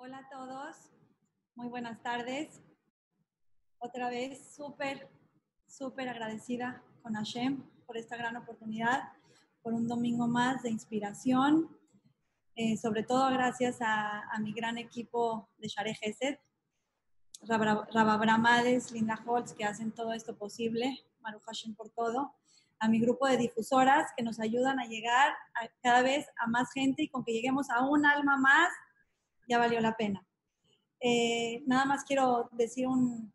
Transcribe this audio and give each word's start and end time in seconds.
Hola 0.00 0.18
a 0.18 0.28
todos, 0.28 0.76
muy 1.56 1.66
buenas 1.66 2.00
tardes. 2.04 2.62
Otra 3.80 4.08
vez 4.08 4.54
súper, 4.54 5.10
súper 5.66 6.08
agradecida 6.08 6.84
con 7.02 7.14
Hashem 7.14 7.64
por 7.84 7.96
esta 7.96 8.16
gran 8.16 8.36
oportunidad, 8.36 9.10
por 9.60 9.74
un 9.74 9.88
domingo 9.88 10.28
más 10.28 10.62
de 10.62 10.70
inspiración. 10.70 11.76
Eh, 12.54 12.76
sobre 12.76 13.02
todo 13.02 13.28
gracias 13.32 13.78
a, 13.80 14.22
mi 14.40 14.52
gran 14.52 14.78
equipo 14.78 15.48
de 15.58 15.66
Share 15.66 15.96
Gesed, 15.96 16.38
Rababramades, 17.42 18.92
Linda 18.92 19.20
Holtz, 19.26 19.52
que 19.52 19.64
hacen 19.64 19.90
todo 19.90 20.12
esto 20.12 20.38
posible, 20.38 20.96
Maru 21.22 21.40
Hashem 21.40 21.74
por 21.74 21.90
todo, 21.90 22.36
a 22.78 22.86
mi 22.86 23.00
grupo 23.00 23.26
de 23.26 23.36
difusoras 23.36 24.12
que 24.16 24.22
nos 24.22 24.38
ayudan 24.38 24.78
a 24.78 24.86
llegar 24.86 25.32
a, 25.56 25.68
cada 25.82 26.02
vez 26.02 26.28
a 26.38 26.46
más 26.46 26.70
gente 26.72 27.02
y 27.02 27.08
con 27.08 27.24
que 27.24 27.32
lleguemos 27.32 27.68
a 27.68 27.84
un 27.84 28.06
alma 28.06 28.36
más, 28.36 28.68
ya 29.48 29.58
valió 29.58 29.80
la 29.80 29.96
pena. 29.96 30.26
Eh, 31.00 31.62
nada 31.66 31.84
más 31.84 32.04
quiero 32.04 32.48
decir 32.52 32.86
un, 32.86 33.32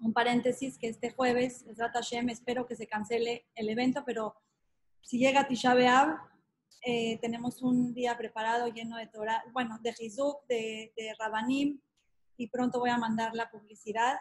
un 0.00 0.12
paréntesis 0.12 0.78
que 0.78 0.88
este 0.88 1.10
jueves, 1.10 1.64
Hashem, 1.76 2.28
espero 2.28 2.66
que 2.66 2.76
se 2.76 2.86
cancele 2.86 3.46
el 3.54 3.68
evento, 3.68 4.02
pero 4.04 4.34
si 5.02 5.18
llega 5.18 5.46
Tisha 5.48 5.74
B'Av, 5.74 6.16
eh, 6.82 7.18
tenemos 7.20 7.62
un 7.62 7.92
día 7.94 8.16
preparado 8.16 8.68
lleno 8.68 8.96
de 8.96 9.06
Torah, 9.06 9.42
bueno, 9.52 9.78
de 9.80 9.94
Hizuk, 9.98 10.46
de, 10.46 10.92
de 10.96 11.14
Rabanim, 11.18 11.80
y 12.36 12.48
pronto 12.48 12.78
voy 12.78 12.90
a 12.90 12.98
mandar 12.98 13.34
la 13.34 13.50
publicidad. 13.50 14.16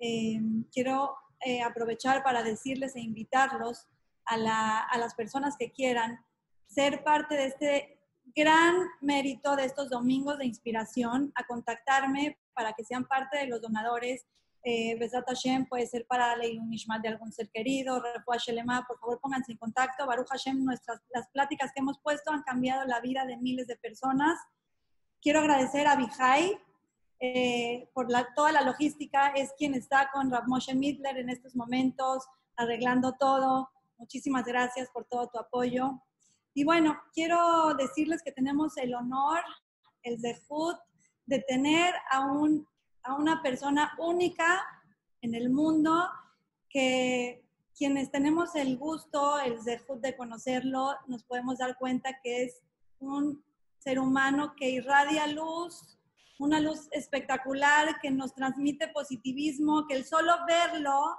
Eh, 0.00 0.40
quiero 0.72 1.14
eh, 1.44 1.62
aprovechar 1.62 2.22
para 2.24 2.42
decirles 2.42 2.96
e 2.96 3.00
invitarlos 3.00 3.86
a, 4.24 4.36
la, 4.36 4.80
a 4.80 4.98
las 4.98 5.14
personas 5.14 5.56
que 5.56 5.70
quieran 5.70 6.18
ser 6.66 7.04
parte 7.04 7.36
de 7.36 7.46
este 7.46 8.01
gran 8.24 8.74
mérito 9.00 9.56
de 9.56 9.64
estos 9.64 9.90
domingos 9.90 10.38
de 10.38 10.46
inspiración, 10.46 11.32
a 11.34 11.46
contactarme 11.46 12.38
para 12.54 12.72
que 12.72 12.84
sean 12.84 13.04
parte 13.06 13.38
de 13.38 13.46
los 13.46 13.60
donadores 13.60 14.26
eh, 14.64 14.96
Besat 14.96 15.26
Hashem 15.26 15.66
puede 15.66 15.86
ser 15.88 16.06
para 16.06 16.36
la 16.36 16.44
Nishmat 16.44 17.02
de 17.02 17.08
algún 17.08 17.32
ser 17.32 17.50
querido, 17.50 18.00
Refuah 18.00 18.36
Shelema, 18.38 18.84
por 18.86 18.98
favor 19.00 19.20
pónganse 19.20 19.52
en 19.52 19.58
contacto. 19.58 20.06
Baruch 20.06 20.28
Hashem, 20.28 20.64
nuestras, 20.64 21.00
las 21.12 21.28
pláticas 21.30 21.72
que 21.74 21.80
hemos 21.80 21.98
puesto 21.98 22.30
han 22.30 22.42
cambiado 22.42 22.84
la 22.86 23.00
vida 23.00 23.24
de 23.26 23.36
miles 23.38 23.66
de 23.66 23.76
personas. 23.76 24.38
Quiero 25.20 25.40
agradecer 25.40 25.88
a 25.88 25.96
Bihai 25.96 26.56
eh, 27.18 27.88
por 27.92 28.10
la, 28.10 28.32
toda 28.34 28.52
la 28.52 28.62
logística, 28.62 29.28
es 29.28 29.52
quien 29.58 29.74
está 29.74 30.10
con 30.12 30.30
Rav 30.30 30.46
Moshe 30.46 30.74
Midler 30.74 31.18
en 31.18 31.30
estos 31.30 31.56
momentos, 31.56 32.24
arreglando 32.56 33.14
todo. 33.18 33.68
Muchísimas 33.98 34.44
gracias 34.44 34.88
por 34.90 35.06
todo 35.06 35.28
tu 35.28 35.38
apoyo. 35.38 36.00
Y 36.54 36.64
bueno, 36.64 37.00
quiero 37.12 37.74
decirles 37.74 38.22
que 38.22 38.32
tenemos 38.32 38.76
el 38.76 38.94
honor, 38.94 39.40
el 40.02 40.20
zehut, 40.20 40.76
de 41.26 41.38
tener 41.40 41.94
a 42.10 42.20
un 42.26 42.66
a 43.02 43.14
una 43.14 43.42
persona 43.42 43.92
única 43.98 44.64
en 45.20 45.34
el 45.34 45.50
mundo 45.50 46.08
que 46.68 47.44
quienes 47.76 48.10
tenemos 48.10 48.54
el 48.54 48.76
gusto, 48.76 49.38
el 49.40 49.58
de 49.64 50.16
conocerlo, 50.16 50.94
nos 51.06 51.24
podemos 51.24 51.58
dar 51.58 51.76
cuenta 51.78 52.20
que 52.22 52.44
es 52.44 52.62
un 52.98 53.42
ser 53.78 53.98
humano 53.98 54.54
que 54.56 54.70
irradia 54.70 55.26
luz, 55.26 55.98
una 56.38 56.60
luz 56.60 56.88
espectacular, 56.92 58.00
que 58.00 58.10
nos 58.10 58.34
transmite 58.34 58.88
positivismo, 58.88 59.86
que 59.86 59.94
el 59.94 60.04
solo 60.04 60.32
verlo 60.46 61.16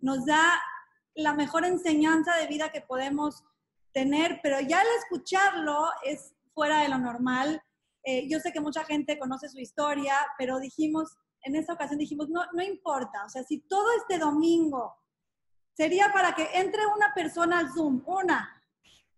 nos 0.00 0.26
da 0.26 0.60
la 1.14 1.34
mejor 1.34 1.64
enseñanza 1.64 2.36
de 2.36 2.46
vida 2.46 2.72
que 2.72 2.80
podemos 2.80 3.44
tener, 3.92 4.40
pero 4.42 4.60
ya 4.60 4.80
al 4.80 4.86
escucharlo 5.02 5.88
es 6.04 6.34
fuera 6.54 6.82
de 6.82 6.88
lo 6.88 6.98
normal 6.98 7.62
eh, 8.02 8.26
yo 8.28 8.40
sé 8.40 8.52
que 8.52 8.60
mucha 8.60 8.84
gente 8.84 9.18
conoce 9.18 9.48
su 9.48 9.58
historia, 9.58 10.14
pero 10.38 10.58
dijimos, 10.58 11.16
en 11.42 11.56
esta 11.56 11.74
ocasión 11.74 11.98
dijimos, 11.98 12.28
no, 12.28 12.44
no 12.52 12.62
importa, 12.62 13.24
o 13.24 13.28
sea, 13.28 13.42
si 13.44 13.60
todo 13.60 13.86
este 13.98 14.18
domingo 14.18 14.94
sería 15.74 16.10
para 16.12 16.34
que 16.34 16.48
entre 16.54 16.86
una 16.86 17.12
persona 17.14 17.58
al 17.58 17.70
Zoom, 17.72 18.02
una, 18.06 18.56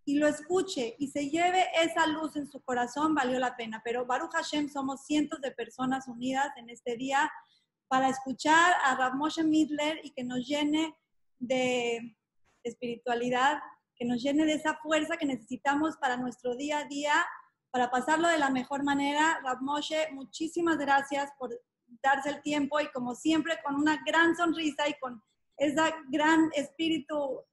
y 0.05 0.17
lo 0.17 0.27
escuche 0.27 0.95
y 0.99 1.07
se 1.07 1.29
lleve 1.29 1.65
esa 1.81 2.05
luz 2.07 2.35
en 2.35 2.45
su 2.47 2.61
corazón, 2.61 3.15
valió 3.15 3.39
la 3.39 3.55
pena. 3.55 3.81
Pero 3.85 4.05
Baruch 4.05 4.33
Hashem 4.33 4.67
somos 4.67 5.05
cientos 5.05 5.39
de 5.39 5.51
personas 5.51 6.09
unidas 6.09 6.51
en 6.57 6.69
este 6.69 6.97
día 6.97 7.31
para 7.87 8.09
escuchar 8.09 8.73
a 8.83 8.95
Rav 8.95 9.15
Moshe 9.15 9.45
Midler 9.45 10.01
y 10.03 10.11
que 10.11 10.25
nos 10.25 10.45
llene 10.45 10.93
de 11.39 12.17
espiritualidad, 12.63 13.61
que 14.03 14.09
nos 14.09 14.21
llene 14.21 14.43
de 14.43 14.55
esa 14.55 14.75
fuerza 14.79 15.15
que 15.15 15.25
necesitamos 15.25 15.95
para 15.95 16.17
nuestro 16.17 16.57
día 16.57 16.79
a 16.79 16.83
día 16.83 17.13
para 17.71 17.89
pasarlo 17.89 18.27
de 18.27 18.37
la 18.37 18.49
mejor 18.49 18.83
manera. 18.83 19.39
Rab 19.41 19.61
Moshe, 19.61 20.09
muchísimas 20.11 20.77
gracias 20.77 21.31
por 21.39 21.57
darse 22.01 22.31
el 22.31 22.41
tiempo 22.41 22.81
y 22.81 22.91
como 22.91 23.15
siempre 23.15 23.57
con 23.63 23.75
una 23.75 24.03
gran 24.05 24.35
sonrisa 24.35 24.89
y 24.89 24.99
con 24.99 25.23
ese 25.55 25.79
gran 26.09 26.49
espíritu 26.53 27.45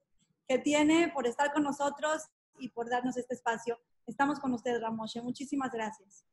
que 0.49 0.59
tiene 0.59 1.12
por 1.15 1.25
estar 1.25 1.53
con 1.53 1.62
nosotros 1.62 2.25
y 2.59 2.69
por 2.71 2.91
darnos 2.91 3.16
este 3.16 3.34
espacio. 3.34 3.78
Estamos 4.09 4.41
con 4.41 4.53
usted, 4.53 4.81
Rab 4.81 4.94
Moshe. 4.94 5.22
Muchísimas 5.22 5.71
gracias. 5.71 6.25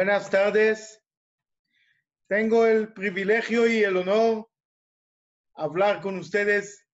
Buenas 0.00 0.30
tardes. 0.30 0.98
Tengo 2.26 2.64
el 2.64 2.90
privilegio 2.94 3.66
y 3.66 3.84
el 3.84 3.98
honor 3.98 4.50
hablar 5.52 6.00
con 6.00 6.16
ustedes 6.16 6.88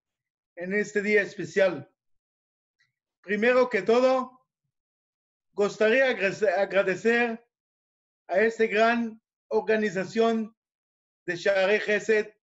en 0.56 0.74
este 0.74 1.02
día 1.02 1.22
especial. 1.22 1.88
Primero 3.20 3.70
que 3.70 3.82
todo, 3.82 4.44
gustaría 5.52 6.08
agradecer 6.08 7.46
a 8.26 8.40
esta 8.40 8.66
gran 8.66 9.22
organización 9.50 10.52
de 11.26 11.36
Share 11.36 11.80
Gesed, 11.80 12.34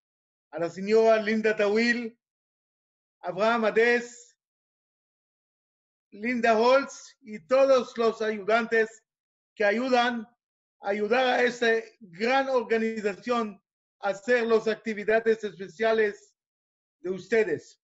a 0.51 0.59
la 0.59 0.69
señora 0.69 1.21
Linda 1.21 1.57
Tawil, 1.57 2.17
Abraham 3.19 3.65
Ades, 3.65 4.38
Linda 6.11 6.57
Holtz 6.57 7.17
y 7.19 7.45
todos 7.47 7.97
los 7.97 8.21
ayudantes 8.21 9.03
que 9.55 9.65
ayudan 9.65 10.32
ayudar 10.83 11.25
a 11.27 11.44
esta 11.44 11.68
gran 12.01 12.50
organización 12.50 13.62
a 14.00 14.09
hacer 14.09 14.45
las 14.45 14.68
actividades 14.68 15.44
especiales 15.44 16.35
de 17.00 17.09
ustedes. 17.09 17.81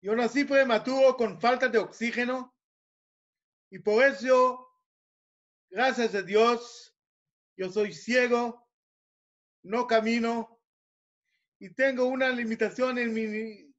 Yo 0.00 0.14
nací 0.14 0.44
prematuro 0.44 1.16
con 1.16 1.40
falta 1.40 1.68
de 1.68 1.78
oxígeno 1.78 2.56
y 3.70 3.80
por 3.80 4.02
eso, 4.04 4.66
gracias 5.68 6.14
a 6.14 6.22
Dios, 6.22 6.96
yo 7.56 7.68
soy 7.68 7.92
ciego, 7.92 8.66
no 9.62 9.86
camino 9.86 10.62
y 11.58 11.74
tengo 11.74 12.06
una 12.06 12.30
limitación 12.30 12.96
en 12.98 13.12
mi 13.12 13.74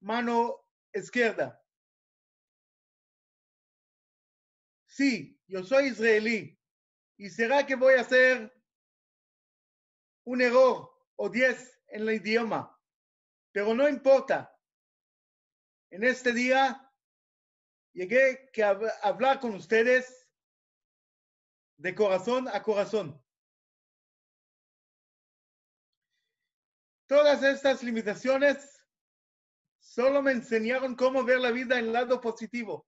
mano 0.00 0.64
izquierda. 0.94 1.62
Sí, 4.98 5.40
yo 5.46 5.62
soy 5.62 5.90
israelí. 5.90 6.58
¿Y 7.18 7.30
será 7.30 7.64
que 7.64 7.76
voy 7.76 7.94
a 7.94 8.02
ser 8.02 8.52
un 10.24 10.42
error 10.42 10.90
o 11.14 11.28
diez 11.28 11.80
en 11.86 12.02
el 12.02 12.16
idioma, 12.16 12.76
pero 13.52 13.76
no 13.76 13.88
importa. 13.88 14.52
En 15.92 16.02
este 16.02 16.32
día 16.32 16.92
llegué 17.92 18.50
a 18.60 18.70
hablar 19.06 19.38
con 19.38 19.54
ustedes 19.54 20.28
de 21.76 21.94
corazón 21.94 22.48
a 22.48 22.60
corazón. 22.60 23.24
Todas 27.06 27.44
estas 27.44 27.84
limitaciones 27.84 28.84
solo 29.78 30.22
me 30.22 30.32
enseñaron 30.32 30.96
cómo 30.96 31.22
ver 31.22 31.38
la 31.38 31.52
vida 31.52 31.78
en 31.78 31.86
el 31.86 31.92
lado 31.92 32.20
positivo. 32.20 32.87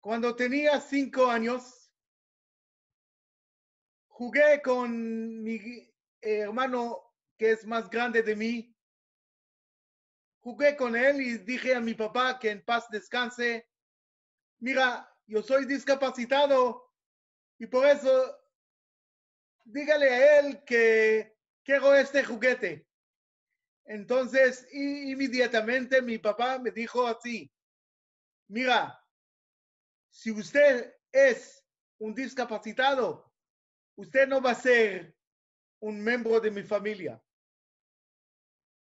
Cuando 0.00 0.34
tenía 0.34 0.80
cinco 0.80 1.26
años, 1.26 1.92
jugué 4.08 4.62
con 4.62 5.42
mi 5.42 5.92
hermano 6.22 7.14
que 7.36 7.52
es 7.52 7.66
más 7.66 7.90
grande 7.90 8.22
de 8.22 8.34
mí. 8.34 8.76
Jugué 10.40 10.74
con 10.74 10.96
él 10.96 11.20
y 11.20 11.38
dije 11.38 11.74
a 11.74 11.80
mi 11.80 11.94
papá 11.94 12.38
que 12.38 12.50
en 12.50 12.64
paz 12.64 12.88
descanse. 12.90 13.68
Mira, 14.58 15.10
yo 15.26 15.42
soy 15.42 15.66
discapacitado 15.66 16.92
y 17.58 17.66
por 17.66 17.86
eso 17.86 18.38
dígale 19.64 20.08
a 20.08 20.40
él 20.40 20.64
que 20.64 21.36
quiero 21.62 21.94
este 21.94 22.24
juguete. 22.24 22.86
Entonces, 23.84 24.66
inmediatamente 24.72 26.00
mi 26.00 26.18
papá 26.18 26.58
me 26.58 26.70
dijo 26.70 27.06
así, 27.06 27.52
mira, 28.48 28.99
si 30.10 30.30
usted 30.30 30.94
es 31.12 31.64
un 31.98 32.14
discapacitado, 32.14 33.32
usted 33.96 34.26
no 34.26 34.40
va 34.40 34.52
a 34.52 34.54
ser 34.54 35.16
un 35.80 36.02
miembro 36.02 36.40
de 36.40 36.50
mi 36.50 36.62
familia. 36.62 37.22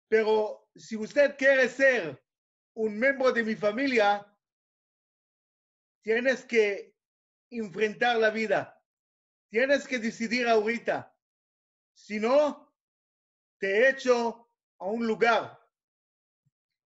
Pero 0.08 0.68
si 0.74 0.96
usted 0.96 1.36
quiere 1.36 1.68
ser 1.68 2.22
un 2.74 2.98
miembro 2.98 3.32
de 3.32 3.42
mi 3.42 3.54
familia, 3.54 4.26
tienes 6.02 6.44
que 6.44 6.94
enfrentar 7.50 8.16
la 8.18 8.30
vida. 8.30 8.78
Tienes 9.50 9.86
que 9.86 9.98
decidir 9.98 10.48
ahorita. 10.48 11.14
Si 11.94 12.18
no, 12.18 12.74
te 13.58 13.88
echo 13.88 14.50
a 14.78 14.86
un 14.86 15.06
lugar. 15.06 15.58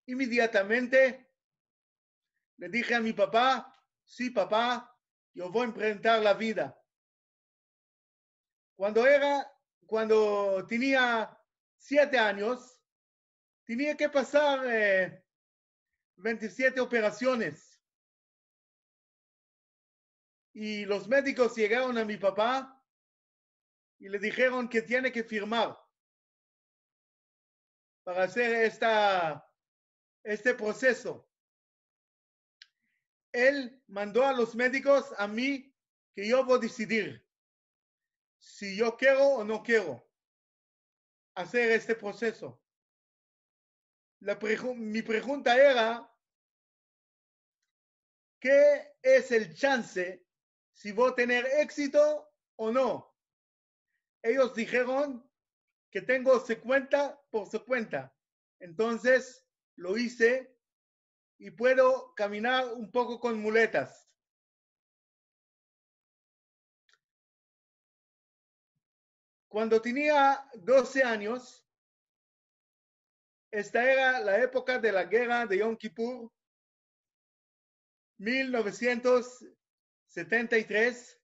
Inmediatamente 0.06 1.30
le 2.58 2.68
dije 2.68 2.94
a 2.94 3.00
mi 3.00 3.12
papá, 3.12 3.69
sí, 4.10 4.30
papá, 4.30 4.92
yo 5.32 5.50
voy 5.50 5.62
a 5.62 5.66
enfrentar 5.66 6.20
la 6.20 6.34
vida. 6.34 6.76
Cuando 8.76 9.06
era, 9.06 9.48
cuando 9.86 10.66
tenía 10.66 11.38
siete 11.76 12.18
años, 12.18 12.80
tenía 13.64 13.96
que 13.96 14.08
pasar 14.08 15.22
27 16.16 16.78
eh, 16.78 16.82
operaciones 16.82 17.80
y 20.52 20.84
los 20.86 21.06
médicos 21.06 21.54
llegaron 21.54 21.96
a 21.96 22.04
mi 22.04 22.16
papá 22.16 22.84
y 24.00 24.08
le 24.08 24.18
dijeron 24.18 24.68
que 24.68 24.82
tiene 24.82 25.12
que 25.12 25.22
firmar 25.22 25.78
para 28.02 28.24
hacer 28.24 28.64
esta, 28.64 29.48
este 30.24 30.54
proceso. 30.54 31.29
Él 33.32 33.82
mandó 33.86 34.26
a 34.26 34.32
los 34.32 34.54
médicos 34.54 35.12
a 35.18 35.26
mí 35.26 35.74
que 36.14 36.28
yo 36.28 36.44
voy 36.44 36.58
a 36.58 36.60
decidir 36.60 37.26
si 38.38 38.76
yo 38.76 38.96
quiero 38.96 39.26
o 39.28 39.44
no 39.44 39.62
quiero 39.62 40.06
hacer 41.34 41.70
este 41.72 41.94
proceso. 41.94 42.62
Mi 44.76 45.02
pregunta 45.02 45.56
era, 45.56 46.12
¿qué 48.38 48.94
es 49.02 49.30
el 49.30 49.54
chance 49.54 50.26
si 50.80 50.92
voy 50.92 51.10
a 51.10 51.14
tener 51.14 51.46
éxito 51.58 52.32
o 52.56 52.70
no. 52.70 53.14
Ellos 54.22 54.54
dijeron 54.54 55.28
que 55.90 56.00
tengo 56.00 56.40
50 56.40 57.20
por 57.30 57.48
50. 57.48 58.14
Entonces 58.60 59.46
lo 59.76 59.98
hice 59.98 60.56
y 61.40 61.50
puedo 61.50 62.14
caminar 62.14 62.74
un 62.74 62.90
poco 62.90 63.18
con 63.18 63.40
muletas. 63.40 64.06
Cuando 69.48 69.80
tenía 69.80 70.46
12 70.54 71.02
años, 71.02 71.66
esta 73.50 73.90
era 73.90 74.20
la 74.20 74.38
época 74.38 74.78
de 74.78 74.92
la 74.92 75.04
guerra 75.04 75.46
de 75.46 75.58
Yom 75.58 75.76
Kippur, 75.76 76.30
1900 78.18 79.46
73, 80.08 81.20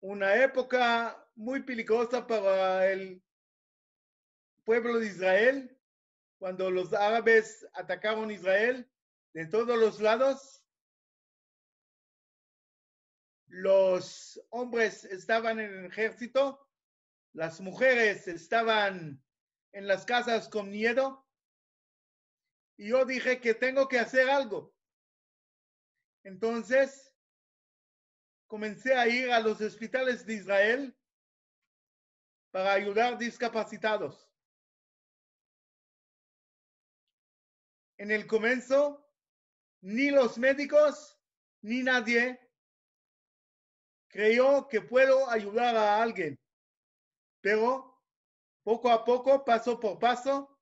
una 0.00 0.34
época 0.42 1.24
muy 1.36 1.62
peligrosa 1.62 2.26
para 2.26 2.90
el 2.90 3.22
pueblo 4.64 4.98
de 4.98 5.06
Israel, 5.06 5.80
cuando 6.38 6.68
los 6.70 6.92
árabes 6.92 7.64
atacaron 7.72 8.32
Israel 8.32 8.90
de 9.36 9.44
todos 9.44 9.78
los 9.78 10.00
lados. 10.00 10.64
Los 13.48 14.40
hombres 14.48 15.04
estaban 15.04 15.60
en 15.60 15.74
el 15.74 15.84
ejército, 15.84 16.66
las 17.34 17.60
mujeres 17.60 18.28
estaban 18.28 19.22
en 19.72 19.86
las 19.86 20.06
casas 20.06 20.48
con 20.48 20.70
miedo. 20.70 21.28
Y 22.78 22.88
yo 22.88 23.04
dije 23.04 23.38
que 23.38 23.52
tengo 23.52 23.88
que 23.88 23.98
hacer 23.98 24.30
algo. 24.30 24.74
Entonces, 26.24 27.14
comencé 28.46 28.94
a 28.94 29.06
ir 29.06 29.30
a 29.30 29.40
los 29.40 29.60
hospitales 29.60 30.24
de 30.24 30.32
Israel 30.32 30.98
para 32.52 32.72
ayudar 32.72 33.18
discapacitados. 33.18 34.32
En 37.98 38.10
el 38.10 38.26
comienzo, 38.26 39.05
ni 39.80 40.10
los 40.10 40.38
médicos 40.38 41.18
ni 41.62 41.82
nadie 41.82 42.40
creyó 44.08 44.66
que 44.68 44.80
puedo 44.80 45.28
ayudar 45.30 45.76
a 45.76 46.02
alguien. 46.02 46.38
Pero 47.40 47.96
poco 48.62 48.90
a 48.90 49.04
poco, 49.04 49.44
paso 49.44 49.78
por 49.78 49.98
paso, 49.98 50.58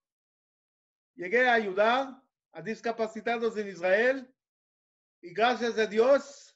llegué 1.15 1.49
a 1.49 1.55
ayudar 1.55 2.23
a 2.53 2.63
discapacitados 2.63 3.57
en 3.57 3.69
Israel 3.69 4.35
y 5.21 5.33
gracias 5.33 5.79
a 5.79 5.87
Dios 5.87 6.55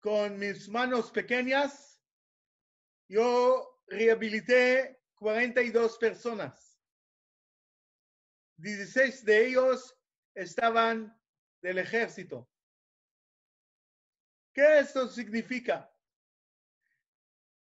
con 0.00 0.38
mis 0.38 0.68
manos 0.68 1.10
pequeñas, 1.10 2.00
yo 3.08 3.80
rehabilité 3.86 5.00
42 5.16 5.98
personas. 5.98 6.78
16 8.58 9.24
de 9.24 9.46
ellos 9.48 9.95
estaban 10.36 11.18
del 11.62 11.78
ejército. 11.78 12.48
¿Qué 14.52 14.78
esto 14.78 15.08
significa? 15.08 15.90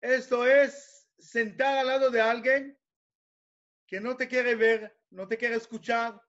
Esto 0.01 0.46
es 0.46 1.10
sentar 1.17 1.77
al 1.77 1.88
lado 1.88 2.12
de 2.12 2.22
alguien 2.22 2.79
que 3.88 4.00
no 4.00 4.15
te 4.15 4.27
quiere 4.27 4.55
ver, 4.55 5.01
no 5.10 5.27
te 5.27 5.38
quiere 5.38 5.55
escuchar, 5.55 6.22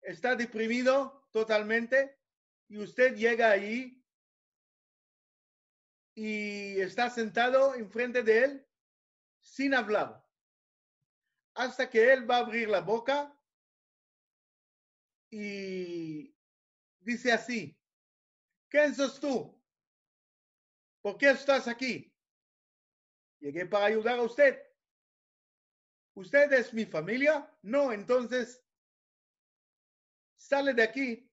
está 0.00 0.34
deprimido 0.34 1.28
totalmente 1.30 2.18
y 2.68 2.78
usted 2.78 3.14
llega 3.14 3.50
ahí 3.50 4.02
y 6.14 6.80
está 6.80 7.10
sentado 7.10 7.74
enfrente 7.74 8.22
de 8.22 8.44
él 8.44 8.66
sin 9.40 9.74
hablar. 9.74 10.24
Hasta 11.54 11.88
que 11.90 12.12
él 12.12 12.28
va 12.28 12.36
a 12.36 12.40
abrir 12.40 12.68
la 12.68 12.80
boca 12.80 13.35
y 15.38 16.34
dice 17.00 17.30
así, 17.30 17.78
¿quién 18.70 18.94
sos 18.94 19.20
tú? 19.20 19.62
¿Por 21.02 21.18
qué 21.18 21.28
estás 21.28 21.68
aquí? 21.68 22.10
Llegué 23.40 23.66
para 23.66 23.84
ayudar 23.84 24.18
a 24.18 24.22
usted. 24.22 24.58
¿Usted 26.14 26.50
es 26.54 26.72
mi 26.72 26.86
familia? 26.86 27.54
No, 27.60 27.92
entonces 27.92 28.64
sale 30.36 30.72
de 30.72 30.82
aquí. 30.82 31.30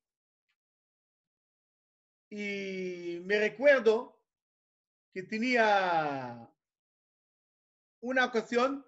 Y 2.29 3.21
me 3.23 3.39
recuerdo 3.39 4.21
que 5.13 5.23
tenía 5.23 6.53
una 8.01 8.25
ocasión 8.25 8.85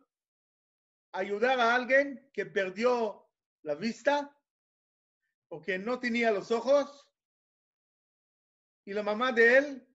ayudar 1.14 1.58
a 1.62 1.74
alguien 1.74 2.30
que 2.34 2.46
perdió 2.46 3.32
la 3.62 3.76
vista 3.76 4.35
porque 5.56 5.80
no 5.80 5.98
tenía 6.02 6.32
los 6.32 6.52
ojos 6.52 7.10
y 8.84 8.92
la 8.92 9.02
mamá 9.02 9.32
de 9.32 9.58
él 9.58 9.88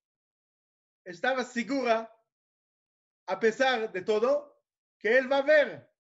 estaba 1.05 1.45
segura, 1.45 2.11
a 3.27 3.39
pesar 3.39 3.93
de 3.93 4.01
todo, 4.01 4.59
que 4.99 5.19
él 5.19 5.31
va 5.31 5.37
a 5.37 5.43
ver. 5.43 5.95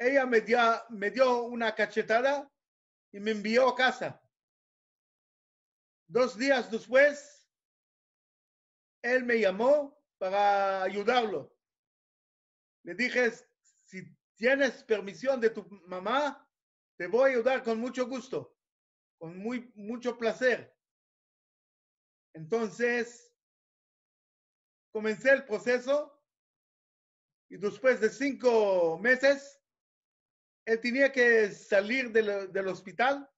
Ella 0.00 0.26
me 0.26 0.40
dio, 0.40 0.58
me 0.88 1.12
dio 1.12 1.44
una 1.44 1.76
cachetada 1.76 2.52
y 3.12 3.20
me 3.20 3.30
envió 3.30 3.68
a 3.68 3.76
casa. 3.76 4.20
Dos 6.08 6.36
días 6.36 6.72
después, 6.72 7.48
él 9.02 9.22
me 9.22 9.38
llamó 9.38 9.96
para 10.18 10.82
ayudarlo. 10.82 11.56
Le 12.82 12.96
dije, 12.96 13.30
si 13.84 14.02
tienes 14.34 14.82
permisión 14.82 15.40
de 15.40 15.50
tu 15.50 15.64
mamá, 15.86 16.48
te 16.96 17.06
voy 17.06 17.30
a 17.30 17.32
ayudar 17.34 17.62
con 17.62 17.78
mucho 17.78 18.06
gusto, 18.06 18.56
con 19.18 19.38
muy, 19.38 19.72
mucho 19.74 20.16
placer. 20.16 20.74
Entonces, 22.34 23.34
comencé 24.92 25.30
el 25.30 25.44
proceso 25.44 26.22
y 27.48 27.56
después 27.58 28.00
de 28.00 28.08
cinco 28.08 28.98
meses, 28.98 29.60
él 30.64 30.80
tenía 30.80 31.12
que 31.12 31.50
salir 31.50 32.10
del, 32.12 32.68
hospital 32.68 33.28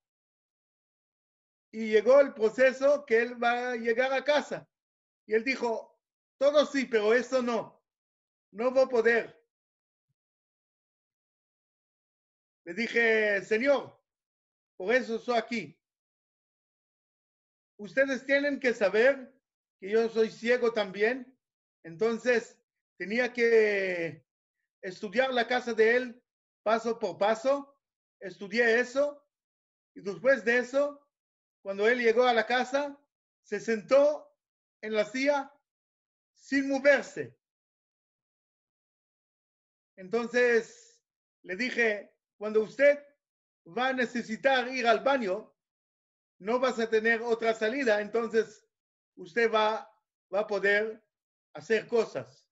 y 1.73 1.88
llegó 1.88 2.20
el 2.20 2.32
proceso 2.34 3.04
que 3.06 3.23
él 3.23 3.42
va 3.42 3.73
a 3.73 3.76
llegar 3.76 4.12
a 4.12 4.23
casa. 4.23 4.68
Y 5.26 5.34
él 5.34 5.42
dijo, 5.42 5.99
todo 6.38 6.66
sí, 6.66 6.84
pero 6.84 7.14
eso 7.14 7.42
no. 7.42 7.82
No 8.52 8.70
voy 8.70 8.84
a 8.84 8.88
poder. 8.88 9.43
Le 12.64 12.75
dije, 12.75 13.42
Señor, 13.42 14.00
por 14.76 14.94
eso 14.94 15.16
estoy 15.16 15.38
aquí. 15.38 15.78
Ustedes 17.76 18.25
tienen 18.25 18.59
que 18.59 18.73
saber 18.73 19.33
que 19.78 19.90
yo 19.90 20.09
soy 20.09 20.30
ciego 20.30 20.73
también. 20.73 21.37
Entonces, 21.83 22.59
tenía 22.97 23.33
que 23.33 24.25
estudiar 24.80 25.33
la 25.33 25.47
casa 25.47 25.75
de 25.75 25.97
él 25.97 26.23
paso 26.62 26.99
por 26.99 27.18
paso. 27.18 27.78
Estudié 28.21 28.80
eso. 28.80 29.23
Y 29.94 30.00
después 30.00 30.44
de 30.44 30.59
eso, 30.59 31.06
cuando 31.62 31.87
él 31.87 31.99
llegó 31.99 32.25
a 32.25 32.33
la 32.33 32.47
casa, 32.47 32.99
se 33.42 33.61
sentó 33.61 34.35
en 34.80 34.94
la 34.94 35.04
silla 35.04 35.52
sin 36.35 36.68
moverse. 36.68 37.38
Entonces 39.97 41.02
le 41.42 41.56
dije, 41.56 42.13
cuando 42.36 42.62
usted 42.62 43.04
va 43.66 43.88
a 43.88 43.92
necesitar 43.92 44.68
ir 44.68 44.86
al 44.86 45.00
baño, 45.02 45.54
no 46.38 46.58
vas 46.58 46.78
a 46.78 46.90
tener 46.90 47.22
otra 47.22 47.54
salida, 47.54 48.00
entonces 48.00 48.66
usted 49.16 49.50
va, 49.52 49.90
va 50.32 50.40
a 50.40 50.46
poder 50.46 51.02
hacer 51.54 51.86
cosas. 51.86 52.46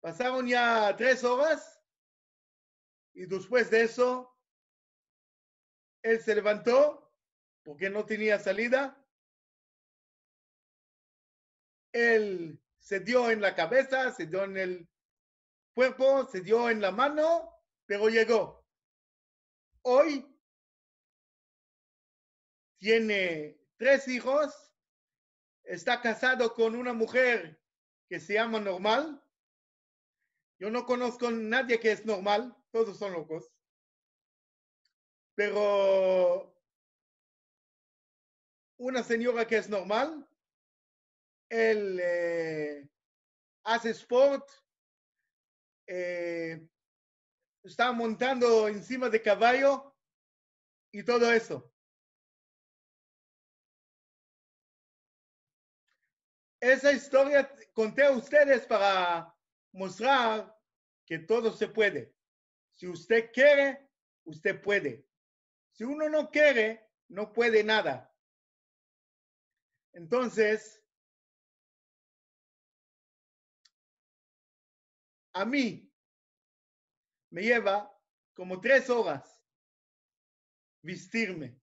Pasaron 0.00 0.46
ya 0.46 0.94
tres 0.96 1.24
horas 1.24 1.82
y 3.14 3.26
después 3.26 3.70
de 3.70 3.82
eso, 3.82 4.38
él 6.02 6.20
se 6.20 6.34
levantó 6.34 7.12
porque 7.64 7.90
no 7.90 8.04
tenía 8.04 8.38
salida. 8.38 8.96
Él 11.92 12.60
se 12.78 13.00
dio 13.00 13.30
en 13.30 13.40
la 13.40 13.54
cabeza, 13.54 14.12
se 14.12 14.26
dio 14.26 14.44
en 14.44 14.56
el 14.56 14.88
cuerpo, 15.74 16.26
se 16.26 16.40
dio 16.40 16.70
en 16.70 16.80
la 16.80 16.92
mano, 16.92 17.52
pero 17.86 18.08
llegó. 18.08 18.57
Hoy 19.90 20.22
tiene 22.78 23.58
tres 23.78 24.06
hijos, 24.06 24.52
está 25.64 26.02
casado 26.02 26.52
con 26.52 26.76
una 26.76 26.92
mujer 26.92 27.58
que 28.06 28.20
se 28.20 28.34
llama 28.34 28.60
normal. 28.60 29.24
Yo 30.58 30.68
no 30.68 30.84
conozco 30.84 31.28
a 31.28 31.30
nadie 31.30 31.80
que 31.80 31.90
es 31.90 32.04
normal, 32.04 32.54
todos 32.70 32.98
son 32.98 33.14
locos. 33.14 33.50
Pero 35.34 36.54
una 38.76 39.02
señora 39.02 39.46
que 39.46 39.56
es 39.56 39.70
normal, 39.70 40.28
él 41.48 41.98
eh, 41.98 42.86
hace 43.64 43.88
sport, 43.92 44.46
eh, 45.86 46.68
está 47.68 47.92
montando 47.92 48.66
encima 48.66 49.10
de 49.10 49.22
caballo 49.22 49.94
y 50.90 51.02
todo 51.04 51.30
eso. 51.30 51.70
Esa 56.60 56.92
historia 56.92 57.54
conté 57.74 58.04
a 58.04 58.10
ustedes 58.10 58.66
para 58.66 59.32
mostrar 59.72 60.58
que 61.06 61.18
todo 61.18 61.52
se 61.52 61.68
puede. 61.68 62.14
Si 62.74 62.88
usted 62.88 63.30
quiere, 63.32 63.88
usted 64.24 64.60
puede. 64.60 65.06
Si 65.72 65.84
uno 65.84 66.08
no 66.08 66.30
quiere, 66.30 66.90
no 67.08 67.32
puede 67.32 67.62
nada. 67.62 68.12
Entonces, 69.92 70.82
a 75.34 75.44
mí 75.44 75.87
me 77.30 77.42
lleva 77.42 77.94
como 78.34 78.60
tres 78.60 78.88
horas 78.90 79.42
vestirme. 80.82 81.60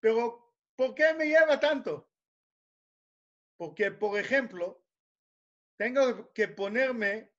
Pero, 0.00 0.54
¿por 0.76 0.94
qué 0.94 1.12
me 1.14 1.26
lleva 1.26 1.60
tanto? 1.60 2.10
Porque, 3.58 3.90
por 3.90 4.18
ejemplo, 4.18 4.82
tengo 5.76 6.32
que 6.32 6.48
ponerme 6.48 7.30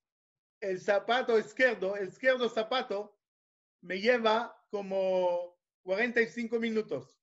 el 0.60 0.79
zapato 0.79 1.39
izquierdo, 1.39 1.95
el 1.95 2.10
izquierdo 2.10 2.48
zapato 2.50 3.19
me 3.81 4.00
lleva 4.00 4.63
como 4.69 5.60
45 5.83 6.60
minutos. 6.60 7.19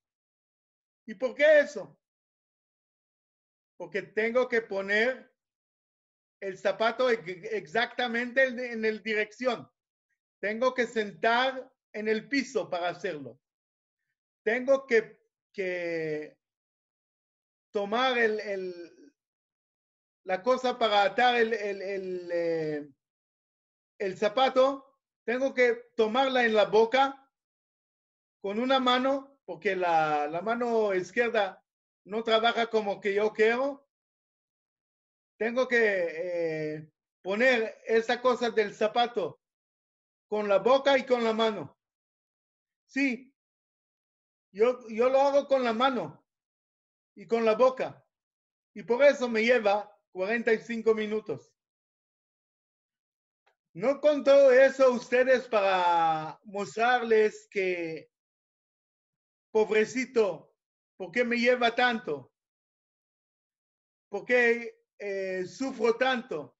¿Y 1.05 1.15
por 1.15 1.33
qué 1.35 1.61
eso? 1.61 1.97
Porque 3.77 4.01
tengo 4.01 4.49
que 4.49 4.61
poner 4.61 5.33
el 6.41 6.57
zapato 6.57 7.09
exactamente 7.09 8.43
en 8.43 8.81
la 8.81 8.89
dirección. 9.01 9.69
Tengo 10.39 10.73
que 10.73 10.87
sentar 10.87 11.71
en 11.93 12.07
el 12.07 12.27
piso 12.29 12.69
para 12.69 12.89
hacerlo. 12.89 13.39
Tengo 14.43 14.85
que, 14.87 15.19
que 15.53 16.37
tomar 17.71 18.17
el, 18.17 18.39
el, 18.39 19.13
la 20.23 20.41
cosa 20.41 20.77
para 20.77 21.03
atar 21.03 21.35
el, 21.35 21.53
el, 21.53 22.29
eh, 22.31 22.89
el 23.97 24.17
zapato. 24.17 24.85
Tengo 25.25 25.53
que 25.53 25.89
tomarla 25.95 26.45
en 26.45 26.53
la 26.53 26.65
boca 26.65 27.29
con 28.41 28.59
una 28.59 28.79
mano 28.79 29.39
porque 29.45 29.75
la, 29.75 30.27
la 30.27 30.41
mano 30.41 30.93
izquierda 30.93 31.63
no 32.05 32.23
trabaja 32.23 32.67
como 32.67 33.01
que 33.01 33.15
yo 33.15 33.33
quiero, 33.33 33.88
tengo 35.39 35.69
que 35.69 35.77
eh, 35.79 36.91
poner 37.21 37.81
esa 37.85 38.21
cosa 38.21 38.51
del 38.51 38.75
zapato 38.75 39.39
con 40.27 40.49
la 40.49 40.59
boca 40.59 40.97
y 40.97 41.05
con 41.05 41.23
la 41.23 41.31
mano. 41.31 41.79
Sí, 42.85 43.33
yo, 44.51 44.85
yo 44.89 45.09
lo 45.09 45.21
hago 45.21 45.47
con 45.47 45.63
la 45.63 45.71
mano 45.71 46.25
y 47.15 47.25
con 47.25 47.45
la 47.45 47.55
boca. 47.55 48.05
Y 48.73 48.83
por 48.83 49.01
eso 49.01 49.29
me 49.29 49.41
lleva 49.41 49.97
45 50.11 50.93
minutos. 50.93 51.53
No 53.73 54.01
con 54.01 54.25
todo 54.25 54.51
eso 54.51 54.91
ustedes 54.91 55.47
para 55.47 56.37
mostrarles 56.43 57.47
que 57.49 58.11
pobrecito, 59.51 60.53
¿por 60.97 61.11
qué 61.11 61.23
me 61.23 61.37
lleva 61.37 61.73
tanto? 61.73 62.33
¿Por 64.09 64.25
qué 64.25 64.78
eh, 64.99 65.45
sufro 65.45 65.95
tanto? 65.95 66.57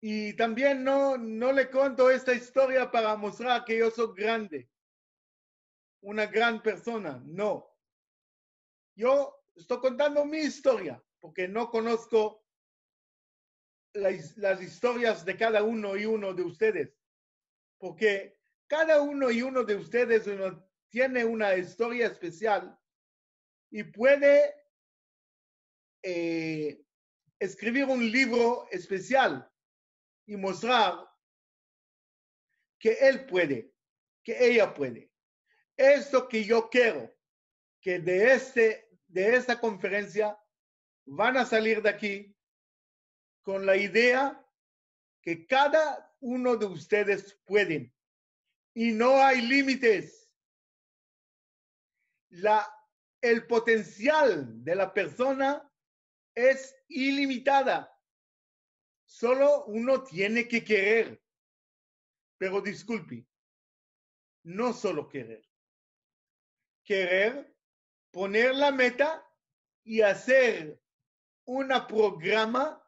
Y 0.00 0.34
también 0.34 0.82
no, 0.84 1.16
no 1.16 1.52
le 1.52 1.70
cuento 1.70 2.10
esta 2.10 2.34
historia 2.34 2.90
para 2.90 3.16
mostrar 3.16 3.64
que 3.64 3.78
yo 3.78 3.90
soy 3.90 4.14
grande, 4.16 4.68
una 6.02 6.26
gran 6.26 6.62
persona, 6.62 7.22
no. 7.24 7.68
Yo 8.96 9.44
estoy 9.54 9.78
contando 9.78 10.24
mi 10.24 10.38
historia 10.38 11.02
porque 11.20 11.46
no 11.46 11.70
conozco 11.70 12.44
las, 13.94 14.36
las 14.36 14.60
historias 14.60 15.24
de 15.24 15.36
cada 15.36 15.62
uno 15.62 15.96
y 15.96 16.04
uno 16.04 16.34
de 16.34 16.42
ustedes, 16.42 16.98
porque 17.78 18.40
cada 18.66 19.00
uno 19.00 19.30
y 19.30 19.42
uno 19.42 19.62
de 19.62 19.76
ustedes 19.76 20.28
tiene 20.88 21.24
una 21.24 21.54
historia 21.54 22.06
especial 22.06 22.76
y 23.70 23.84
puede 23.84 24.61
eh, 26.02 26.84
escribir 27.38 27.84
un 27.86 28.10
libro 28.10 28.66
especial 28.70 29.50
y 30.26 30.36
mostrar 30.36 31.08
que 32.78 32.92
él 32.92 33.26
puede, 33.26 33.72
que 34.24 34.44
ella 34.44 34.74
puede. 34.74 35.10
Esto 35.76 36.28
que 36.28 36.44
yo 36.44 36.68
quiero, 36.68 37.12
que 37.80 37.98
de, 37.98 38.34
este, 38.34 38.88
de 39.06 39.36
esta 39.36 39.60
conferencia 39.60 40.38
van 41.04 41.36
a 41.36 41.44
salir 41.44 41.82
de 41.82 41.88
aquí 41.88 42.36
con 43.42 43.66
la 43.66 43.76
idea 43.76 44.44
que 45.20 45.46
cada 45.46 46.14
uno 46.20 46.56
de 46.56 46.66
ustedes 46.66 47.40
pueden 47.44 47.92
y 48.74 48.92
no 48.92 49.22
hay 49.22 49.42
límites. 49.42 50.30
La, 52.30 52.66
el 53.20 53.46
potencial 53.46 54.64
de 54.64 54.74
la 54.74 54.92
persona 54.92 55.71
es 56.34 56.74
ilimitada. 56.88 57.88
Solo 59.04 59.64
uno 59.66 60.02
tiene 60.02 60.48
que 60.48 60.64
querer. 60.64 61.22
Pero 62.38 62.60
disculpe, 62.60 63.26
no 64.44 64.72
solo 64.72 65.08
querer. 65.08 65.48
Querer, 66.84 67.54
poner 68.10 68.54
la 68.54 68.72
meta 68.72 69.24
y 69.84 70.00
hacer 70.00 70.80
una 71.44 71.86
programa 71.86 72.82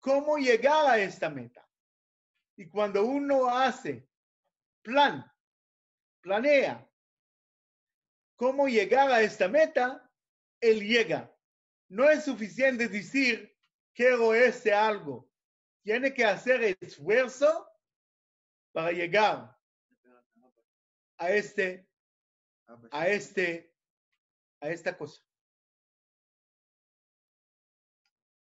cómo 0.00 0.36
llegar 0.36 0.86
a 0.86 0.98
esta 0.98 1.30
meta. 1.30 1.68
Y 2.56 2.68
cuando 2.68 3.04
uno 3.04 3.48
hace 3.48 4.08
plan, 4.82 5.24
planea 6.20 6.88
cómo 8.36 8.66
llegar 8.66 9.10
a 9.10 9.22
esta 9.22 9.48
meta, 9.48 10.10
él 10.60 10.80
llega. 10.80 11.32
No 11.92 12.08
es 12.08 12.24
suficiente 12.24 12.88
decir, 12.88 13.54
quiero 13.92 14.32
este 14.32 14.72
algo. 14.72 15.30
Tiene 15.82 16.14
que 16.14 16.24
hacer 16.24 16.78
esfuerzo 16.80 17.68
para 18.72 18.92
llegar 18.92 19.54
a 21.18 21.30
este, 21.30 21.86
a 22.90 23.08
este, 23.08 23.76
a 24.62 24.70
esta 24.70 24.96
cosa. 24.96 25.22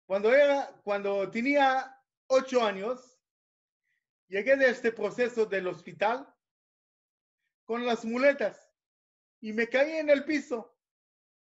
Cuando, 0.06 0.32
era, 0.32 0.74
cuando 0.82 1.30
tenía 1.30 1.94
ocho 2.28 2.62
años, 2.62 3.20
llegué 4.28 4.56
de 4.56 4.70
este 4.70 4.92
proceso 4.92 5.44
del 5.44 5.66
hospital 5.66 6.26
con 7.66 7.84
las 7.84 8.02
muletas 8.02 8.72
y 9.42 9.52
me 9.52 9.68
caí 9.68 9.98
en 9.98 10.08
el 10.08 10.24
piso. 10.24 10.74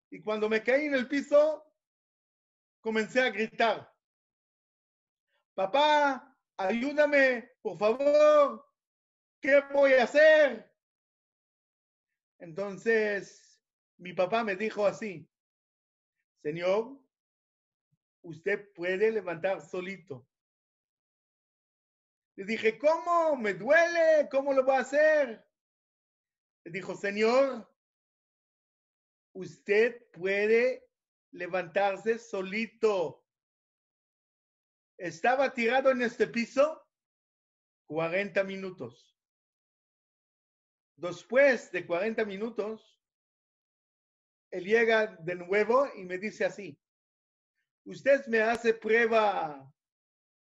Y 0.09 0.23
cuando 0.23 0.49
me 0.49 0.63
caí 0.63 0.87
en 0.87 0.95
el 0.95 1.07
piso, 1.07 1.69
comencé 2.83 3.23
a 3.23 3.31
gritar, 3.31 3.91
papá, 5.55 6.37
ayúdame, 6.57 7.51
por 7.63 7.79
favor, 7.79 8.67
¿qué 9.41 9.63
voy 9.73 9.95
a 9.95 10.05
hacer? 10.05 10.71
Entonces, 12.39 13.63
mi 13.99 14.13
papá 14.13 14.43
me 14.43 14.57
dijo 14.57 14.85
así, 14.85 15.31
Señor, 16.43 17.01
usted 18.23 18.73
puede 18.75 19.13
levantar 19.13 19.61
solito. 19.61 20.27
Le 22.35 22.45
dije, 22.45 22.79
¿cómo? 22.79 23.37
¿Me 23.37 23.55
duele? 23.55 24.29
¿Cómo 24.29 24.53
lo 24.53 24.65
voy 24.65 24.75
a 24.75 24.81
hacer? 24.81 25.47
Le 26.65 26.73
dijo, 26.73 26.97
Señor, 26.97 27.73
usted 29.35 30.11
puede 30.11 30.92
levantarse 31.33 32.19
solito. 32.19 33.25
Estaba 34.99 35.53
tirado 35.53 35.91
en 35.91 36.03
este 36.03 36.27
piso 36.27 36.87
40 37.87 38.45
minutos. 38.45 39.17
Después 40.97 41.73
de 41.73 41.85
40 41.87 42.25
minutos, 42.25 43.01
él 44.51 44.65
llega 44.65 45.07
de 45.17 45.35
nuevo 45.35 45.89
y 45.97 46.05
me 46.05 46.19
dice 46.19 46.45
así, 46.45 46.79
usted 47.85 48.25
me 48.27 48.41
hace 48.41 48.75
prueba 48.75 49.73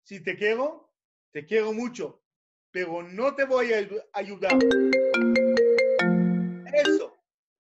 si 0.03 0.23
te 0.23 0.37
quiero, 0.37 0.93
te 1.33 1.47
quiero 1.47 1.73
mucho, 1.73 2.25
pero 2.73 3.03
no 3.03 3.35
te 3.35 3.45
voy 3.45 3.73
a 3.73 3.87
ayudar. 4.15 4.59
Eso, 6.73 7.17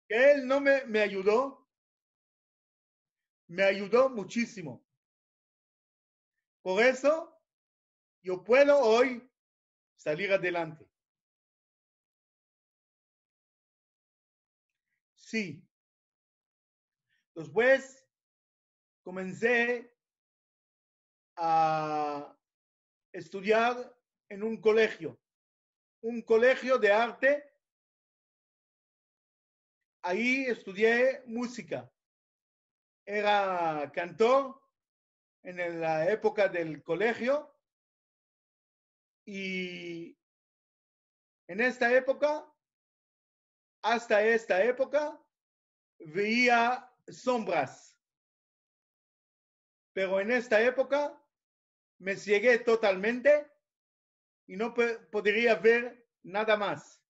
que 0.08 0.32
él 0.32 0.46
no 0.46 0.60
me, 0.60 0.84
me 0.86 1.00
ayudó, 1.00 1.59
me 3.50 3.64
ayudó 3.64 4.08
muchísimo. 4.08 4.86
Por 6.62 6.80
eso, 6.80 7.36
yo 8.22 8.44
puedo 8.44 8.78
hoy 8.78 9.28
salir 9.96 10.32
adelante. 10.32 10.88
Sí. 15.16 15.66
Después 17.34 18.06
comencé 19.02 19.96
a 21.34 22.38
estudiar 23.12 23.96
en 24.28 24.44
un 24.44 24.60
colegio, 24.60 25.20
un 26.02 26.22
colegio 26.22 26.78
de 26.78 26.92
arte. 26.92 27.52
Ahí 30.02 30.44
estudié 30.44 31.24
música. 31.26 31.90
Era 33.12 33.90
cantor 33.92 34.62
en 35.42 35.80
la 35.80 36.08
época 36.08 36.48
del 36.48 36.80
colegio 36.84 37.52
y 39.24 40.16
en 41.48 41.60
esta 41.60 41.92
época, 41.92 42.46
hasta 43.82 44.22
esta 44.22 44.62
época, 44.62 45.20
veía 45.98 46.88
sombras 47.08 47.98
pero 49.92 50.20
en 50.20 50.30
esta 50.30 50.60
época 50.62 51.20
me 51.98 52.14
ciegué 52.14 52.60
totalmente 52.60 53.50
y 54.46 54.56
no 54.56 54.72
podría 54.72 55.56
ver 55.56 56.06
nada 56.22 56.56
más. 56.56 57.02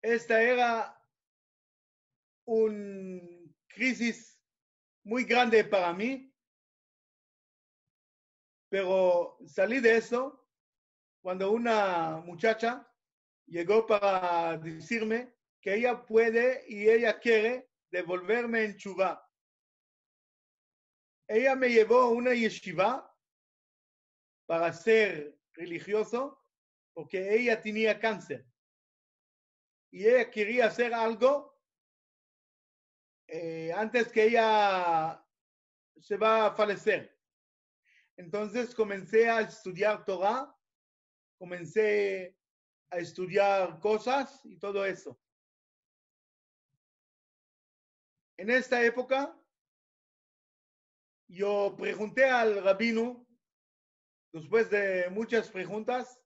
Esta 0.00 0.40
era 0.40 0.97
una 2.48 3.20
crisis 3.66 4.40
muy 5.04 5.24
grande 5.24 5.64
para 5.64 5.92
mí, 5.92 6.34
pero 8.70 9.36
salí 9.46 9.80
de 9.80 9.98
eso 9.98 10.48
cuando 11.20 11.52
una 11.52 12.22
muchacha 12.24 12.90
llegó 13.46 13.86
para 13.86 14.56
decirme 14.58 15.34
que 15.60 15.74
ella 15.74 16.06
puede 16.06 16.64
y 16.68 16.88
ella 16.88 17.18
quiere 17.20 17.70
devolverme 17.90 18.64
en 18.64 18.76
Chubá. 18.78 19.22
Ella 21.26 21.54
me 21.54 21.68
llevó 21.68 22.00
a 22.00 22.10
una 22.10 22.32
yeshiva 22.32 23.14
para 24.46 24.72
ser 24.72 25.38
religioso 25.52 26.42
porque 26.94 27.34
ella 27.34 27.60
tenía 27.60 28.00
cáncer 28.00 28.46
y 29.90 30.06
ella 30.06 30.30
quería 30.30 30.66
hacer 30.66 30.94
algo 30.94 31.57
eh, 33.28 33.70
antes 33.74 34.10
que 34.10 34.24
ella 34.24 35.22
se 36.00 36.16
va 36.16 36.46
a 36.46 36.54
falecer. 36.54 37.14
Entonces 38.16 38.74
comencé 38.74 39.28
a 39.28 39.42
estudiar 39.42 40.04
Torah, 40.04 40.52
comencé 41.38 42.36
a 42.90 42.98
estudiar 42.98 43.78
cosas 43.80 44.44
y 44.44 44.58
todo 44.58 44.84
eso. 44.84 45.20
En 48.38 48.50
esta 48.50 48.82
época, 48.82 49.36
yo 51.28 51.74
pregunté 51.76 52.24
al 52.24 52.62
rabino, 52.64 53.26
después 54.32 54.70
de 54.70 55.10
muchas 55.10 55.50
preguntas, 55.50 56.18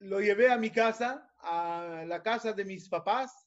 lo 0.00 0.20
llevé 0.20 0.50
a 0.50 0.58
mi 0.58 0.70
casa, 0.70 1.32
a 1.38 2.04
la 2.06 2.22
casa 2.22 2.52
de 2.52 2.64
mis 2.64 2.88
papás, 2.88 3.43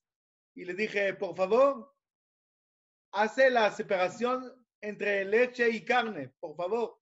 y 0.58 0.65
le 0.65 0.74
dije, 0.74 1.13
por 1.13 1.36
favor, 1.36 1.96
hace 3.12 3.52
la 3.52 3.70
separación 3.72 4.65
entre 4.82 5.24
leche 5.24 5.70
y 5.70 5.86
carne, 5.86 6.30
por 6.39 6.56
favor. 6.56 7.00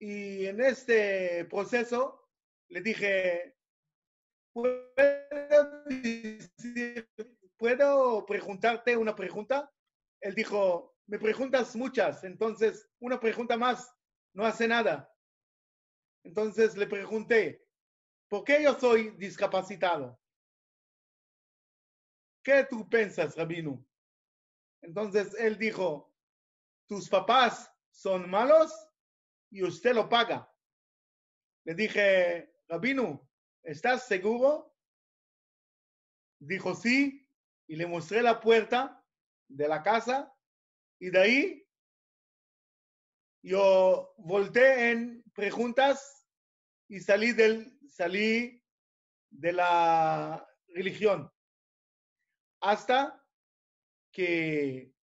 Y 0.00 0.46
en 0.46 0.62
este 0.62 1.44
proceso 1.44 2.26
le 2.70 2.80
dije, 2.80 3.54
¿puedo 4.54 5.84
¿puedo 7.58 8.24
preguntarte 8.24 8.96
una 8.96 9.14
pregunta? 9.14 9.70
Él 10.22 10.34
dijo, 10.34 10.96
me 11.06 11.18
preguntas 11.18 11.76
muchas, 11.76 12.24
entonces 12.24 12.88
una 13.00 13.20
pregunta 13.20 13.58
más 13.58 13.94
no 14.32 14.46
hace 14.46 14.66
nada. 14.66 15.12
Entonces 16.24 16.78
le 16.78 16.86
pregunté, 16.86 17.62
¿por 18.30 18.44
qué 18.44 18.62
yo 18.62 18.72
soy 18.80 19.10
discapacitado? 19.18 20.19
¿Qué 22.42 22.66
tú 22.68 22.88
piensas, 22.88 23.36
Rabino? 23.36 23.84
Entonces 24.82 25.34
él 25.38 25.58
dijo, 25.58 26.14
tus 26.86 27.08
papás 27.08 27.70
son 27.90 28.30
malos 28.30 28.72
y 29.50 29.62
usted 29.62 29.94
lo 29.94 30.08
paga. 30.08 30.50
Le 31.64 31.74
dije, 31.74 32.52
Rabino, 32.68 33.28
¿estás 33.62 34.06
seguro? 34.06 34.74
Dijo 36.38 36.74
sí, 36.74 37.28
y 37.66 37.76
le 37.76 37.86
mostré 37.86 38.22
la 38.22 38.40
puerta 38.40 39.04
de 39.48 39.68
la 39.68 39.82
casa, 39.82 40.34
y 40.98 41.10
de 41.10 41.20
ahí 41.20 41.68
yo 43.42 44.14
volteé 44.18 44.90
en 44.90 45.22
preguntas 45.34 46.26
y 46.88 47.00
salí 47.00 47.32
del, 47.32 47.78
salí 47.88 48.62
de 49.30 49.52
la 49.52 50.46
religión. 50.68 51.30
Hasta 52.60 53.26
que 54.12 54.94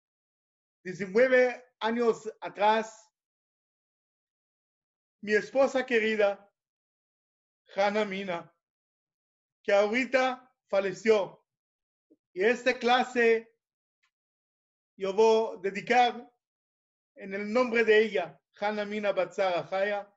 19 0.84 1.66
años 1.80 2.32
atrás, 2.40 3.12
mi 5.22 5.34
esposa 5.34 5.86
querida, 5.86 6.50
Hannah 7.76 8.06
Mina, 8.06 8.54
que 9.64 9.74
ahorita 9.74 10.54
falleció, 10.70 11.44
y 12.34 12.44
esta 12.44 12.78
clase 12.78 13.52
yo 14.96 15.14
voy 15.14 15.58
a 15.58 15.62
dedicar 15.62 16.32
en 17.16 17.34
el 17.34 17.52
nombre 17.52 17.84
de 17.84 18.00
ella, 18.00 18.42
Hannah 18.60 18.86
Mina 18.86 19.12
Batzara 19.12 19.64
Jaya, 19.64 20.14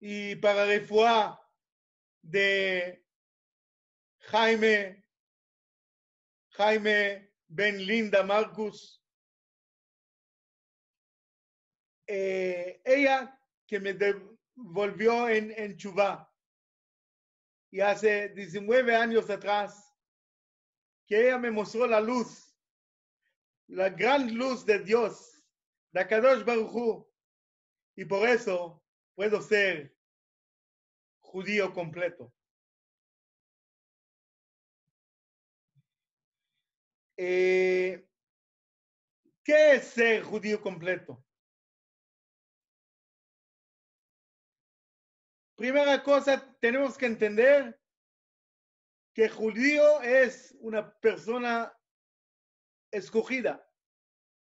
y 0.00 0.36
para 0.36 0.64
refuá 0.64 1.40
de 2.22 3.04
Jaime, 4.20 5.04
Jaime 6.58 7.30
Ben 7.46 7.78
Linda 7.86 8.24
Marcus, 8.24 9.00
eh, 12.04 12.82
ella 12.84 13.40
que 13.64 13.78
me 13.78 13.94
devolvió 13.94 15.28
en, 15.28 15.52
en 15.52 15.76
y 17.70 17.80
hace 17.80 18.30
19 18.30 18.96
años 18.96 19.30
atrás, 19.30 19.94
que 21.06 21.28
ella 21.28 21.38
me 21.38 21.52
mostró 21.52 21.86
la 21.86 22.00
luz, 22.00 22.52
la 23.68 23.90
gran 23.90 24.34
luz 24.34 24.66
de 24.66 24.80
Dios, 24.80 25.44
de 25.92 26.08
Kadosh 26.08 26.44
Baruj 26.44 26.74
Hu, 26.74 27.12
y 27.94 28.04
por 28.04 28.28
eso 28.28 28.82
puedo 29.14 29.40
ser 29.40 29.96
judío 31.20 31.72
completo. 31.72 32.34
Eh, 37.20 38.08
¿Qué 39.42 39.74
es 39.74 39.88
ser 39.88 40.22
judío 40.22 40.62
completo? 40.62 41.24
Primera 45.56 46.00
cosa, 46.04 46.56
tenemos 46.60 46.96
que 46.96 47.06
entender 47.06 47.80
que 49.12 49.28
judío 49.28 50.00
es 50.02 50.56
una 50.60 50.96
persona 51.00 51.76
escogida, 52.92 53.68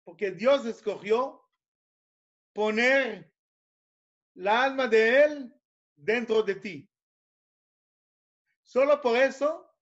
porque 0.03 0.29
Dios 0.29 0.67
escogió 0.67 1.43
poner 2.53 3.33
la 4.35 4.65
alma 4.65 4.87
de 4.87 5.23
Él 5.23 5.61
dentro 5.95 6.43
de 6.43 6.53
ti. 6.53 6.91
Solo 8.61 9.01
por 9.01 9.17
eso 9.17 9.75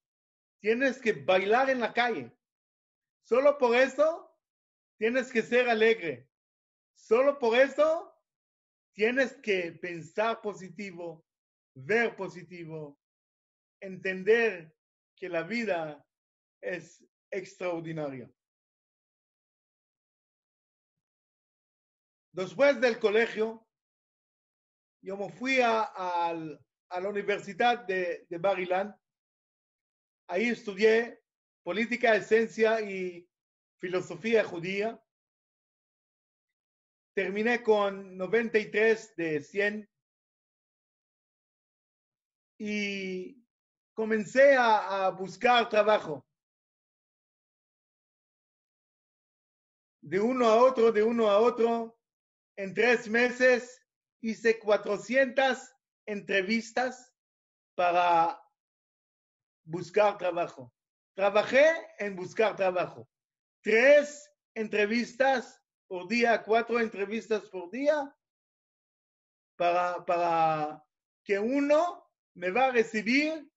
tienes 0.61 1.01
que 1.01 1.11
bailar 1.11 1.69
en 1.69 1.81
la 1.81 1.93
calle. 1.93 2.36
Solo 3.27 3.57
por 3.57 3.75
eso 3.75 4.33
tienes 4.97 5.33
que 5.33 5.41
ser 5.41 5.67
alegre. 5.67 6.29
Solo 6.95 7.37
por 7.37 7.59
eso 7.59 8.15
tienes 8.93 9.33
que 9.43 9.73
pensar 9.73 10.39
positivo, 10.39 11.25
ver 11.75 12.15
positivo, 12.15 12.97
entender 13.81 14.73
que 15.17 15.27
la 15.27 15.43
vida 15.43 16.07
es 16.61 17.05
extraordinaria. 17.29 18.31
Después 22.31 22.79
del 22.79 22.97
colegio, 22.97 23.67
yo 25.01 25.17
me 25.17 25.29
fui 25.33 25.59
a, 25.61 26.33
la 26.89 27.09
Universidad 27.09 27.85
de, 27.85 28.25
de 28.29 28.37
Barilan. 28.37 28.97
Ahí 30.29 30.45
estudié 30.45 31.26
política, 31.67 32.15
esencia 32.15 32.79
y 32.79 33.29
filosofía 33.81 34.41
judía. 34.45 35.03
Terminé 37.13 37.61
con 37.61 38.15
93 38.15 39.13
de 39.17 39.41
100 39.41 39.89
y 42.57 43.45
comencé 43.93 44.55
a, 44.55 45.07
a 45.07 45.09
buscar 45.09 45.67
trabajo. 45.67 46.25
De 50.01 50.21
uno 50.21 50.45
a 50.45 50.63
otro, 50.63 50.93
de 50.93 51.03
uno 51.03 51.29
a 51.29 51.37
otro. 51.39 51.99
En 52.55 52.73
tres 52.73 53.09
meses 53.09 53.85
hice 54.21 54.57
400 54.57 55.75
entrevistas 56.05 57.13
para 57.75 58.41
buscar 59.65 60.17
trabajo. 60.17 60.73
Trabajé 61.17 61.65
en 61.97 62.15
buscar 62.15 62.55
trabajo. 62.55 63.09
Tres 63.63 64.31
entrevistas 64.53 65.59
por 65.87 66.07
día, 66.07 66.43
cuatro 66.43 66.79
entrevistas 66.79 67.49
por 67.49 67.71
día, 67.71 68.15
para, 69.55 70.05
para 70.05 70.85
que 71.23 71.39
uno 71.39 72.07
me 72.35 72.51
va 72.51 72.65
a 72.65 72.71
recibir 72.71 73.51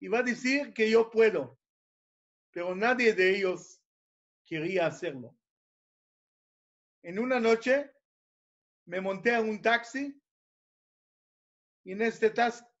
y 0.00 0.08
va 0.08 0.20
a 0.20 0.22
decir 0.22 0.72
que 0.72 0.88
yo 0.88 1.10
puedo. 1.10 1.60
Pero 2.50 2.74
nadie 2.74 3.12
de 3.12 3.36
ellos 3.36 3.78
quería 4.46 4.86
hacerlo. 4.86 5.36
En 7.02 7.18
una 7.18 7.38
noche 7.38 7.92
me 8.86 9.02
monté 9.02 9.34
a 9.34 9.42
un 9.42 9.60
taxi 9.60 10.18
y 11.84 11.92
en 11.92 12.00
este 12.00 12.32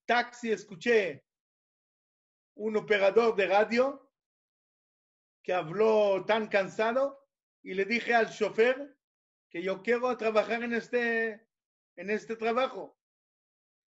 taxi 0.06 0.52
escuché 0.52 1.22
un 2.54 2.78
operador 2.78 3.36
de 3.36 3.46
radio 3.46 4.08
que 5.42 5.52
habló 5.52 6.24
tan 6.24 6.48
cansado 6.48 7.26
y 7.62 7.74
le 7.74 7.84
dije 7.84 8.14
al 8.14 8.30
chofer 8.30 8.96
que 9.50 9.62
yo 9.62 9.82
quiero 9.82 10.16
trabajar 10.16 10.62
en 10.62 10.72
este, 10.72 11.46
en 11.96 12.10
este 12.10 12.36
trabajo. 12.36 12.98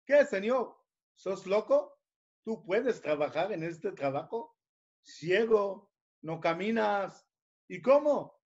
¿Qué, 0.07 0.25
señor? 0.25 0.77
¿Sos 1.15 1.47
loco? 1.47 1.99
¿Tú 2.45 2.65
puedes 2.65 3.01
trabajar 3.01 3.53
en 3.53 3.63
este 3.63 3.93
trabajo? 3.93 4.57
Ciego, 5.03 5.91
no 6.23 6.41
caminas. 6.41 7.27
¿Y 7.67 7.83
cómo? 7.83 8.41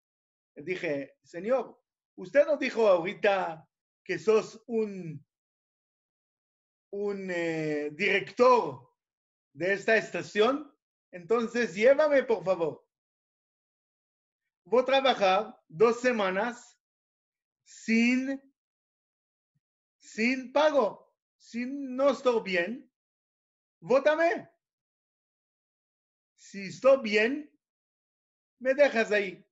Le 0.55 0.63
dije, 0.63 1.17
señor, 1.23 1.79
usted 2.15 2.45
nos 2.45 2.59
dijo 2.59 2.87
ahorita 2.87 3.67
que 4.03 4.17
sos 4.17 4.63
un, 4.67 5.25
un 6.91 7.29
eh, 7.29 7.89
director 7.93 8.89
de 9.53 9.73
esta 9.73 9.97
estación, 9.97 10.75
entonces 11.11 11.75
llévame, 11.75 12.23
por 12.23 12.43
favor 12.43 12.90
voy 14.63 14.81
a 14.81 14.85
trabajar 14.85 15.59
dos 15.67 15.99
semanas 16.01 16.77
sin, 17.63 18.41
sin 19.97 20.51
pago. 20.51 21.13
Si 21.37 21.65
no 21.65 22.11
estoy 22.11 22.41
bien, 22.43 22.91
vótame. 23.79 24.49
Si 26.35 26.67
estoy 26.67 27.01
bien, 27.01 27.59
me 28.59 28.73
dejas 28.73 29.11
ahí. 29.11 29.45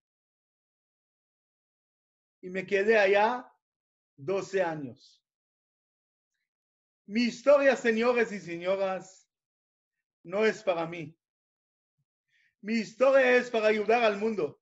Y 2.42 2.50
me 2.50 2.66
quedé 2.66 2.98
allá 2.98 3.52
12 4.18 4.62
años. 4.64 5.24
Mi 7.06 7.24
historia, 7.24 7.76
señores 7.76 8.32
y 8.32 8.40
señoras, 8.40 9.28
no 10.24 10.46
es 10.46 10.62
para 10.62 10.86
mí. 10.86 11.18
Mi 12.62 12.76
historia 12.76 13.36
es 13.36 13.50
para 13.50 13.68
ayudar 13.68 14.04
al 14.04 14.18
mundo. 14.18 14.62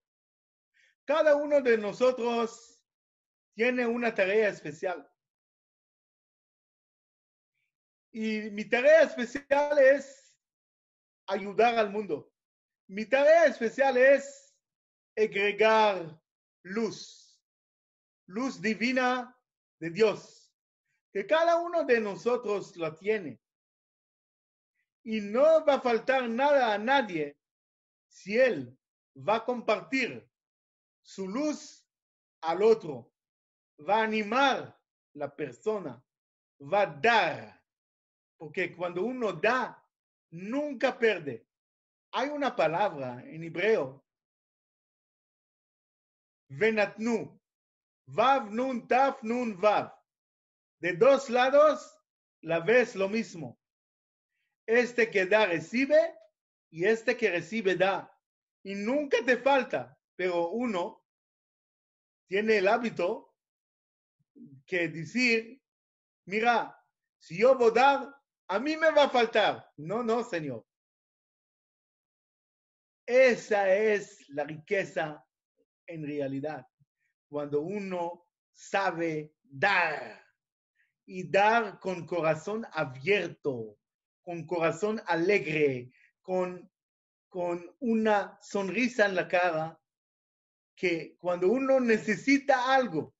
Cada 1.08 1.38
uno 1.38 1.62
de 1.62 1.78
nosotros 1.78 2.84
tiene 3.56 3.88
una 3.88 4.13
tarea 4.13 4.50
especial. 4.50 5.10
Y 8.12 8.50
mi 8.52 8.65
tarea 8.65 9.04
especial 9.04 9.80
es 9.80 10.38
ayudar 11.28 11.78
al 11.78 11.91
mundo. 11.91 12.30
Mi 12.89 13.06
tarea 13.06 13.46
especial 13.46 13.96
es 13.96 14.54
agregar 15.15 16.22
luz, 16.63 17.41
luz 18.26 18.62
divina 18.62 19.34
de 19.80 19.91
Dios, 19.91 20.54
que 21.13 21.26
cada 21.26 21.56
uno 21.62 21.86
de 21.86 22.02
nosotros 22.02 22.76
la 22.76 22.93
tiene. 22.98 23.39
Y 25.04 25.22
no 25.22 25.65
va 25.65 25.76
a 25.76 25.82
faltar 25.82 26.30
nada 26.30 26.74
a 26.74 26.78
nadie 26.78 27.38
si 28.10 28.38
él 28.38 28.78
va 29.15 29.38
a 29.38 29.46
compartir 29.46 30.30
su 31.08 31.26
luz 31.28 31.88
al 32.41 32.62
otro, 32.62 33.13
va 33.80 34.00
a 34.00 34.04
animar 34.04 34.78
la 35.13 35.34
persona, 35.34 36.04
va 36.60 36.82
a 36.82 36.86
dar 36.88 37.63
porque 38.38 38.76
cuando 38.76 39.04
uno 39.04 39.32
da, 39.34 39.84
nunca 40.32 41.00
pierde. 41.00 41.48
Hay 42.12 42.30
una 42.30 42.56
palabra 42.56 43.24
en 43.26 43.43
hebreo, 43.43 44.06
venatnu, 46.50 47.39
vav 48.08 48.52
nun 48.52 48.88
taf 48.88 49.24
nun 49.24 49.60
vav. 49.60 49.93
De 50.80 50.93
dos 50.93 51.30
lados, 51.30 52.00
la 52.41 52.60
ves 52.60 52.96
lo 52.96 53.10
mismo. 53.10 53.60
Este 54.67 55.10
que 55.10 55.26
da 55.26 55.46
recibe 55.46 56.15
y 56.70 56.86
este 56.86 57.17
que 57.17 57.32
recibe 57.32 57.76
da. 57.76 58.13
Y 58.63 58.76
nunca 58.76 59.17
te 59.26 59.38
falta, 59.38 59.97
pero 60.17 60.49
uno 60.49 61.06
tiene 62.27 62.58
el 62.58 62.67
hábito 62.67 63.36
que 64.65 64.89
decir, 64.89 65.62
mira, 66.25 66.75
si 67.19 67.38
yo 67.38 67.56
voy 67.56 67.69
a 67.69 67.73
dar, 67.73 68.15
a 68.49 68.60
mí 68.60 68.75
me 68.75 68.91
va 68.91 69.03
a 69.03 69.10
faltar. 69.10 69.71
No, 69.77 70.03
no, 70.03 70.23
Señor. 70.23 70.65
Esa 73.06 73.73
es 73.73 74.27
la 74.30 74.43
riqueza 74.43 75.23
en 75.86 76.06
realidad, 76.06 76.67
cuando 77.30 77.62
uno 77.62 78.25
sabe 78.51 79.34
dar 79.41 80.21
y 81.06 81.30
dar 81.30 81.80
con 81.80 82.06
corazón 82.06 82.65
abierto, 82.73 83.80
con 84.23 84.45
corazón 84.45 85.01
alegre, 85.06 85.93
con, 86.21 86.69
con 87.30 87.73
una 87.80 88.38
sonrisa 88.41 89.06
en 89.06 89.15
la 89.15 89.30
cara, 89.30 89.80
que 90.78 91.18
cuando 91.18 91.50
uno 91.50 91.80
necesita 91.80 92.72
algo 92.74 93.16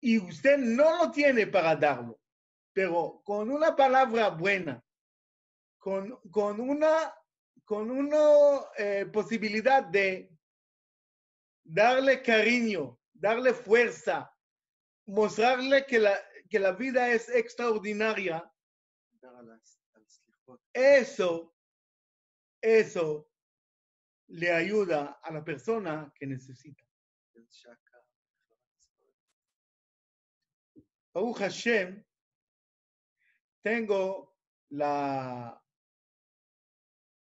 y 0.00 0.18
usted 0.18 0.58
no 0.58 0.98
lo 0.98 1.12
tiene 1.12 1.46
para 1.46 1.76
darlo, 1.76 2.20
pero 2.72 3.22
con 3.24 3.50
una 3.50 3.74
palabra 3.74 4.30
buena, 4.30 4.84
con, 5.78 6.18
con 6.30 6.60
una, 6.60 7.14
con 7.64 7.88
una 7.88 8.18
eh, 8.76 9.06
posibilidad 9.12 9.84
de 9.84 10.28
darle 11.62 12.20
cariño, 12.20 12.98
darle 13.12 13.54
fuerza, 13.54 14.36
mostrarle 15.06 15.86
que 15.86 16.00
la, 16.00 16.18
que 16.50 16.58
la 16.58 16.72
vida 16.72 17.10
es 17.10 17.28
extraordinaria, 17.28 18.52
eso, 20.72 21.54
eso 22.60 23.30
le 24.34 24.52
ayuda 24.52 25.20
a 25.22 25.32
la 25.32 25.44
persona 25.44 26.12
que 26.14 26.26
necesita. 26.26 26.82
Baruch 31.12 31.38
Hashem, 31.38 32.04
tengo 33.62 34.36
la, 34.70 35.62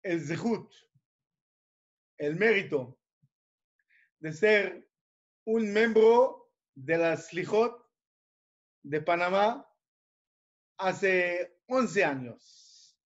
el 0.02 0.20
zehut, 0.20 0.74
el 2.18 2.34
mérito 2.34 2.98
de 4.18 4.32
ser 4.32 4.90
un 5.44 5.72
miembro 5.72 6.50
de 6.74 6.98
la 6.98 7.16
Slijot 7.16 7.88
de 8.82 9.00
Panamá 9.00 9.64
hace 10.76 11.60
11 11.68 12.04
años. 12.04 12.98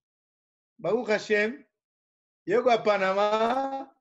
Baruch 0.79 1.09
Hashem, 1.09 1.67
llego 2.51 2.69
a 2.69 2.83
Panamá 2.83 3.97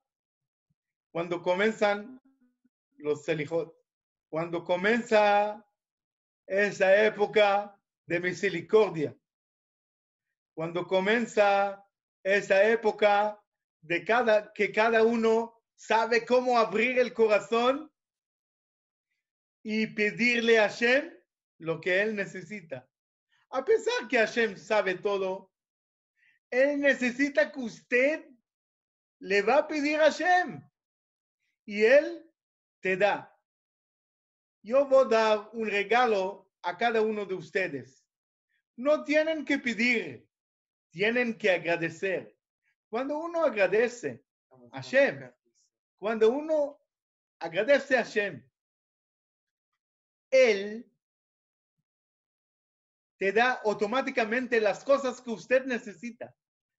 cuando 1.12 1.39
comienzan 1.39 2.19
los 2.97 3.23
Selijot, 3.23 3.71
cuando 4.27 4.63
comienza 4.63 5.63
esa 6.47 7.05
época 7.05 7.79
de 8.07 8.19
misericordia, 8.19 9.15
cuando 10.55 10.88
comienza 10.88 11.85
esa 12.23 12.63
época 12.63 13.39
de 13.81 14.03
cada, 14.03 14.51
que 14.51 14.71
cada 14.71 15.03
uno 15.03 15.55
sabe 15.75 16.25
cómo 16.25 16.57
abrir 16.57 16.97
el 16.97 17.13
corazón 17.13 17.91
y 19.62 19.85
pedirle 19.85 20.57
a 20.57 20.69
Hashem 20.69 21.13
lo 21.59 21.79
que 21.79 22.01
él 22.01 22.15
necesita. 22.15 22.89
A 23.51 23.63
pesar 23.63 24.07
que 24.07 24.17
Hashem 24.17 24.57
sabe 24.57 24.95
todo, 24.95 25.51
él 26.49 26.79
necesita 26.79 27.51
que 27.51 27.59
usted 27.59 28.28
le 29.19 29.41
va 29.41 29.58
a 29.58 29.67
pedir 29.67 29.99
a 29.99 30.05
Hashem 30.05 30.62
y 31.65 31.84
él 31.84 32.25
te 32.82 32.97
da. 32.97 33.36
Yo 34.62 34.88
voy 34.88 35.05
a 35.05 35.10
dar 35.10 35.49
un 35.53 35.69
regalo 35.69 36.49
a 36.62 36.77
cada 36.77 37.01
uno 37.01 37.25
de 37.25 37.36
ustedes. 37.36 38.05
No 38.75 39.03
tienen 39.03 39.45
que 39.45 39.60
pedir, 39.60 40.27
tienen 40.89 41.38
que 41.38 41.51
agradecer. 41.51 42.36
Cuando 42.89 43.19
uno 43.19 43.43
agradece 43.43 44.23
a 44.71 44.77
Hashem, 44.77 45.32
cuando 45.97 46.29
uno 46.29 46.82
agradece 47.39 47.97
a 47.97 48.03
Hashem, 48.03 48.43
Él 50.32 50.89
te 53.17 53.34
da 53.34 53.62
automáticamente 53.65 54.62
las 54.62 54.84
cosas 54.84 55.21
que 55.21 55.29
usted 55.29 55.65
necesita, 55.65 56.34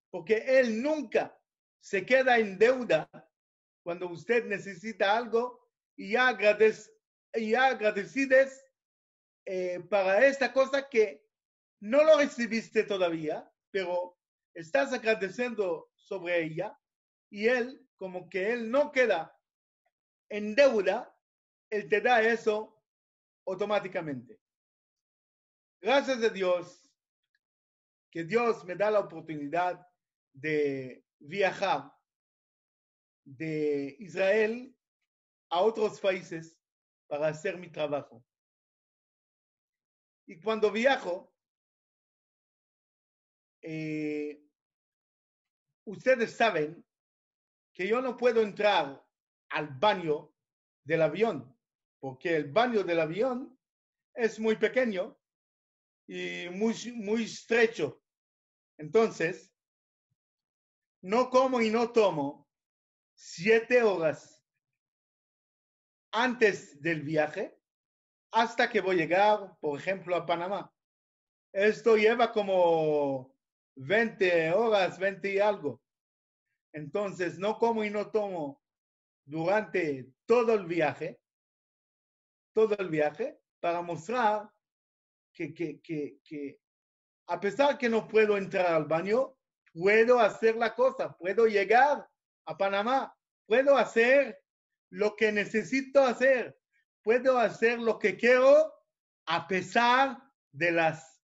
porque 0.09 0.59
Él 0.59 0.81
nunca 0.81 1.37
se 1.81 2.05
queda 2.05 2.37
en 2.37 2.57
deuda 2.57 3.09
cuando 3.83 4.07
usted 4.07 4.45
necesita 4.45 5.17
algo 5.17 5.67
y 5.97 6.11
ya, 6.11 6.37
y 7.33 7.51
ya 7.51 7.65
agradecides 7.65 8.63
eh, 9.45 9.79
para 9.89 10.25
esta 10.25 10.53
cosa 10.53 10.87
que 10.87 11.25
no 11.81 12.03
lo 12.03 12.17
recibiste 12.19 12.83
todavía, 12.83 13.51
pero 13.71 14.17
estás 14.53 14.93
agradeciendo 14.93 15.91
sobre 15.95 16.43
ella 16.43 16.77
y 17.29 17.47
él, 17.47 17.87
como 17.95 18.29
que 18.29 18.53
él 18.53 18.69
no 18.69 18.91
queda 18.91 19.35
en 20.29 20.53
deuda, 20.53 21.15
él 21.69 21.89
te 21.89 22.01
da 22.01 22.21
eso 22.21 22.79
automáticamente. 23.47 24.39
Gracias 25.81 26.21
a 26.21 26.29
Dios 26.29 26.77
que 28.11 28.23
Dios 28.23 28.63
me 28.65 28.75
da 28.75 28.91
la 28.91 28.99
oportunidad 28.99 29.87
de 30.33 31.03
viajar 31.21 31.91
de 33.23 33.95
Israel 33.99 34.75
a 35.49 35.61
otros 35.61 35.99
países 35.99 36.57
para 37.07 37.27
hacer 37.27 37.57
mi 37.57 37.69
trabajo. 37.69 38.25
Y 40.27 40.39
cuando 40.39 40.71
viajo, 40.71 41.33
eh, 43.61 44.41
ustedes 45.85 46.35
saben 46.35 46.85
que 47.73 47.87
yo 47.87 48.01
no 48.01 48.17
puedo 48.17 48.41
entrar 48.41 49.05
al 49.49 49.67
baño 49.67 50.33
del 50.83 51.01
avión, 51.01 51.57
porque 51.99 52.35
el 52.35 52.51
baño 52.51 52.83
del 52.83 52.99
avión 52.99 53.59
es 54.13 54.39
muy 54.39 54.55
pequeño 54.55 55.17
y 56.07 56.49
muy, 56.49 56.73
muy 56.93 57.23
estrecho. 57.23 58.01
Entonces, 58.77 59.50
no 61.01 61.29
como 61.29 61.61
y 61.61 61.69
no 61.69 61.91
tomo 61.91 62.47
siete 63.15 63.83
horas 63.83 64.43
antes 66.11 66.81
del 66.81 67.01
viaje 67.01 67.57
hasta 68.31 68.69
que 68.69 68.81
voy 68.81 68.95
a 68.95 68.99
llegar, 68.99 69.57
por 69.59 69.79
ejemplo, 69.79 70.15
a 70.15 70.25
Panamá. 70.25 70.73
Esto 71.53 71.97
lleva 71.97 72.31
como 72.31 73.35
20 73.75 74.53
horas, 74.53 74.97
20 74.97 75.33
y 75.33 75.39
algo. 75.39 75.81
Entonces, 76.73 77.37
no 77.37 77.57
como 77.57 77.83
y 77.83 77.89
no 77.89 78.09
tomo 78.09 78.61
durante 79.25 80.13
todo 80.25 80.53
el 80.53 80.65
viaje, 80.65 81.19
todo 82.53 82.75
el 82.77 82.89
viaje, 82.89 83.39
para 83.59 83.81
mostrar 83.81 84.49
que, 85.33 85.53
que, 85.53 85.81
que, 85.81 86.19
que 86.23 86.59
a 87.27 87.39
pesar 87.39 87.77
que 87.77 87.89
no 87.89 88.07
puedo 88.07 88.37
entrar 88.37 88.67
al 88.67 88.85
baño, 88.85 89.37
puedo 89.73 90.19
hacer 90.19 90.55
la 90.55 90.75
cosa, 90.75 91.15
puedo 91.17 91.47
llegar 91.47 92.07
a 92.45 92.57
Panamá, 92.57 93.15
puedo 93.45 93.77
hacer 93.77 94.39
lo 94.89 95.15
que 95.15 95.31
necesito 95.31 96.03
hacer, 96.03 96.57
puedo 97.01 97.37
hacer 97.37 97.79
lo 97.79 97.97
que 97.97 98.17
quiero 98.17 98.73
a 99.25 99.47
pesar 99.47 100.17
de 100.51 100.71
las 100.71 101.21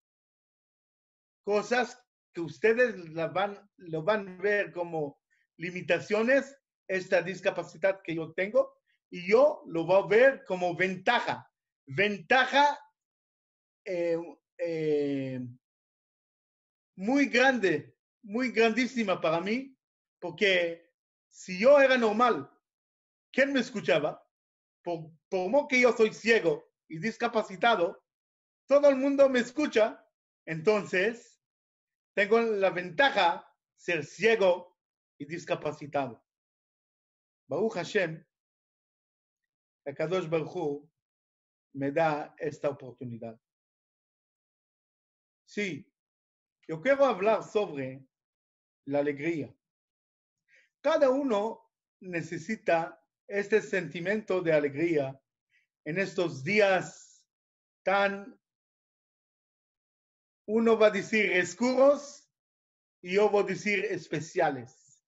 cosas 1.43 2.01
que 2.33 2.41
ustedes 2.41 3.13
van, 3.33 3.69
lo 3.77 4.03
van 4.03 4.27
a 4.27 4.41
ver 4.41 4.71
como 4.71 5.19
limitaciones, 5.57 6.57
esta 6.87 7.21
discapacidad 7.21 8.01
que 8.03 8.15
yo 8.15 8.31
tengo, 8.33 8.77
y 9.09 9.29
yo 9.29 9.63
lo 9.67 9.85
voy 9.85 10.03
a 10.03 10.07
ver 10.07 10.43
como 10.45 10.75
ventaja. 10.75 11.49
Ventaja 11.85 12.79
eh, 13.85 14.17
eh, 14.57 15.39
muy 16.95 17.27
grande, 17.27 17.96
muy 18.27 18.51
grandísima 18.51 19.21
para 19.21 19.39
mí, 19.39 19.73
porque 20.19 20.91
si 21.29 21.59
yo 21.59 21.79
era 21.79 21.97
normal, 21.97 22.51
¿quién 23.31 23.53
me 23.53 23.61
escuchaba? 23.61 24.21
Por, 24.83 25.11
por 25.29 25.67
que 25.67 25.79
yo 25.79 25.93
soy 25.93 26.13
ciego 26.13 26.69
y 26.89 26.99
discapacitado, 26.99 28.03
todo 28.67 28.89
el 28.89 28.97
mundo 28.97 29.29
me 29.29 29.39
escucha 29.39 30.03
Entonces, 30.45 31.41
tengo 32.13 32.39
la 32.39 32.69
ventaja 32.69 33.45
ser 33.75 34.05
ciego 34.05 34.77
y 35.17 35.25
discapacitado. 35.25 36.23
Baruch 37.47 37.73
Hashem, 37.73 38.25
Kadosh 39.95 40.27
Baruch 40.27 40.89
me 41.73 41.91
da 41.91 42.33
esta 42.37 42.69
oportunidad. 42.69 43.39
Sí, 45.45 45.89
yo 46.67 46.81
quiero 46.81 47.05
hablar 47.05 47.43
sobre 47.43 48.05
la 48.87 48.99
alegría. 48.99 49.53
Cada 50.81 51.09
uno 51.09 51.69
necesita 51.99 53.03
este 53.27 53.61
sentimiento 53.61 54.41
de 54.41 54.53
alegría 54.53 55.21
en 55.85 55.99
estos 55.99 56.43
días 56.43 57.25
tan, 57.83 58.39
uno 60.47 60.77
va 60.77 60.87
a 60.87 60.91
decir 60.91 61.31
oscuros 61.39 62.29
y 63.01 63.13
yo 63.15 63.29
voy 63.29 63.43
a 63.43 63.47
decir 63.47 63.85
especiales 63.85 65.03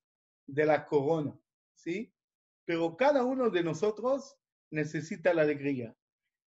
de 0.45 0.65
la 0.65 0.85
corona, 0.85 1.39
¿sí? 1.73 2.13
Pero 2.65 2.97
cada 2.97 3.23
uno 3.23 3.49
de 3.49 3.63
nosotros 3.63 4.37
necesita 4.71 5.33
la 5.33 5.43
alegría. 5.43 5.95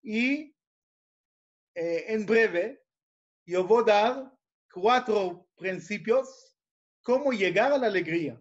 Y 0.01 0.55
eh, 1.75 2.05
en 2.07 2.25
breve 2.25 2.83
yo 3.45 3.65
voy 3.65 3.83
a 3.83 3.85
dar 3.85 4.37
cuatro 4.71 5.49
principios 5.57 6.56
cómo 7.07 7.31
llegar 7.31 7.71
a 7.71 7.77
la 7.77 7.87
alegría. 7.87 8.37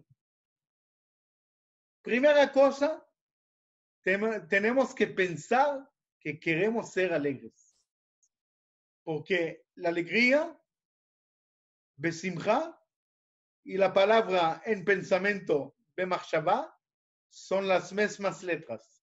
Primera 2.01 2.51
cosa, 2.51 3.01
tenemos 4.03 4.93
que 4.93 5.07
pensar 5.07 5.89
que 6.19 6.37
queremos 6.37 6.91
ser 6.91 7.13
alegres. 7.13 7.73
Porque 9.05 9.65
la 9.75 9.87
alegría, 9.87 10.53
besimcha, 11.95 12.77
y 13.63 13.77
la 13.77 13.93
palabra 13.93 14.61
en 14.65 14.83
pensamiento, 14.83 15.77
bemachshava, 15.95 16.77
son 17.29 17.69
las 17.69 17.93
mismas 17.93 18.43
letras. 18.43 19.01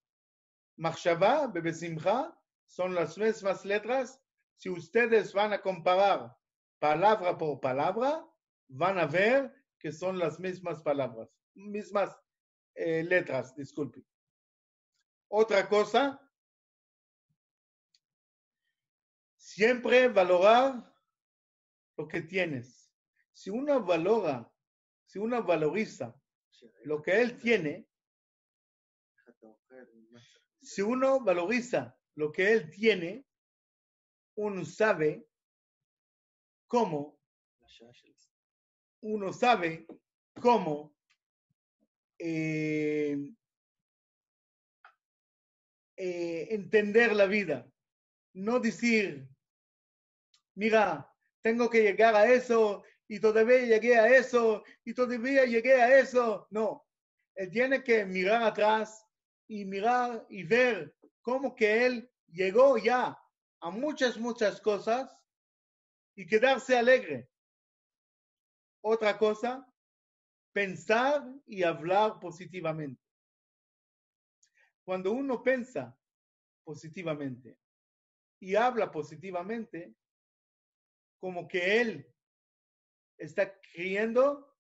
Machshava, 0.77 1.47
besimcha, 1.47 2.39
son 2.67 2.95
las 2.95 3.17
mismas 3.17 3.65
letras. 3.65 4.21
Si 4.57 4.69
ustedes 4.69 5.33
van 5.33 5.55
a 5.55 5.63
comparar 5.63 6.37
palabra 6.79 7.39
por 7.39 7.61
palabra, 7.61 8.29
van 8.69 8.99
a 8.99 9.07
ver 9.07 9.53
que 9.79 9.93
son 9.93 10.19
las 10.19 10.41
mismas 10.41 10.83
palabras, 10.83 11.29
mismas 11.55 12.17
eh, 12.75 13.03
letras, 13.05 13.55
disculpe. 13.55 14.05
Otra 15.29 15.69
cosa, 15.69 16.21
siempre 19.37 20.09
valorar 20.09 20.93
lo 21.97 22.09
que 22.09 22.23
tienes. 22.23 22.93
Si 23.33 23.51
uno 23.51 23.85
valora, 23.85 24.51
si 25.05 25.19
uno 25.19 25.43
valoriza 25.43 26.15
lo 26.85 27.03
que 27.03 27.21
él 27.21 27.39
tiene, 27.39 27.89
si 30.61 30.83
uno 30.83 31.21
valoriza 31.21 31.97
lo 32.15 32.33
que 32.33 32.53
él 32.53 32.71
tiene, 32.71 33.27
uno 34.37 34.65
sabe 34.65 35.29
cómo, 36.67 37.21
uno 39.05 39.35
sabe 39.35 39.87
cómo 40.41 40.95
eh, 42.19 43.19
eh, 45.97 46.49
entender 46.51 47.15
la 47.15 47.27
vida. 47.27 47.71
No 48.33 48.61
decir, 48.61 49.29
mira, 50.55 51.13
tengo 51.43 51.69
que 51.69 51.83
llegar 51.83 52.17
a 52.17 52.33
eso 52.33 52.83
y 53.07 53.21
todavía 53.21 53.61
llegué 53.61 53.99
a 53.99 54.09
eso 54.09 54.65
y 54.85 54.95
todavía 54.95 55.45
llegué 55.45 55.75
a 55.75 55.99
eso. 55.99 56.49
No, 56.51 56.87
él 57.35 57.51
tiene 57.51 57.85
que 57.85 58.07
mirar 58.07 58.43
atrás 58.43 59.07
y 59.47 59.67
mirar 59.67 60.25
y 60.31 60.45
ver 60.45 60.97
cómo 61.21 61.55
que 61.55 61.85
él 61.85 62.11
llegó 62.29 62.79
ya 62.79 63.19
a 63.61 63.71
muchas, 63.71 64.17
muchas 64.17 64.63
cosas 64.63 65.15
y 66.17 66.27
quedarse 66.27 66.79
alegre. 66.79 67.29
Otra 68.87 69.17
cosa, 69.17 69.67
pensar 70.53 71.25
y 71.47 71.63
hablar 71.63 72.21
positivamente. 72.21 73.03
Cuando 74.85 75.13
uno 75.13 75.43
piensa 75.43 75.99
positivamente 76.65 77.57
y 78.41 78.55
habla 78.57 78.91
positivamente, 78.91 79.95
como 81.19 81.49
que 81.49 81.81
él 81.81 82.15
está 83.17 83.59
creyendo 83.73 84.55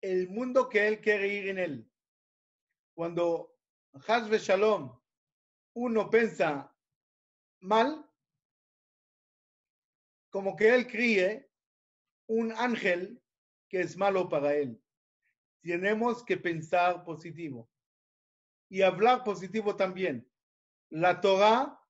el 0.00 0.30
mundo 0.30 0.70
que 0.70 0.88
él 0.88 1.02
quiere 1.02 1.28
ir 1.28 1.48
en 1.48 1.58
él. 1.58 1.92
Cuando 2.94 3.54
Hasbe 4.08 4.38
Shalom 4.38 4.98
uno 5.74 6.08
piensa 6.08 6.74
mal, 7.60 8.10
como 10.30 10.56
que 10.56 10.74
él 10.74 10.86
críe 10.86 11.50
un 12.26 12.52
ángel 12.52 13.20
que 13.68 13.80
es 13.80 13.96
malo 13.96 14.28
para 14.28 14.54
él. 14.54 14.80
Tenemos 15.62 16.24
que 16.24 16.36
pensar 16.36 17.04
positivo 17.04 17.70
y 18.68 18.82
hablar 18.82 19.24
positivo 19.24 19.76
también. 19.76 20.28
La 20.90 21.20
Torah 21.20 21.80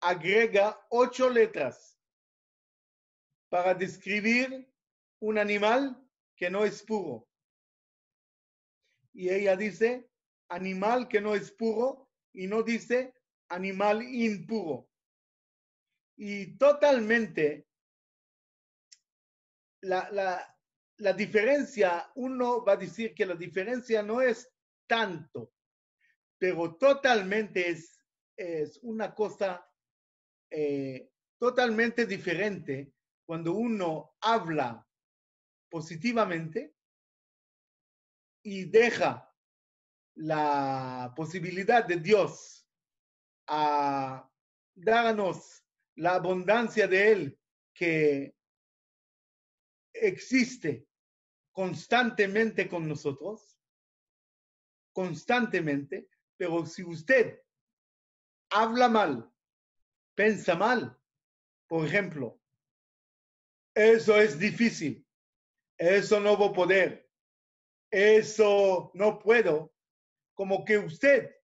agrega 0.00 0.84
ocho 0.90 1.30
letras 1.30 1.98
para 3.48 3.74
describir 3.74 4.68
un 5.20 5.38
animal 5.38 6.02
que 6.36 6.50
no 6.50 6.64
es 6.64 6.82
puro. 6.82 7.28
Y 9.12 9.30
ella 9.30 9.56
dice 9.56 10.10
animal 10.48 11.06
que 11.08 11.20
no 11.20 11.34
es 11.34 11.52
puro 11.52 12.10
y 12.32 12.46
no 12.46 12.62
dice 12.62 13.14
animal 13.48 14.02
impuro. 14.02 14.88
Y 16.16 16.56
totalmente 16.56 17.66
la, 19.82 20.48
la, 20.98 21.12
diferencia, 21.12 22.10
uno 22.14 22.64
va 22.64 22.72
a 22.72 22.76
decir 22.76 23.14
que 23.14 23.26
la 23.26 23.34
diferencia 23.34 24.02
no 24.02 24.20
es 24.20 24.48
tanto, 24.86 25.52
pero 26.38 26.76
totalmente 26.76 27.70
es, 27.70 28.00
es 28.36 28.78
una 28.82 29.14
cosa 29.14 29.66
eh, 30.50 31.10
totalmente 31.38 32.06
diferente 32.06 32.92
cuando 33.26 33.52
uno 33.52 34.16
habla 34.20 34.86
positivamente 35.70 36.74
y 38.44 38.64
deja 38.66 39.32
la 40.14 41.12
posibilidad 41.16 41.84
de 41.84 41.96
Dios 41.96 42.66
a 43.48 44.28
darnos 44.74 45.64
la 45.96 46.14
abundancia 46.14 46.86
de 46.86 47.12
Él 47.12 47.40
que 47.74 48.34
existe 50.02 50.88
constantemente 51.52 52.68
con 52.68 52.88
nosotros, 52.88 53.58
constantemente, 54.92 56.08
pero 56.36 56.66
si 56.66 56.82
usted 56.82 57.40
habla 58.50 58.88
mal, 58.88 59.32
piensa 60.14 60.54
mal, 60.56 60.98
por 61.68 61.86
ejemplo, 61.86 62.40
eso 63.74 64.18
es 64.18 64.38
difícil, 64.38 65.06
eso 65.78 66.20
no 66.20 66.36
voy 66.36 66.52
poder, 66.52 67.10
eso 67.90 68.90
no 68.94 69.18
puedo, 69.18 69.72
como 70.34 70.64
que 70.64 70.78
usted, 70.78 71.34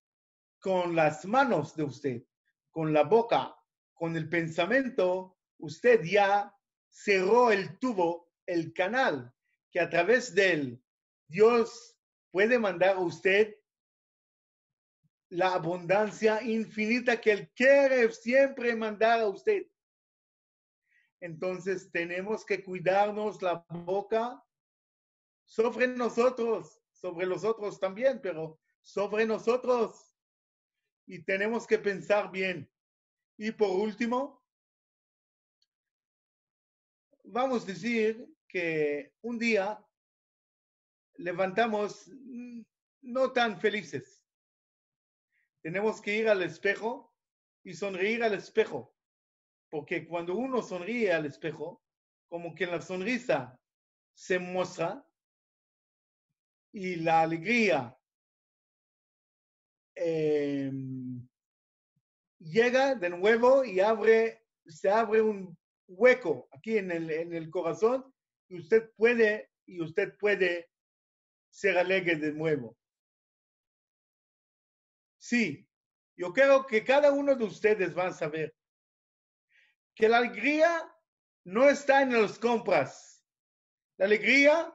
con 0.60 0.96
las 0.96 1.24
manos 1.24 1.76
de 1.76 1.84
usted, 1.84 2.24
con 2.70 2.92
la 2.92 3.04
boca, 3.04 3.54
con 3.94 4.16
el 4.16 4.28
pensamiento, 4.28 5.38
usted 5.58 6.02
ya 6.02 6.54
cerró 6.90 7.52
el 7.52 7.78
tubo 7.78 8.27
el 8.48 8.72
canal 8.72 9.32
que 9.70 9.78
a 9.78 9.88
través 9.88 10.34
de 10.34 10.52
él 10.52 10.82
Dios 11.28 11.94
puede 12.30 12.58
mandar 12.58 12.96
a 12.96 13.00
usted 13.00 13.54
la 15.30 15.52
abundancia 15.52 16.42
infinita 16.42 17.20
que 17.20 17.32
Él 17.32 17.50
quiere 17.54 18.10
siempre 18.12 18.74
mandar 18.74 19.20
a 19.20 19.28
usted. 19.28 19.66
Entonces 21.20 21.90
tenemos 21.92 22.46
que 22.46 22.64
cuidarnos 22.64 23.42
la 23.42 23.66
boca 23.68 24.42
sobre 25.44 25.86
nosotros, 25.86 26.80
sobre 26.92 27.26
los 27.26 27.44
otros 27.44 27.78
también, 27.78 28.20
pero 28.22 28.58
sobre 28.80 29.26
nosotros. 29.26 30.14
Y 31.06 31.22
tenemos 31.24 31.66
que 31.66 31.78
pensar 31.78 32.30
bien. 32.30 32.70
Y 33.36 33.50
por 33.50 33.70
último, 33.70 34.42
vamos 37.24 37.64
a 37.64 37.66
decir 37.66 38.37
que 38.48 39.12
un 39.22 39.38
día 39.38 39.84
levantamos 41.14 42.08
mm, 42.08 42.62
no 43.02 43.32
tan 43.32 43.60
felices. 43.60 44.24
Tenemos 45.62 46.00
que 46.00 46.16
ir 46.16 46.28
al 46.28 46.42
espejo 46.42 47.14
y 47.64 47.74
sonreír 47.74 48.22
al 48.22 48.34
espejo 48.34 48.94
porque 49.70 50.06
cuando 50.06 50.34
uno 50.34 50.62
sonríe 50.62 51.12
al 51.12 51.26
espejo, 51.26 51.82
como 52.28 52.54
que 52.54 52.66
la 52.66 52.80
sonrisa 52.80 53.58
se 54.14 54.38
muestra 54.38 55.04
y 56.72 56.96
la 56.96 57.22
alegría 57.22 57.96
eh, 59.94 60.70
llega 62.38 62.94
de 62.94 63.10
nuevo 63.10 63.64
y 63.64 63.80
abre, 63.80 64.44
se 64.66 64.90
abre 64.90 65.22
un 65.22 65.56
hueco 65.86 66.48
aquí 66.52 66.78
en 66.78 66.90
el, 66.90 67.10
en 67.10 67.34
el 67.34 67.50
corazón 67.50 68.12
y 68.48 68.58
usted 68.58 68.90
puede, 68.96 69.50
y 69.66 69.80
usted 69.80 70.16
puede 70.18 70.70
ser 71.50 71.78
alegre 71.78 72.16
de 72.16 72.32
nuevo. 72.32 72.76
Sí, 75.18 75.68
yo 76.16 76.32
creo 76.32 76.66
que 76.66 76.84
cada 76.84 77.12
uno 77.12 77.34
de 77.34 77.44
ustedes 77.44 77.96
va 77.96 78.08
a 78.08 78.12
saber 78.12 78.54
que 79.94 80.08
la 80.08 80.18
alegría 80.18 80.94
no 81.44 81.68
está 81.68 82.02
en 82.02 82.12
las 82.12 82.38
compras. 82.38 83.24
La 83.96 84.04
alegría 84.04 84.74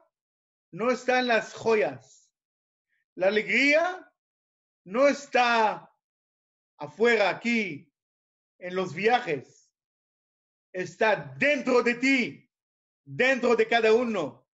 no 0.72 0.92
está 0.92 1.20
en 1.20 1.28
las 1.28 1.54
joyas. 1.54 2.32
La 3.16 3.28
alegría 3.28 4.12
no 4.84 5.08
está 5.08 5.90
afuera, 6.78 7.30
aquí, 7.30 7.92
en 8.58 8.76
los 8.76 8.94
viajes. 8.94 9.72
Está 10.74 11.16
dentro 11.38 11.84
de 11.84 11.96
ti, 11.96 12.43
dentro 13.06 13.56
de 13.56 13.68
cada 13.68 13.94
uno. 13.94 14.48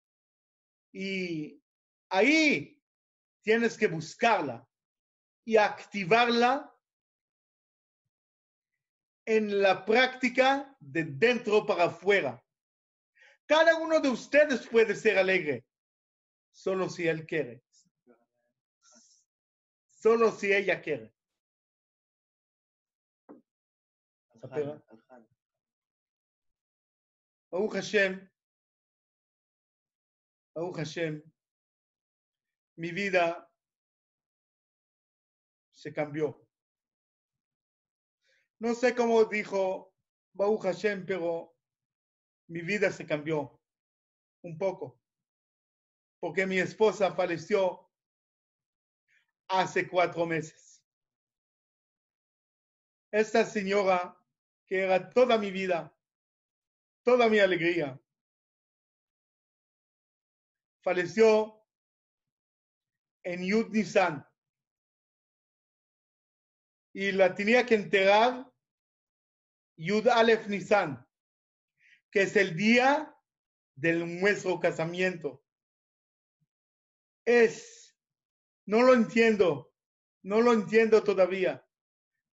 Y 0.92 1.62
ahí 2.10 2.82
tienes 3.42 3.78
que 3.78 3.88
buscarla 3.88 4.68
y 5.46 5.58
activarla 5.58 6.74
en 9.26 9.62
la 9.62 9.86
práctica 9.86 10.76
de 10.80 11.04
dentro 11.04 11.66
para 11.66 11.86
afuera. 11.86 12.44
Cada 13.46 13.78
uno 13.78 14.00
de 14.00 14.10
ustedes 14.10 14.68
puede 14.68 14.96
ser 14.96 15.18
alegre, 15.18 15.66
solo 16.52 16.90
si 16.90 17.08
él 17.08 17.26
quiere. 17.26 17.64
Solo 19.90 20.32
si 20.32 20.54
ella 20.54 20.82
quiere. 20.82 21.14
Baruch 30.58 30.78
Hashem, 30.78 31.22
mi 32.78 32.92
vida 32.92 33.48
se 35.72 35.94
cambió. 35.94 36.44
No 38.58 38.74
sé 38.74 38.96
cómo 38.96 39.24
dijo 39.26 39.94
Baruch 40.34 40.64
Hashem, 40.64 41.06
pero 41.06 41.56
mi 42.48 42.62
vida 42.62 42.92
se 42.92 43.06
cambió 43.06 43.62
un 44.42 44.58
poco. 44.58 45.00
Porque 46.20 46.48
mi 46.48 46.58
esposa 46.58 47.14
falleció 47.14 47.88
hace 49.50 49.88
cuatro 49.88 50.26
meses. 50.26 50.84
Esta 53.12 53.46
señora, 53.46 54.20
que 54.66 54.80
era 54.80 55.08
toda 55.12 55.38
mi 55.38 55.52
vida, 55.52 55.96
toda 57.04 57.30
mi 57.30 57.38
alegría, 57.38 58.02
falleció 60.88 61.62
en 63.26 63.44
Yud 63.44 63.68
Nisan. 63.72 64.26
Y 66.94 67.12
la 67.12 67.36
tenía 67.36 67.66
que 67.66 67.76
enterrar 67.76 68.50
Yud 69.76 70.08
Aleph 70.08 70.48
Nisan, 70.48 71.06
que 72.10 72.22
es 72.22 72.38
el 72.38 72.56
día 72.56 73.14
del 73.76 74.22
nuestro 74.22 74.62
casamiento. 74.62 75.44
Es, 77.26 77.94
no 78.66 78.82
lo 78.82 78.94
entiendo, 78.94 79.74
no 80.24 80.40
lo 80.40 80.54
entiendo 80.54 81.04
todavía, 81.04 81.68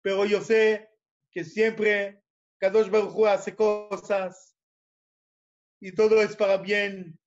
pero 0.02 0.26
yo 0.26 0.41
sé 0.41 0.89
que 1.30 1.43
siempre 1.43 2.24
Kadosh 2.58 2.89
Baruj 2.89 3.16
Hu 3.16 3.28
hace 3.28 3.56
cosas 3.56 4.58
y 5.80 5.91
todo 5.91 6.20
es 6.20 6.36
para 6.36 6.58
bien, 6.58 7.20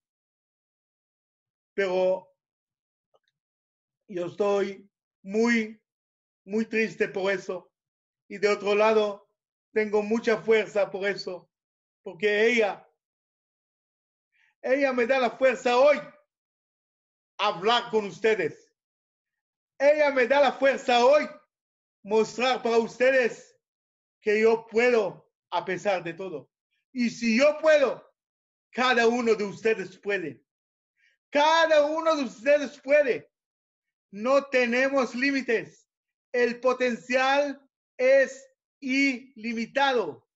pero 1.75 2.29
yo 4.09 4.27
estoy 4.27 4.89
muy, 5.23 5.81
muy 6.45 6.67
triste 6.67 7.09
por 7.09 7.33
eso. 7.33 7.73
Y 8.29 8.39
de 8.39 8.49
otro 8.49 8.75
lado, 8.75 9.29
tengo 9.73 10.03
mucha 10.03 10.39
fuerza 10.39 10.91
por 10.91 11.07
eso, 11.07 11.51
porque 12.03 12.47
ella, 12.49 12.87
ella 14.61 14.93
me 14.93 15.07
da 15.07 15.19
la 15.19 15.31
fuerza 15.31 15.79
hoy 15.79 15.99
hablar 17.39 17.91
con 17.91 18.07
ustedes. 18.07 18.73
Ella 19.79 20.11
me 20.11 20.27
da 20.27 20.41
la 20.41 20.53
fuerza 20.53 21.05
hoy 21.05 21.29
mostrar 22.03 22.63
para 22.63 22.79
ustedes 22.79 23.59
que 24.21 24.41
yo 24.41 24.67
puedo 24.67 25.31
a 25.51 25.65
pesar 25.65 26.03
de 26.05 26.15
todo. 26.15 26.51
Y 26.93 27.11
si 27.11 27.39
yo 27.39 27.59
puedo, 27.61 28.13
cada 28.71 29.07
uno 29.07 29.35
de 29.35 29.45
ustedes 29.45 29.99
puede. 29.99 30.45
Cada 31.33 31.87
uno 31.87 32.15
de 32.15 32.25
ustedes 32.25 32.79
puede. 32.83 33.33
No 34.11 34.45
tenemos 34.45 35.15
límites. 35.15 35.89
El 36.31 36.61
potencial 36.61 37.59
es 37.97 38.47
ilimitado. 38.81 40.29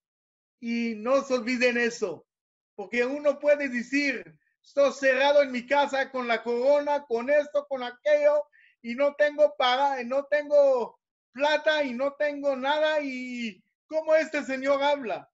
Y 0.59 0.95
no 0.95 1.23
se 1.23 1.35
olviden 1.35 1.77
eso. 1.77 2.27
Porque 2.75 3.05
uno 3.05 3.37
puede 3.37 3.69
decir, 3.69 4.23
estoy 4.63 4.91
cerrado 4.93 5.43
en 5.43 5.51
mi 5.51 5.67
casa 5.67 6.09
con 6.09 6.27
la 6.27 6.41
corona, 6.41 7.05
con 7.05 7.29
esto, 7.29 7.67
con 7.67 7.83
aquello, 7.83 8.45
y 8.81 8.95
no 8.95 9.13
tengo 9.13 9.55
para, 9.55 10.03
no 10.03 10.25
tengo 10.25 10.99
plata 11.31 11.83
y 11.83 11.93
no 11.93 12.13
tengo 12.13 12.55
nada. 12.55 13.01
Y 13.01 13.63
cómo 13.85 14.15
este 14.15 14.43
señor 14.43 14.81
habla. 14.81 15.31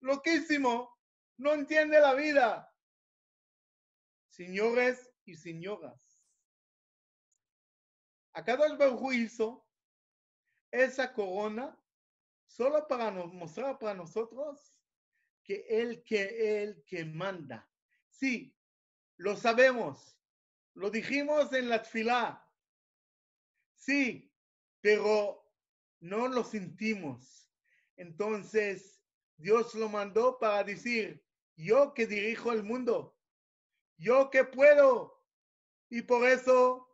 Loquísimo. 0.00 0.92
No 1.36 1.52
entiende 1.52 2.00
la 2.00 2.14
vida. 2.14 2.73
Señores 4.34 5.14
y 5.24 5.36
señoras. 5.36 6.20
Acá 8.32 8.56
Baruj 8.56 9.12
hizo 9.12 9.64
esa 10.72 11.12
corona 11.12 11.80
solo 12.44 12.88
para 12.88 13.12
nos 13.12 13.32
mostrar 13.32 13.78
para 13.78 13.94
nosotros 13.94 14.74
que 15.44 15.64
él 15.68 16.02
que 16.02 16.62
él 16.64 16.82
que 16.84 17.04
manda. 17.04 17.70
Sí, 18.08 18.58
lo 19.18 19.36
sabemos. 19.36 20.18
Lo 20.72 20.90
dijimos 20.90 21.52
en 21.52 21.68
la 21.68 21.84
fila. 21.84 22.44
Sí, 23.76 24.34
pero 24.80 25.48
no 26.00 26.26
lo 26.26 26.42
sentimos. 26.42 27.48
Entonces, 27.94 29.00
Dios 29.36 29.76
lo 29.76 29.88
mandó 29.88 30.40
para 30.40 30.64
decir, 30.64 31.24
yo 31.54 31.94
que 31.94 32.08
dirijo 32.08 32.50
el 32.50 32.64
mundo, 32.64 33.13
yo 33.96 34.30
que 34.30 34.44
puedo. 34.44 35.22
Y 35.90 36.02
por 36.02 36.26
eso 36.28 36.88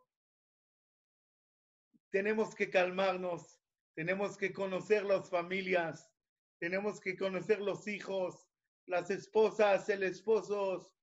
tenemos 2.11 2.53
que 2.53 2.69
calmarnos, 2.69 3.59
tenemos 3.95 4.37
que 4.37 4.53
conocer 4.53 5.05
las 5.05 5.29
familias, 5.29 6.11
tenemos 6.59 6.99
que 6.99 7.17
conocer 7.17 7.61
los 7.61 7.87
hijos, 7.87 8.47
las 8.85 9.09
esposas, 9.09 9.87
el 9.89 10.03
esposo 10.03 10.93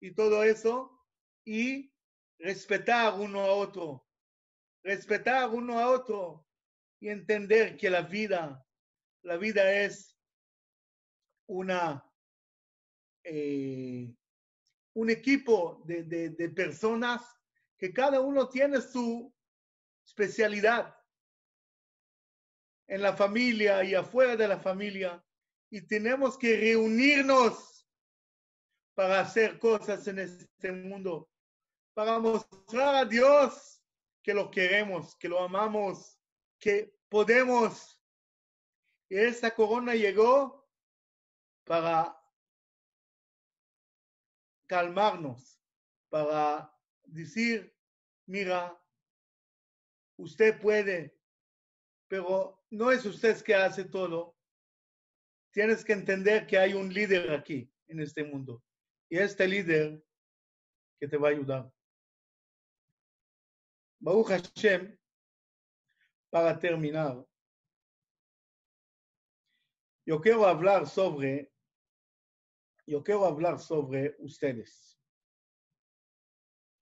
y 0.00 0.12
todo 0.12 0.42
eso, 0.42 1.00
y 1.44 1.94
respetar 2.38 3.18
uno 3.18 3.40
a 3.40 3.54
otro, 3.54 4.06
respetar 4.82 5.48
uno 5.50 5.78
a 5.78 5.88
otro 5.88 6.46
y 7.00 7.08
entender 7.08 7.76
que 7.76 7.88
la 7.88 8.02
vida, 8.02 8.66
la 9.22 9.36
vida 9.36 9.72
es 9.72 10.18
una, 11.48 12.04
eh, 13.24 14.14
un 14.96 15.10
equipo 15.10 15.82
de, 15.84 16.04
de, 16.04 16.48
personas 16.48 17.22
que 17.76 17.92
cada 17.92 18.18
uno 18.20 18.48
tiene 18.48 18.80
su 18.80 19.30
especialidad 20.06 20.96
en 22.86 23.02
la 23.02 23.14
familia 23.14 23.84
y 23.84 23.94
afuera 23.94 24.36
de 24.36 24.48
la 24.48 24.58
familia 24.58 25.22
y 25.68 25.82
tenemos 25.82 26.38
que 26.38 26.56
reunirnos 26.56 27.86
para 28.94 29.20
hacer 29.20 29.58
cosas 29.58 30.06
en 30.08 30.18
este 30.18 30.72
mundo, 30.72 31.28
para 31.92 32.18
mostrar 32.18 32.94
a 32.94 33.04
Dios 33.04 33.82
que 34.22 34.32
lo 34.32 34.50
queremos, 34.50 35.14
que 35.16 35.28
lo 35.28 35.40
amamos, 35.40 36.18
que 36.58 36.96
podemos. 37.10 38.00
Y 39.10 39.18
esta 39.18 39.54
corona 39.54 39.94
llegó 39.94 40.66
para 41.64 42.15
calmarnos, 44.66 45.60
para 46.08 46.72
decir, 47.04 47.74
mira, 48.26 48.78
usted 50.16 50.60
puede, 50.60 51.18
pero 52.08 52.64
no 52.70 52.90
es 52.90 53.04
usted 53.04 53.40
que 53.42 53.54
hace 53.54 53.84
todo, 53.84 54.36
tienes 55.52 55.84
que 55.84 55.92
entender 55.92 56.46
que 56.46 56.58
hay 56.58 56.74
un 56.74 56.92
líder 56.92 57.32
aquí, 57.32 57.72
en 57.88 58.00
este 58.00 58.24
mundo. 58.24 58.62
Y 59.08 59.18
este 59.18 59.46
líder 59.46 60.02
que 60.98 61.08
te 61.08 61.16
va 61.16 61.28
a 61.28 61.30
ayudar. 61.30 61.72
Baruch 63.98 64.28
Hashem, 64.28 64.98
para 66.30 66.58
terminar, 66.58 67.26
yo 70.04 70.20
quiero 70.20 70.46
hablar 70.46 70.86
sobre, 70.86 71.50
yo 72.86 73.02
quiero 73.02 73.24
hablar 73.24 73.58
sobre 73.58 74.16
ustedes. 74.20 74.98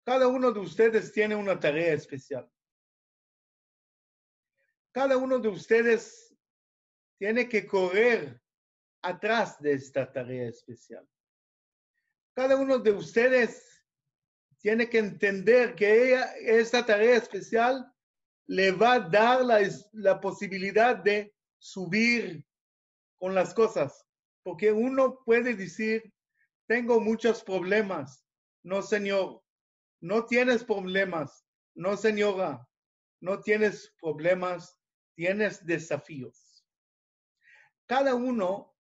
Cada 0.05 0.27
uno 0.29 0.53
de 0.53 0.61
ustedes 0.61 1.13
tiene 1.13 1.35
una 1.35 1.59
tarea 1.59 1.95
especial. 1.95 2.51
Cada 4.93 5.17
uno 5.17 5.39
de 5.39 5.49
ustedes 5.49 6.37
tiene 7.19 7.49
que 7.49 7.67
correr 7.67 8.41
atrás 9.03 9.61
de 9.61 9.73
esta 9.73 10.11
tarea 10.13 10.49
especial. 10.49 11.09
Cada 12.35 12.57
uno 12.57 12.79
de 12.79 12.91
ustedes 12.91 13.83
tiene 14.59 14.89
que 14.89 14.99
entender 14.99 15.75
que 15.75 16.21
esta 16.41 16.85
tarea 16.85 17.17
especial 17.17 17.93
le 18.47 18.73
va 18.73 18.95
a 18.95 19.01
dar 19.01 19.45
la, 19.45 19.61
la 19.93 20.21
posibilidad 20.21 20.97
de 20.97 21.35
subir 21.59 22.45
con 23.19 23.35
las 23.35 23.55
cosas. 23.55 24.05
Porque 24.45 24.71
uno 24.71 25.19
puede 25.25 25.55
decir, 25.55 26.15
tengo 26.69 27.01
muchos 27.01 27.43
problemas. 27.43 28.25
No, 28.63 28.83
señor, 28.83 29.43
no 30.01 30.27
tienes 30.27 30.63
problemas. 30.63 31.45
No, 31.75 31.97
señora, 31.97 32.69
no 33.21 33.41
tienes 33.41 33.93
problemas, 34.01 34.79
tienes 35.17 35.65
desafíos. 35.67 36.65
Cada 37.87 38.15
uno 38.15 38.77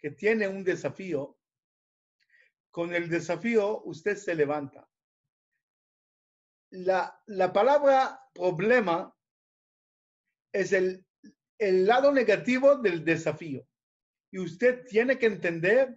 que 0.00 0.10
tiene 0.12 0.48
un 0.48 0.64
desafío, 0.64 1.36
con 2.70 2.94
el 2.94 3.08
desafío 3.08 3.82
usted 3.82 4.16
se 4.16 4.34
levanta. 4.34 4.88
La, 6.70 7.20
la 7.26 7.52
palabra 7.52 8.18
problema 8.32 9.14
es 10.52 10.72
el, 10.72 11.04
el 11.58 11.86
lado 11.86 12.12
negativo 12.12 12.76
del 12.76 13.04
desafío. 13.04 13.66
Y 14.32 14.40
usted 14.40 14.84
tiene 14.86 15.18
que 15.18 15.26
entender 15.26 15.96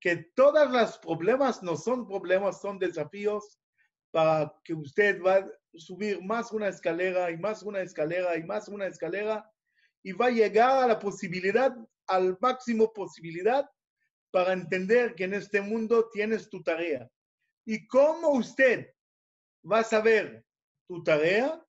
que 0.00 0.16
todos 0.34 0.70
los 0.70 0.98
problemas 0.98 1.62
no 1.62 1.76
son 1.76 2.06
problemas, 2.06 2.60
son 2.60 2.78
desafíos 2.78 3.58
para 4.10 4.52
que 4.64 4.74
usted 4.74 5.22
va 5.22 5.36
a 5.36 5.46
subir 5.74 6.20
más 6.22 6.52
una 6.52 6.68
escalera 6.68 7.30
y 7.30 7.36
más 7.36 7.62
una 7.62 7.80
escalera 7.80 8.36
y 8.36 8.42
más 8.42 8.68
una 8.68 8.86
escalera 8.86 9.48
y 10.02 10.12
va 10.12 10.26
a 10.26 10.30
llegar 10.30 10.82
a 10.82 10.86
la 10.86 10.98
posibilidad, 10.98 11.76
al 12.06 12.36
máximo 12.40 12.92
posibilidad 12.92 13.70
para 14.30 14.52
entender 14.52 15.14
que 15.14 15.24
en 15.24 15.34
este 15.34 15.60
mundo 15.60 16.10
tienes 16.12 16.48
tu 16.48 16.62
tarea. 16.62 17.08
¿Y 17.64 17.86
cómo 17.86 18.30
usted 18.30 18.92
va 19.70 19.80
a 19.80 19.84
saber 19.84 20.44
tu 20.88 21.02
tarea? 21.02 21.64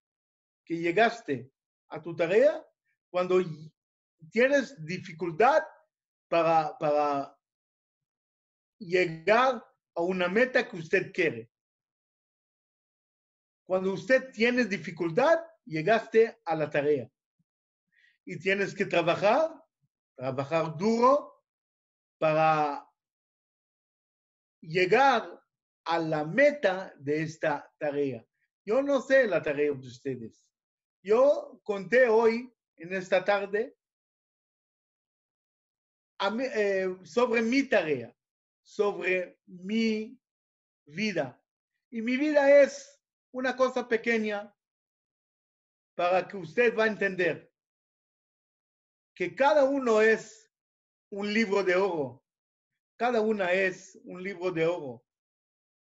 Que 0.66 0.78
llegaste 0.78 1.52
a 1.90 2.02
tu 2.02 2.16
tarea 2.16 2.66
cuando 3.10 3.40
tienes 4.32 4.76
dificultad 4.86 5.64
para, 6.28 7.38
llegar 8.80 9.66
a 9.96 10.02
una 10.02 10.28
meta 10.28 10.68
que 10.68 10.78
usted 10.78 11.12
quiere. 11.12 11.50
Cuando 13.66 13.94
usted 13.94 14.32
tiene 14.32 14.66
dificultad, 14.66 15.40
llegaste 15.66 16.40
a 16.46 16.56
la 16.56 16.70
tarea. 16.70 17.10
Y 18.24 18.38
tienes 18.38 18.76
que 18.76 18.86
trabajar, 18.86 19.52
trabajar 20.16 20.78
duro 20.78 21.44
para 22.20 22.88
llegar 24.62 25.44
a 25.86 26.00
la 26.00 26.26
meta 26.26 26.94
de 26.98 27.24
esta 27.24 27.74
tarea. 27.78 28.26
Yo 28.66 28.82
no 28.82 29.02
sé 29.02 29.28
la 29.28 29.42
tarea 29.42 29.72
de 29.72 29.88
ustedes. 29.88 30.44
Yo 31.02 31.62
conté 31.64 32.10
hoy, 32.10 32.54
en 32.76 32.94
esta 32.94 33.24
tarde, 33.24 33.78
eh, 36.20 36.96
sobre 37.04 37.42
mi 37.42 37.64
tarea, 37.64 38.16
sobre 38.64 39.40
mi 39.46 40.20
vida. 40.86 41.42
Y 41.90 42.02
mi 42.02 42.18
vida 42.18 42.62
es 42.62 43.00
una 43.32 43.56
cosa 43.56 43.88
pequeña 43.88 44.54
para 45.96 46.28
que 46.28 46.38
usted 46.38 46.76
va 46.76 46.86
a 46.86 46.88
entender 46.88 47.52
que 49.16 49.34
cada 49.36 49.64
uno 49.64 50.02
es 50.02 50.52
un 51.10 51.34
libro 51.34 51.64
de 51.64 51.76
oro. 51.76 52.24
Cada 52.98 53.22
una 53.22 53.52
es 53.52 54.00
un 54.04 54.22
libro 54.22 54.52
de 54.52 54.66
oro. 54.66 55.04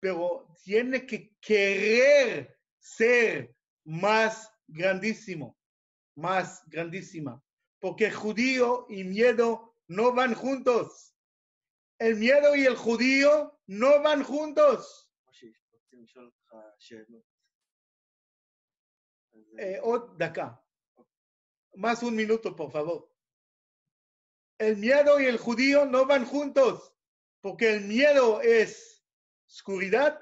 Pero 0.01 0.49
tiene 0.63 1.07
que 1.07 1.35
querer 1.41 2.57
ser 2.79 3.57
más 3.85 4.53
grandísimo, 4.69 5.59
más 6.15 6.63
grandísima. 6.67 7.43
Porque 7.81 8.11
judío 8.11 8.87
y 8.89 9.05
miedo 9.05 9.76
no 9.89 10.13
van 10.13 10.35
juntos. 10.35 11.15
El 11.99 12.17
miedo 12.17 12.55
y 12.55 12.67
el 12.67 12.77
judío 12.77 13.59
no 13.67 14.03
van 14.03 14.23
juntos. 14.23 15.11
Eh, 19.59 19.81
acá. 20.21 20.63
Más 21.75 22.03
un 22.03 22.15
minuto, 22.15 22.55
por 22.55 22.71
favor. 22.71 23.11
El 24.59 24.77
miedo 24.79 25.21
y 25.21 25.27
el 25.27 25.37
judío 25.37 25.85
no 25.85 26.07
van 26.07 26.25
juntos, 26.25 26.95
porque 27.41 27.75
el 27.75 27.85
miedo 27.85 28.41
es 28.41 29.05
oscuridad 29.47 30.19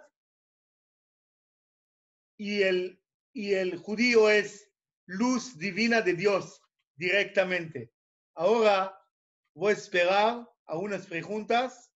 y 2.36 2.62
el, 2.62 3.00
y 3.32 3.54
el 3.54 3.78
judío 3.78 4.28
es 4.28 4.72
luz 5.06 5.56
divina 5.56 6.02
de 6.02 6.14
Dios 6.14 6.60
directamente. 6.96 7.92
Ahora 8.34 9.03
voy 9.54 9.70
a 9.70 9.76
esperar 9.76 10.50
a 10.66 10.76
unas 10.76 11.06
preguntas 11.06 11.90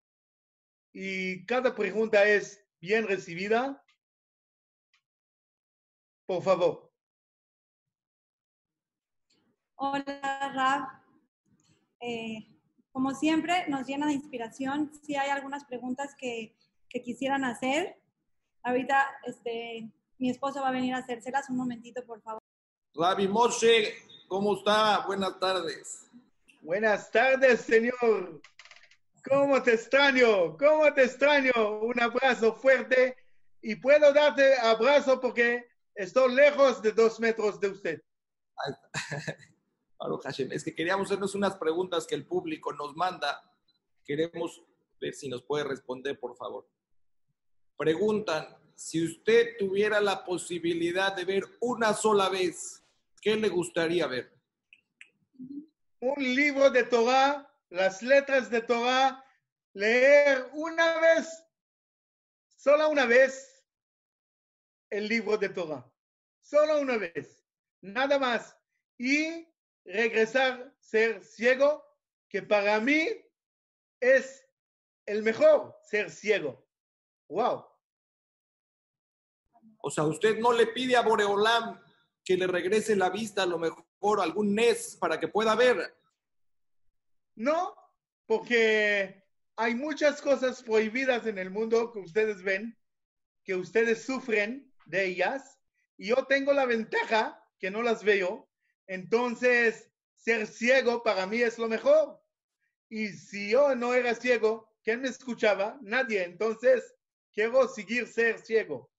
y 0.93 1.45
cada 1.45 1.74
pregunta 1.74 2.24
es 2.26 2.64
bien 2.80 3.08
recibida. 3.08 3.82
Por 6.26 6.43
favor. 6.43 6.91
Hola, 9.76 10.51
Rab. 10.53 10.88
Eh, 11.99 12.47
como 12.91 13.14
siempre, 13.14 13.68
nos 13.68 13.86
llena 13.86 14.08
de 14.08 14.14
inspiración. 14.14 14.91
Si 15.03 15.16
hay 15.16 15.30
algunas 15.30 15.66
preguntas 15.66 16.16
que, 16.18 16.56
que 16.89 17.01
quisieran 17.01 17.43
hacer, 17.43 18.01
ahorita 18.64 19.06
este, 19.26 19.91
mi 20.18 20.30
esposo 20.30 20.62
va 20.62 20.70
a 20.70 20.72
venir 20.72 20.93
a 20.93 20.99
hacérselas. 20.99 21.49
Un 21.49 21.58
momentito, 21.58 22.06
por 22.06 22.22
favor. 22.22 22.41
Rabbi 22.95 23.28
Moshe, 23.28 23.95
¿cómo 24.28 24.56
está? 24.56 25.06
Buenas 25.06 25.38
tardes. 25.39 26.05
Buenas 26.66 27.11
tardes, 27.11 27.61
señor. 27.61 28.41
¿Cómo 29.30 29.61
te 29.61 29.76
extraño? 29.76 30.57
¿Cómo 30.57 30.91
te 30.95 31.03
extraño? 31.03 31.51
Un 31.84 31.99
abrazo 32.01 32.55
fuerte 32.55 33.16
y 33.61 33.76
puedo 33.76 34.11
darte 34.11 34.55
abrazo 34.55 35.22
porque 35.22 35.63
estoy 35.93 36.34
lejos 36.34 36.82
de 36.82 36.91
dos 36.91 37.20
metros 37.20 37.59
de 37.59 37.68
usted. 37.70 38.01
Es 40.38 40.63
que 40.63 40.76
queríamos 40.76 41.07
hacernos 41.07 41.36
unas 41.36 41.55
preguntas 41.55 42.05
que 42.05 42.16
el 42.16 42.26
público 42.26 42.74
nos 42.74 42.95
manda. 42.95 43.41
Queremos 44.03 44.63
ver 44.99 45.13
si 45.13 45.30
nos 45.30 45.43
puede 45.43 45.63
responder, 45.63 46.20
por 46.20 46.36
favor. 46.36 46.68
Preguntan, 47.78 48.55
si 48.76 49.03
usted 49.03 49.55
tuviera 49.57 50.01
la 50.01 50.24
posibilidad 50.26 51.16
de 51.16 51.26
ver 51.26 51.43
una 51.59 51.93
sola 51.93 52.30
vez, 52.30 52.84
¿qué 53.22 53.36
le 53.36 53.49
gustaría 53.49 54.05
ver? 54.05 54.34
Un 56.00 56.16
libro 56.18 56.70
de 56.70 56.84
Torah, 56.84 57.52
las 57.70 58.02
letras 58.02 58.50
de 58.50 58.62
Torah, 58.62 59.24
leer 59.74 60.50
una 60.54 61.00
vez, 61.00 61.43
solo 62.56 62.89
una 62.89 63.06
vez, 63.06 63.64
el 64.89 65.08
libro 65.08 65.38
de 65.38 65.50
Torah. 65.50 65.86
Solo 66.39 66.80
una 66.80 66.98
vez, 66.98 67.43
nada 67.82 68.20
más. 68.20 68.56
Y 68.98 69.48
regresar, 69.84 70.74
ser 70.80 71.24
ciego, 71.24 71.84
que 72.30 72.41
para 72.41 72.80
mí 72.80 73.08
es 74.00 74.46
el 75.06 75.24
mejor 75.24 75.76
ser 75.84 76.10
ciego. 76.12 76.66
Wow. 77.28 77.66
O 79.82 79.91
sea, 79.91 80.04
usted 80.04 80.38
no 80.39 80.52
le 80.52 80.68
pide 80.68 80.96
a 80.96 81.02
Boreolam 81.02 81.82
que 82.24 82.38
le 82.38 82.48
regrese 82.48 82.96
la 82.96 83.10
vista 83.10 83.43
a 83.43 83.46
lo 83.46 83.60
mejor 83.60 83.84
algún 84.22 84.54
NES 84.54 84.98
para 84.98 85.20
que 85.20 85.28
pueda 85.28 85.56
ver. 85.56 85.96
No, 87.36 87.76
porque 88.26 89.24
hay 89.56 89.76
muchas 89.76 90.22
cosas 90.22 90.64
prohibidas 90.64 91.26
en 91.26 91.38
el 91.38 91.50
mundo 91.50 91.91
que 91.91 92.00
ustedes 92.00 92.43
ven, 92.43 92.78
que 93.43 93.56
ustedes 93.56 94.04
sufren 94.04 94.72
de 94.86 95.06
ellas, 95.06 95.60
y 95.98 96.10
yo 96.10 96.26
tengo 96.26 96.54
la 96.54 96.66
ventaja 96.66 97.41
que 97.58 97.72
no 97.72 97.82
las 97.82 98.04
veo, 98.04 98.50
entonces 98.88 99.89
ser 100.16 100.48
ciego 100.48 101.04
para 101.04 101.26
mí 101.26 101.41
es 101.41 101.58
lo 101.58 101.68
mejor. 101.68 102.22
Y 102.89 103.10
si 103.10 103.50
yo 103.50 103.76
no 103.76 103.93
era 103.93 104.14
ciego, 104.14 104.72
¿quién 104.84 105.02
me 105.02 105.08
escuchaba? 105.08 105.78
Nadie. 105.82 106.24
Entonces, 106.24 106.96
quiero 107.34 107.68
seguir 107.68 108.08
ser 108.08 108.39
ciego. 108.39 108.91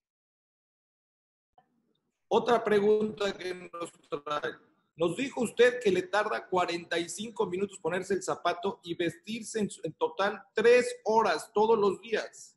Otra 2.28 2.62
pregunta 2.64 3.32
que 3.32 3.54
nos 3.54 3.92
trae. 4.24 4.52
Nos 4.96 5.14
dijo 5.14 5.42
usted 5.42 5.78
que 5.78 5.92
le 5.92 6.02
tarda 6.02 6.48
45 6.48 7.46
minutos 7.46 7.78
ponerse 7.78 8.14
el 8.14 8.22
zapato 8.22 8.80
y 8.82 8.94
vestirse 8.94 9.60
en, 9.60 9.68
en 9.84 9.92
total 9.92 10.42
tres 10.54 10.96
horas 11.04 11.50
todos 11.52 11.78
los 11.78 12.00
días. 12.00 12.56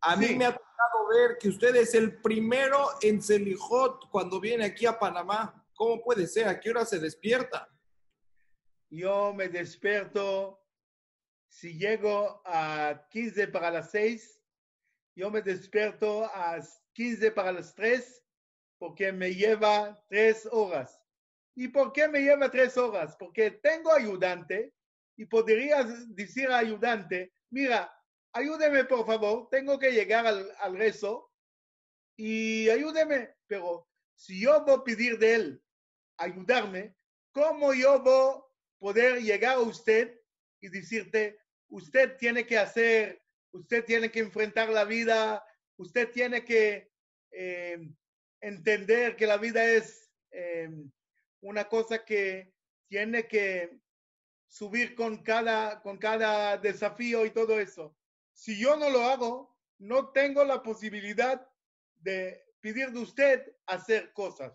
A 0.00 0.16
mí 0.16 0.34
me 0.34 0.46
ha 0.46 0.52
tocado 0.52 1.08
ver 1.08 1.38
que 1.38 1.48
usted 1.48 1.74
es 1.76 1.94
el 1.94 2.20
primero 2.20 2.88
en 3.00 3.22
Celijot 3.22 4.10
cuando 4.10 4.40
viene 4.40 4.64
aquí 4.64 4.86
a 4.86 4.98
Panamá. 4.98 5.64
¿Cómo 5.74 6.02
puede 6.02 6.26
ser? 6.26 6.48
¿A 6.48 6.58
qué 6.58 6.70
hora 6.70 6.84
se 6.84 6.98
despierta? 6.98 7.68
Yo 8.90 9.32
me 9.34 9.48
despierto, 9.48 10.60
si 11.48 11.78
llego 11.78 12.42
a 12.44 13.06
15 13.10 13.48
para 13.48 13.70
las 13.70 13.90
6, 13.92 14.40
yo 15.14 15.30
me 15.30 15.42
despierto 15.42 16.24
a 16.24 16.58
15 16.92 17.30
para 17.30 17.52
las 17.52 17.74
3 17.74 18.25
porque 18.78 19.12
me 19.12 19.34
lleva 19.34 20.02
3 20.08 20.48
horas. 20.52 21.00
¿Y 21.54 21.68
por 21.68 21.92
qué 21.92 22.08
me 22.08 22.20
lleva 22.20 22.50
3 22.50 22.76
horas? 22.76 23.16
Porque 23.18 23.50
tengo 23.50 23.92
ayudante 23.92 24.74
y 25.16 25.24
podrías 25.24 26.14
decir 26.14 26.50
ayudante, 26.50 27.32
mira, 27.50 27.90
ayúdeme 28.32 28.84
por 28.84 29.06
favor, 29.06 29.48
tengo 29.50 29.78
que 29.78 29.92
llegar 29.92 30.26
al, 30.26 30.52
al 30.58 30.76
rezo 30.76 31.30
y 32.16 32.68
ayúdeme, 32.68 33.34
pero 33.46 33.88
si 34.14 34.40
yo 34.40 34.62
voy 34.64 34.74
a 34.74 34.84
pedir 34.84 35.18
de 35.18 35.34
él 35.34 35.62
ayudarme, 36.18 36.94
¿cómo 37.32 37.72
yo 37.72 38.02
voy 38.02 38.34
a 38.34 38.46
poder 38.78 39.22
llegar 39.22 39.56
a 39.56 39.60
usted 39.60 40.20
y 40.60 40.68
decirte, 40.68 41.38
usted 41.68 42.16
tiene 42.16 42.46
que 42.46 42.58
hacer, 42.58 43.22
usted 43.52 43.84
tiene 43.84 44.10
que 44.10 44.20
enfrentar 44.20 44.68
la 44.68 44.84
vida, 44.84 45.44
usted 45.76 46.10
tiene 46.10 46.44
que 46.44 46.90
eh, 47.30 47.78
entender 48.46 49.16
que 49.16 49.26
la 49.26 49.38
vida 49.38 49.64
es 49.64 50.08
eh, 50.30 50.70
una 51.40 51.68
cosa 51.68 52.04
que 52.04 52.54
tiene 52.86 53.26
que 53.26 53.80
subir 54.46 54.94
con 54.94 55.22
cada, 55.24 55.82
con 55.82 55.98
cada 55.98 56.56
desafío 56.56 57.26
y 57.26 57.30
todo 57.30 57.58
eso. 57.58 57.96
Si 58.32 58.58
yo 58.58 58.76
no 58.76 58.88
lo 58.88 59.02
hago, 59.02 59.56
no 59.78 60.10
tengo 60.10 60.44
la 60.44 60.62
posibilidad 60.62 61.44
de 61.96 62.44
pedir 62.60 62.92
de 62.92 63.00
usted 63.00 63.56
hacer 63.66 64.12
cosas. 64.12 64.52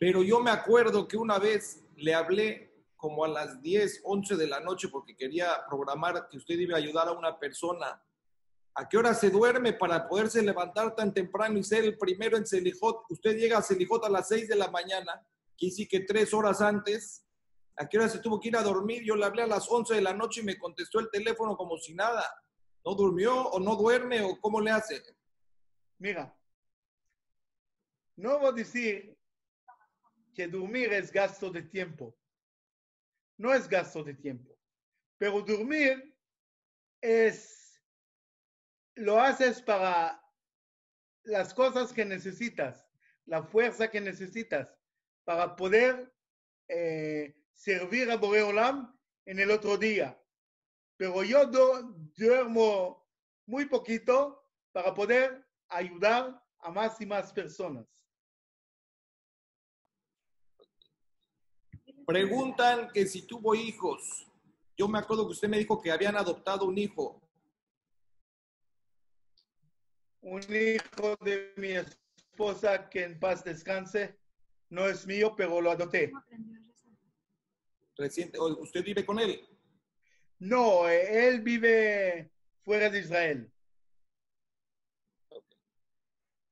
Pero 0.00 0.22
yo 0.24 0.40
me 0.40 0.50
acuerdo 0.50 1.06
que 1.06 1.16
una 1.16 1.38
vez 1.38 1.84
le 1.94 2.12
hablé 2.12 2.74
como 2.96 3.24
a 3.24 3.28
las 3.28 3.62
10, 3.62 4.02
11 4.04 4.36
de 4.36 4.46
la 4.48 4.60
noche 4.60 4.88
porque 4.88 5.16
quería 5.16 5.64
programar 5.68 6.28
que 6.28 6.38
usted 6.38 6.58
iba 6.58 6.74
a 6.74 6.80
ayudar 6.80 7.08
a 7.08 7.12
una 7.12 7.38
persona. 7.38 8.02
¿A 8.78 8.86
qué 8.86 8.98
hora 8.98 9.14
se 9.14 9.30
duerme 9.30 9.72
para 9.72 10.06
poderse 10.06 10.42
levantar 10.42 10.94
tan 10.94 11.12
temprano 11.12 11.58
y 11.58 11.64
ser 11.64 11.84
el 11.84 11.96
primero 11.96 12.36
en 12.36 12.46
Celijot? 12.46 13.06
Usted 13.08 13.36
llega 13.36 13.56
a 13.56 13.62
Celijot 13.62 14.04
a 14.04 14.10
las 14.10 14.28
6 14.28 14.48
de 14.48 14.56
la 14.56 14.70
mañana, 14.70 15.26
que 15.56 15.70
sí 15.70 15.88
que 15.88 16.00
tres 16.00 16.34
horas 16.34 16.60
antes. 16.60 17.24
¿A 17.76 17.88
qué 17.88 17.96
hora 17.96 18.08
se 18.10 18.18
tuvo 18.18 18.38
que 18.38 18.48
ir 18.48 18.56
a 18.56 18.62
dormir? 18.62 19.02
Yo 19.02 19.16
le 19.16 19.24
hablé 19.24 19.42
a 19.42 19.46
las 19.46 19.66
11 19.70 19.94
de 19.94 20.02
la 20.02 20.12
noche 20.12 20.42
y 20.42 20.44
me 20.44 20.58
contestó 20.58 21.00
el 21.00 21.08
teléfono 21.10 21.56
como 21.56 21.78
si 21.78 21.94
nada. 21.94 22.22
¿No 22.84 22.94
durmió 22.94 23.48
o 23.48 23.58
no 23.58 23.76
duerme 23.76 24.20
o 24.20 24.38
cómo 24.40 24.60
le 24.60 24.70
hace? 24.70 25.02
Mira, 25.98 26.36
no 28.16 28.38
voy 28.38 28.48
a 28.48 28.52
decir 28.52 29.16
que 30.34 30.48
dormir 30.48 30.92
es 30.92 31.10
gasto 31.10 31.50
de 31.50 31.62
tiempo. 31.62 32.14
No 33.38 33.54
es 33.54 33.66
gasto 33.68 34.04
de 34.04 34.12
tiempo. 34.12 34.54
Pero 35.16 35.40
dormir 35.40 36.14
es, 37.00 37.65
lo 38.96 39.20
haces 39.20 39.62
para 39.62 40.22
las 41.24 41.52
cosas 41.54 41.92
que 41.92 42.04
necesitas, 42.04 42.86
la 43.26 43.42
fuerza 43.42 43.90
que 43.90 44.00
necesitas 44.00 44.68
para 45.24 45.56
poder 45.56 46.12
eh, 46.68 47.34
servir 47.52 48.10
a 48.10 48.16
Boreolam 48.16 48.98
en 49.26 49.38
el 49.40 49.50
otro 49.50 49.76
día. 49.76 50.20
Pero 50.96 51.22
yo 51.24 51.46
do- 51.46 51.82
duermo 52.16 53.06
muy 53.46 53.66
poquito 53.66 54.42
para 54.72 54.94
poder 54.94 55.46
ayudar 55.68 56.42
a 56.60 56.70
más 56.70 57.00
y 57.00 57.06
más 57.06 57.32
personas. 57.32 57.86
Preguntan 62.06 62.88
que 62.92 63.04
si 63.06 63.22
tuvo 63.26 63.54
hijos. 63.54 64.26
Yo 64.76 64.86
me 64.88 64.98
acuerdo 64.98 65.26
que 65.26 65.32
usted 65.32 65.48
me 65.48 65.58
dijo 65.58 65.80
que 65.80 65.90
habían 65.90 66.16
adoptado 66.16 66.66
un 66.66 66.78
hijo. 66.78 67.20
Un 70.26 70.42
hijo 70.42 71.16
de 71.20 71.52
mi 71.56 71.68
esposa 71.68 72.90
que 72.90 73.04
en 73.04 73.20
paz 73.20 73.44
descanse 73.44 74.18
no 74.70 74.88
es 74.88 75.06
mío, 75.06 75.36
pero 75.36 75.60
lo 75.60 75.70
adopté. 75.70 76.10
Reciente, 77.96 78.36
o 78.36 78.46
¿Usted 78.60 78.82
vive 78.82 79.06
con 79.06 79.20
él? 79.20 79.48
No, 80.40 80.88
eh, 80.88 81.28
él 81.28 81.42
vive 81.42 82.32
fuera 82.64 82.90
de 82.90 82.98
Israel. 82.98 83.52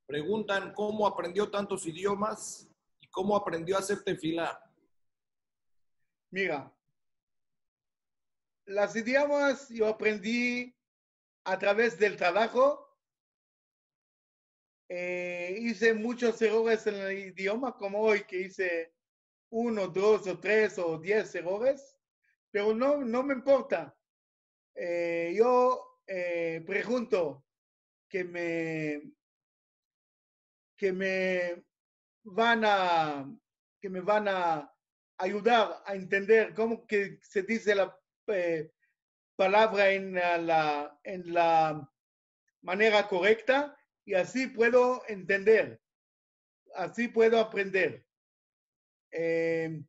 Preguntan 0.06 0.72
cómo 0.72 1.04
aprendió 1.04 1.50
tantos 1.50 1.84
idiomas 1.84 2.70
y 3.00 3.08
cómo 3.08 3.34
aprendió 3.34 3.74
a 3.74 3.80
hacer 3.80 4.04
tefilá. 4.04 4.56
Mira, 6.30 6.72
las 8.66 8.94
idiomas 8.94 9.68
yo 9.68 9.88
aprendí 9.88 10.76
a 11.42 11.58
través 11.58 11.98
del 11.98 12.16
trabajo. 12.16 12.83
Eh, 14.96 15.56
hice 15.58 15.92
muchos 15.92 16.40
errores 16.40 16.86
en 16.86 16.94
el 16.94 17.18
idioma, 17.18 17.76
como 17.76 17.98
hoy 17.98 18.22
que 18.22 18.42
hice 18.42 18.94
uno, 19.50 19.88
dos 19.88 20.24
o 20.28 20.38
tres 20.38 20.78
o 20.78 21.00
diez 21.00 21.34
errores, 21.34 21.96
pero 22.52 22.72
no, 22.72 22.98
no 22.98 23.24
me 23.24 23.34
importa. 23.34 23.92
Eh, 24.72 25.34
yo 25.36 25.98
eh, 26.06 26.62
pregunto 26.64 27.44
que 28.08 28.22
me, 28.22 29.02
que 30.76 30.92
me 30.92 31.64
van 32.22 32.62
a, 32.64 33.36
que 33.80 33.90
me 33.90 34.00
van 34.00 34.28
a 34.28 34.72
ayudar 35.18 35.82
a 35.86 35.96
entender 35.96 36.54
cómo 36.54 36.86
que 36.86 37.18
se 37.20 37.42
dice 37.42 37.74
la 37.74 37.98
palabra 39.34 39.90
en 39.90 40.14
la, 40.14 41.00
en 41.02 41.34
la 41.34 41.92
manera 42.62 43.08
correcta 43.08 43.76
y 44.04 44.14
así 44.14 44.46
puedo 44.48 45.02
entender, 45.08 45.80
así 46.74 47.08
puedo 47.08 47.38
aprender. 47.38 48.06
Eh, 49.12 49.82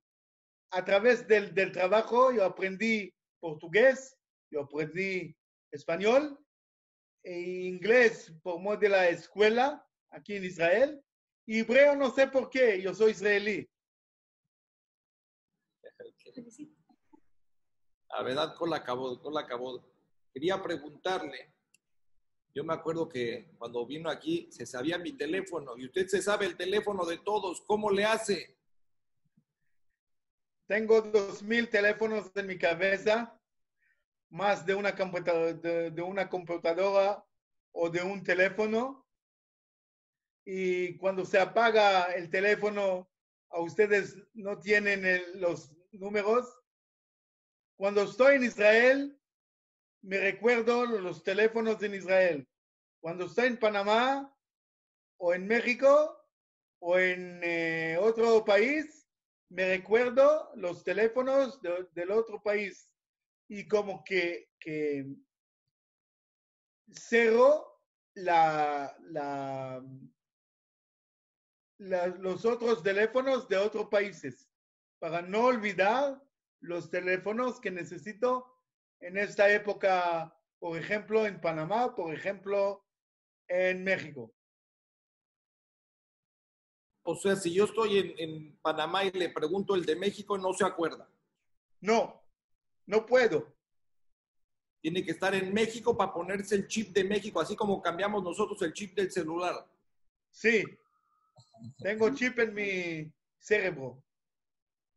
a 0.72 0.86
través 0.86 1.28
del, 1.28 1.54
del 1.54 1.72
trabajo 1.72 2.32
yo 2.32 2.44
aprendí 2.44 3.14
portugués, 3.40 4.18
yo 4.52 4.62
aprendí 4.62 5.36
español 5.72 6.40
e 7.24 7.40
inglés 7.40 8.32
por 8.44 8.60
modo 8.60 8.78
de 8.78 8.90
la 8.90 9.10
escuela 9.10 9.86
aquí 10.10 10.36
en 10.36 10.46
Israel. 10.46 11.04
Hebreo 11.48 11.96
no 11.96 12.12
sé 12.12 12.28
por 12.28 12.50
qué, 12.50 12.82
yo 12.82 12.94
soy 12.94 13.12
israelí. 13.12 13.70
Verdad, 18.24 18.56
con 18.56 18.70
la 18.70 18.78
acabó, 18.78 19.22
con 19.22 19.34
la 19.34 19.42
acabó. 19.42 19.84
Quería 20.34 20.62
preguntarle, 20.62 21.55
yo 22.56 22.64
me 22.64 22.74
acuerdo 22.74 23.10
que 23.10 23.52
cuando 23.58 23.86
vino 23.86 24.10
aquí 24.10 24.48
se 24.50 24.66
sabía 24.66 24.98
mi 24.98 25.12
teléfono 25.12 25.78
y 25.78 25.86
usted 25.88 26.08
se 26.08 26.22
sabe 26.22 26.46
el 26.46 26.56
teléfono 26.56 27.06
de 27.06 27.18
todos, 27.18 27.60
¿cómo 27.68 27.92
le 27.92 28.06
hace? 28.06 28.58
Tengo 30.66 31.02
dos 31.02 31.44
mil 31.44 31.70
teléfonos 31.70 32.32
en 32.34 32.48
mi 32.48 32.58
cabeza, 32.58 33.38
más 34.30 34.66
de 34.66 34.74
una, 34.74 34.96
computadora, 34.96 35.54
de, 35.54 35.92
de 35.92 36.02
una 36.02 36.30
computadora 36.30 37.26
o 37.74 37.90
de 37.90 38.02
un 38.02 38.24
teléfono. 38.24 39.06
Y 40.46 40.96
cuando 40.98 41.26
se 41.26 41.38
apaga 41.38 42.14
el 42.14 42.30
teléfono, 42.30 43.12
a 43.50 43.60
ustedes 43.60 44.16
no 44.34 44.58
tienen 44.60 45.06
el- 45.06 45.42
los 45.42 45.72
números. 45.92 46.48
Cuando 47.76 48.04
estoy 48.04 48.36
en 48.36 48.46
Israel, 48.46 49.20
me 50.06 50.20
recuerdo 50.20 50.86
los 50.86 51.24
teléfonos 51.24 51.82
en 51.82 51.96
Israel. 51.96 52.48
Cuando 53.02 53.26
estoy 53.26 53.48
en 53.48 53.58
Panamá 53.58 54.36
o 55.18 55.34
en 55.34 55.48
México 55.48 56.16
o 56.80 57.00
en 57.00 57.42
eh, 57.44 57.98
otro 58.00 58.46
país, 58.46 59.08
me 59.50 59.68
recuerdo 59.68 60.52
los 60.56 60.84
teléfonos 60.84 61.60
de- 61.62 61.88
del 61.94 62.12
otro 62.12 62.42
país 62.42 62.94
y 63.48 63.68
como 63.68 64.04
que, 64.04 64.50
que 64.60 65.06
cero 66.92 67.82
la, 68.16 68.96
la, 69.02 69.84
la- 71.80 72.08
los 72.08 72.46
otros 72.46 72.84
teléfonos 72.84 73.48
de 73.48 73.58
otros 73.58 73.88
países 73.90 74.48
para 75.00 75.22
no 75.24 75.46
olvidar 75.46 76.22
los 76.62 76.90
teléfonos 76.90 77.60
que 77.60 77.72
necesito 77.72 78.55
en 79.00 79.18
esta 79.18 79.50
época, 79.50 80.36
por 80.60 80.78
ejemplo, 80.78 81.26
en 81.26 81.40
Panamá, 81.40 81.96
por 81.96 82.14
ejemplo, 82.14 82.86
en 83.48 83.84
México. 83.84 84.34
O 87.04 87.16
sea, 87.16 87.36
si 87.36 87.54
yo 87.54 87.66
estoy 87.66 88.00
en, 88.00 88.14
en 88.18 88.58
Panamá 88.58 89.04
y 89.04 89.12
le 89.12 89.30
pregunto 89.30 89.76
el 89.76 89.86
de 89.86 89.96
México, 89.96 90.38
no 90.38 90.54
se 90.54 90.66
acuerda. 90.66 91.08
No, 91.82 92.22
no 92.88 93.06
puedo. 93.06 93.54
Tiene 94.82 95.04
que 95.04 95.12
estar 95.12 95.34
en 95.36 95.54
México 95.54 95.96
para 95.96 96.14
ponerse 96.14 96.56
el 96.56 96.68
chip 96.68 96.96
de 96.96 97.04
México, 97.04 97.40
así 97.40 97.56
como 97.56 97.82
cambiamos 97.82 98.24
nosotros 98.24 98.62
el 98.64 98.74
chip 98.74 98.96
del 98.96 99.12
celular. 99.12 99.68
Sí, 100.32 100.64
tengo 101.78 102.14
chip 102.14 102.40
en 102.40 102.54
mi 102.54 103.14
cerebro. 103.40 104.04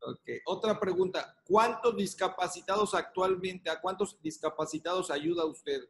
Ok. 0.01 0.29
Otra 0.47 0.79
pregunta. 0.79 1.37
¿Cuántos 1.45 1.97
discapacitados 1.97 2.95
actualmente, 2.95 3.69
a 3.71 3.81
cuántos 3.81 4.21
discapacitados 4.23 5.11
ayuda 5.11 5.45
usted? 5.45 5.89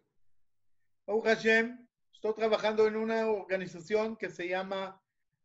Baruch 1.06 1.24
Hashem, 1.24 1.86
estoy 2.12 2.34
trabajando 2.34 2.86
en 2.86 2.96
una 2.96 3.26
organización 3.28 4.16
que 4.16 4.30
se 4.30 4.48
llama 4.48 5.00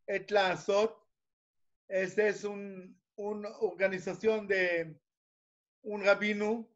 Etla 0.08 0.52
Azot. 0.52 0.98
Esta 1.88 2.28
es 2.28 2.44
un- 2.44 3.00
una 3.16 3.50
organización 3.60 4.48
de 4.48 5.00
un 5.84 6.04
rabino 6.04 6.68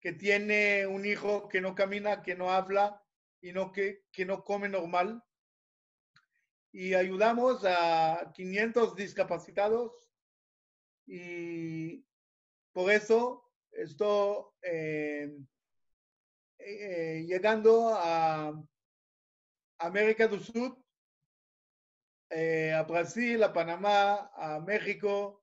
que 0.00 0.12
tiene 0.12 0.86
un 0.86 1.04
hijo 1.06 1.48
que 1.48 1.60
no 1.60 1.74
camina, 1.74 2.22
que 2.22 2.34
no 2.34 2.50
habla 2.50 3.02
y 3.40 3.52
no, 3.52 3.70
que, 3.72 4.06
que 4.12 4.24
no 4.24 4.44
come 4.44 4.68
normal. 4.68 5.22
Y 6.72 6.94
ayudamos 6.94 7.64
a 7.64 8.30
500 8.34 8.94
discapacitados 8.94 10.09
y 11.12 12.06
por 12.72 12.92
eso 12.92 13.44
estoy 13.72 14.44
eh, 14.62 15.36
eh, 16.58 17.24
llegando 17.26 17.92
a 17.92 18.54
América 19.78 20.28
del 20.28 20.40
Sur, 20.40 20.78
eh, 22.30 22.72
a 22.72 22.84
Brasil, 22.84 23.42
a 23.42 23.52
Panamá, 23.52 24.30
a 24.36 24.60
México, 24.60 25.42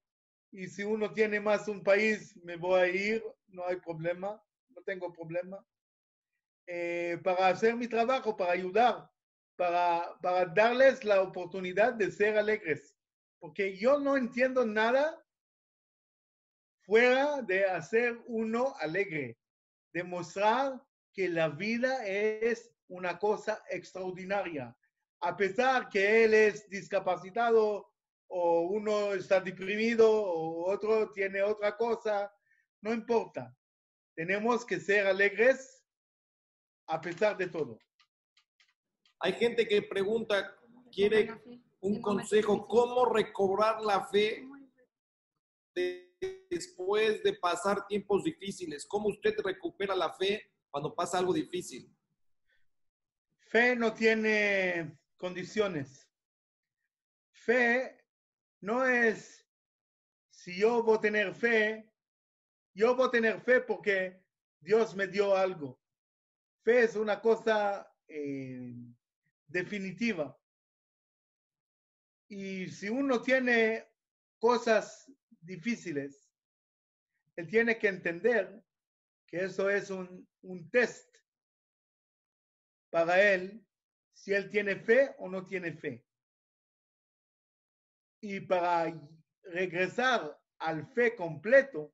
y 0.53 0.67
si 0.67 0.83
uno 0.83 1.11
tiene 1.11 1.41
más 1.41 1.67
un 1.67 1.83
país, 1.83 2.33
me 2.45 2.55
voy 2.55 2.79
a 2.79 2.87
ir, 2.87 3.23
no 3.47 3.67
hay 3.67 3.75
problema, 3.75 4.41
no 4.69 4.81
tengo 4.83 5.11
problema, 5.11 5.61
eh, 6.65 7.19
para 7.21 7.47
hacer 7.47 7.75
mi 7.75 7.89
trabajo, 7.89 8.37
para 8.37 8.53
ayudar, 8.53 9.11
para, 9.57 10.17
para 10.21 10.45
darles 10.45 11.03
la 11.03 11.21
oportunidad 11.21 11.93
de 11.93 12.09
ser 12.09 12.37
alegres, 12.37 12.95
porque 13.39 13.77
yo 13.77 13.99
no 13.99 14.15
entiendo 14.15 14.65
nada 14.65 15.21
fuera 16.87 17.41
de 17.41 17.65
hacer 17.65 18.17
uno 18.27 18.73
alegre, 18.79 19.37
demostrar 19.93 20.81
que 21.13 21.27
la 21.27 21.49
vida 21.49 22.07
es 22.07 22.71
una 22.87 23.19
cosa 23.19 23.61
extraordinaria. 23.69 24.73
A 25.19 25.35
pesar 25.35 25.89
que 25.89 26.23
él 26.23 26.33
es 26.33 26.69
discapacitado 26.69 27.91
o 28.29 28.61
uno 28.61 29.13
está 29.13 29.41
deprimido 29.41 30.09
o 30.09 30.71
otro 30.71 31.11
tiene 31.11 31.41
otra 31.43 31.75
cosa, 31.75 32.33
no 32.81 32.93
importa. 32.93 33.53
Tenemos 34.15 34.65
que 34.65 34.79
ser 34.79 35.07
alegres 35.07 35.83
a 36.87 37.01
pesar 37.01 37.35
de 37.35 37.47
todo. 37.47 37.77
Hay 39.19 39.33
gente 39.33 39.67
que 39.67 39.81
pregunta, 39.81 40.55
quiere 40.91 41.41
un 41.81 42.01
consejo, 42.01 42.65
¿cómo 42.65 43.05
recobrar 43.05 43.81
la 43.81 44.07
fe 44.07 44.47
de- 45.75 46.06
después 46.49 47.23
de 47.23 47.33
pasar 47.33 47.85
tiempos 47.87 48.23
difíciles? 48.23 48.85
¿Cómo 48.85 49.09
usted 49.09 49.35
recupera 49.43 49.95
la 49.95 50.13
fe 50.13 50.51
cuando 50.69 50.93
pasa 50.93 51.17
algo 51.17 51.33
difícil? 51.33 51.93
Fe 53.39 53.75
no 53.75 53.93
tiene 53.93 54.97
condiciones. 55.17 56.09
Fe 57.31 58.03
no 58.61 58.85
es 58.85 59.47
si 60.47 60.55
yo 60.55 60.81
voy 60.81 60.97
a 60.97 61.01
tener 61.01 61.33
fe, 61.33 61.91
yo 62.73 62.95
voy 62.95 63.07
a 63.07 63.11
tener 63.11 63.41
fe 63.41 63.59
porque 63.59 64.23
Dios 64.61 64.95
me 64.95 65.07
dio 65.07 65.35
algo. 65.35 65.77
Fe 66.63 66.83
es 66.83 66.95
una 66.95 67.19
cosa 67.19 67.91
eh, 68.07 68.73
definitiva. 69.47 70.39
Y 72.29 72.69
si 72.69 72.87
uno 72.87 73.21
tiene 73.21 73.89
cosas 74.39 75.11
difíciles, 75.47 76.29
él 77.35 77.47
tiene 77.47 77.79
que 77.79 77.87
entender 77.87 78.63
que 79.25 79.45
eso 79.45 79.69
es 79.69 79.89
un, 79.89 80.27
un 80.41 80.69
test 80.69 81.17
para 82.89 83.21
él 83.33 83.65
si 84.13 84.33
él 84.33 84.49
tiene 84.49 84.75
fe 84.75 85.15
o 85.19 85.29
no 85.29 85.45
tiene 85.45 85.73
fe. 85.73 86.05
Y 88.21 88.41
para 88.41 88.93
regresar 89.43 90.39
al 90.59 90.87
fe 90.93 91.15
completo, 91.15 91.93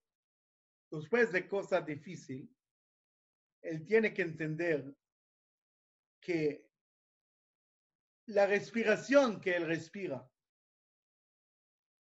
después 0.89 1.31
de 1.31 1.47
cosas 1.47 1.85
difíciles, 1.85 2.49
él 3.61 3.85
tiene 3.85 4.13
que 4.13 4.21
entender 4.21 4.95
que 6.21 6.69
la 8.27 8.45
respiración 8.45 9.41
que 9.41 9.55
él 9.55 9.65
respira, 9.65 10.29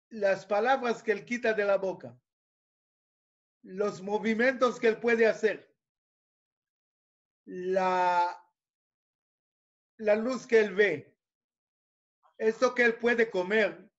las 0.09 0.45
palabras 0.45 1.03
que 1.03 1.11
él 1.11 1.25
quita 1.25 1.53
de 1.53 1.65
la 1.65 1.77
boca, 1.77 2.19
los 3.61 4.01
movimientos 4.01 4.79
que 4.79 4.87
él 4.87 4.99
puede 4.99 5.27
hacer, 5.27 5.75
la, 7.45 8.41
la 9.97 10.15
luz 10.15 10.45
que 10.47 10.59
él 10.59 10.73
ve, 10.75 11.15
esto 12.37 12.73
que 12.73 12.83
él 12.85 12.95
puede 12.95 13.29
comer, 13.29 13.89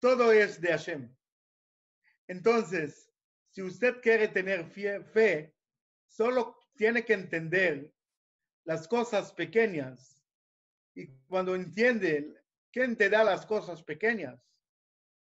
todo 0.00 0.32
es 0.32 0.60
de 0.60 0.68
Hashem. 0.68 1.16
Entonces, 2.26 3.12
si 3.50 3.62
usted 3.62 4.00
quiere 4.00 4.28
tener 4.28 4.64
fie- 4.72 5.04
fe, 5.04 5.54
solo 6.08 6.58
tiene 6.74 7.04
que 7.04 7.12
entender 7.12 7.92
las 8.64 8.88
cosas 8.88 9.32
pequeñas. 9.32 10.24
Y 10.94 11.08
cuando 11.28 11.54
entiende 11.54 12.34
quién 12.72 12.96
te 12.96 13.08
da 13.08 13.22
las 13.24 13.46
cosas 13.46 13.82
pequeñas, 13.82 14.49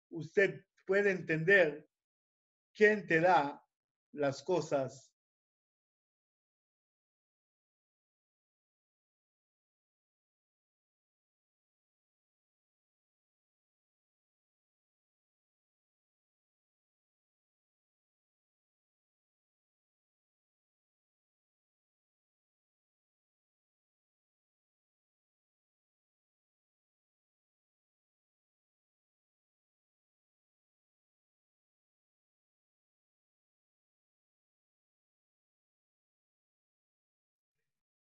usted 0.10 0.66
puede 0.86 1.12
entender 1.12 1.90
quién 2.74 3.08
te 3.08 3.20
da 3.22 3.64
las 4.12 4.44
cosas 4.44 5.15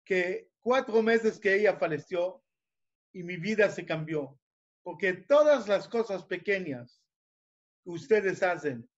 que 0.08 0.50
cuatro 0.60 1.02
meses 1.02 1.38
que 1.38 1.54
ella 1.54 1.76
falleció 1.76 2.42
y 3.12 3.22
mi 3.22 3.36
vida 3.36 3.68
se 3.68 3.84
cambió. 3.84 4.40
Porque 4.82 5.12
todas 5.12 5.68
las 5.68 5.86
cosas 5.86 6.24
pequeñas 6.24 7.04
que 7.84 7.90
ustedes 7.90 8.42
hacen, 8.42 8.88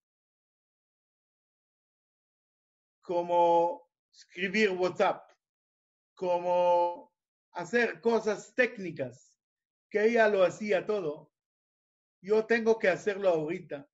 como 3.02 3.90
escribir 4.12 4.70
WhatsApp, 4.70 5.28
como 6.14 7.12
hacer 7.54 8.00
cosas 8.00 8.54
técnicas, 8.54 9.34
que 9.90 10.04
ella 10.04 10.28
lo 10.28 10.44
hacía 10.44 10.86
todo, 10.86 11.32
yo 12.22 12.46
tengo 12.46 12.78
que 12.78 12.88
hacerlo 12.88 13.30
ahorita 13.30 13.90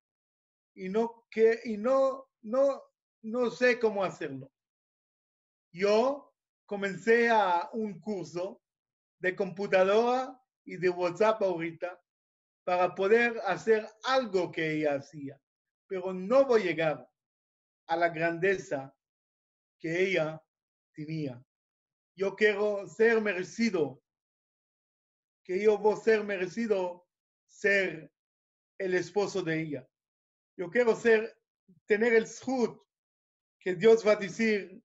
y 0.75 0.91
no 0.91 1.27
que 1.31 1.61
y 1.65 1.79
no 1.79 2.29
no 2.43 2.83
no 3.23 3.51
sé 3.51 3.79
cómo 3.79 4.05
hacerlo. 4.05 4.53
Yo 5.73 6.26
comencé 6.67 7.31
a 7.31 7.71
un 7.73 7.99
curso 8.01 8.61
de 9.21 9.35
computadora 9.35 10.39
y 10.65 10.77
de 10.77 10.91
WhatsApp 10.91 11.43
ahorita 11.43 12.01
para 12.65 12.95
poder 12.95 13.41
hacer 13.47 13.89
algo 14.05 14.51
que 14.51 14.73
ella 14.73 14.97
hacía, 14.97 15.41
pero 15.87 16.13
no 16.13 16.45
voy 16.45 16.63
a 16.63 16.65
llegar 16.65 17.11
a 17.87 17.97
la 17.97 18.09
grandeza 18.09 18.95
que 19.79 20.03
ella 20.03 20.43
tenía. 20.93 21.41
Yo 22.17 22.35
quiero 22.35 22.89
ser 22.89 23.21
merecido, 23.21 24.03
que 25.45 25.63
yo 25.63 25.79
voy 25.79 25.95
a 25.95 26.03
ser 26.03 26.25
merecido 26.25 27.07
ser 27.47 28.13
el 28.79 28.95
esposo 28.95 29.43
de 29.43 29.61
ella. 29.61 29.89
Yo 30.57 30.69
quiero 30.71 30.97
ser, 30.97 31.39
tener 31.87 32.15
el 32.15 32.27
schut 32.27 32.81
que 33.61 33.75
Dios 33.77 34.07
va 34.07 34.13
a 34.13 34.17
decir 34.17 34.83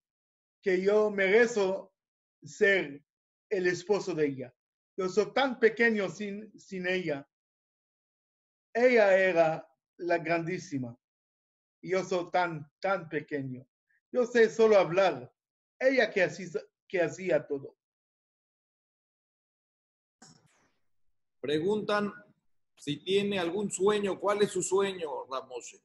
que 0.62 0.82
yo 0.82 1.10
merezco 1.10 1.94
ser 2.44 3.04
el 3.50 3.68
esposo 3.68 4.14
de 4.14 4.28
ella. 4.28 4.56
Yo 4.98 5.10
soy 5.10 5.34
tan 5.34 5.60
pequeño 5.60 6.10
sin, 6.10 6.58
sin 6.60 6.88
ella. 6.88 7.28
Ella 8.74 9.18
era 9.18 9.68
la 9.98 10.18
grandísima. 10.18 10.98
Yo 11.82 12.04
soy 12.04 12.30
tan, 12.32 12.72
tan 12.80 13.10
pequeño. 13.10 13.68
Yo 14.12 14.26
sé 14.26 14.50
solo 14.50 14.78
hablar. 14.78 15.34
Ella 15.80 16.12
que 16.12 16.24
hacía, 16.24 16.62
que 16.88 17.02
hacía 17.02 17.48
todo. 17.48 17.78
Preguntan 21.40 22.14
si 22.78 22.98
tiene 22.98 23.40
algún 23.40 23.72
sueño. 23.72 24.20
¿Cuál 24.20 24.44
es 24.44 24.52
su 24.52 24.62
sueño, 24.62 25.26
Ramos? 25.26 25.82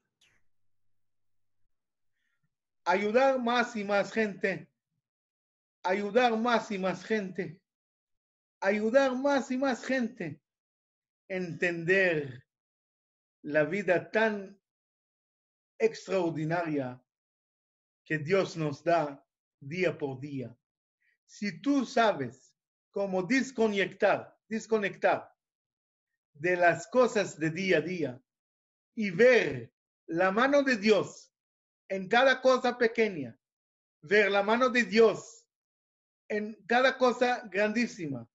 Ayudar 2.87 3.41
más 3.41 3.75
y 3.75 3.83
más 3.83 4.13
gente. 4.13 4.71
Ayudar 5.83 6.37
más 6.37 6.71
y 6.71 6.79
más 6.79 7.05
gente. 7.05 7.61
Ayudar 8.61 9.17
más 9.17 9.51
y 9.51 9.59
más 9.59 9.85
gente. 9.85 10.41
Entender 11.29 12.47
la 13.43 13.65
vida 13.65 14.09
tan 14.13 14.57
extraordinaria 15.79 17.03
que 18.05 18.19
Dios 18.19 18.57
nos 18.57 18.85
da 18.85 19.21
día 19.61 19.99
por 19.99 20.21
día. 20.21 20.57
Si 21.27 21.61
tú 21.61 21.85
sabes 21.85 22.55
cómo 22.93 23.25
desconectar, 23.25 24.39
desconectar 24.49 25.29
de 26.35 26.57
las 26.57 26.87
cosas 26.87 27.37
de 27.37 27.51
día 27.51 27.79
a 27.79 27.81
día 27.81 28.23
y 28.95 29.11
ver 29.11 29.73
la 30.07 30.31
mano 30.31 30.63
de 30.63 30.77
Dios 30.77 31.33
en 31.89 32.09
cada 32.09 32.41
cosa 32.41 32.77
pequeña, 32.79 33.39
ver 34.03 34.31
la 34.31 34.43
mano 34.43 34.69
de 34.71 34.85
Dios 34.85 35.37
en 36.29 36.55
cada 36.67 36.99
cosa 36.99 37.47
grandísima 37.49 38.29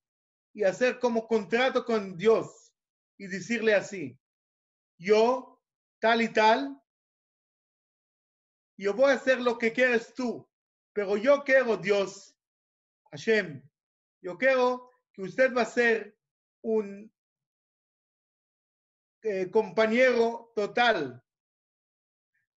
y 0.53 0.63
hacer 0.63 0.99
como 0.99 1.27
contrato 1.27 1.85
con 1.85 2.17
Dios 2.17 2.73
y 3.17 3.27
decirle 3.27 3.73
así, 3.73 4.17
yo 4.97 5.61
tal 5.99 6.21
y 6.21 6.29
tal, 6.29 6.81
yo 8.77 8.93
voy 8.93 9.11
a 9.11 9.15
hacer 9.15 9.39
lo 9.41 9.57
que 9.57 9.73
quieres 9.73 10.13
tú, 10.13 10.49
pero 10.93 11.17
yo 11.17 11.43
quiero 11.43 11.77
Dios, 11.77 12.35
Hashem, 13.11 13.61
yo 14.21 14.37
quiero 14.37 14.91
que 15.13 15.23
usted 15.23 15.53
va 15.53 15.63
a 15.63 15.65
ser 15.65 16.17
un 16.61 17.13
eh, 19.23 19.51
compañero 19.51 20.51
total 20.55 21.23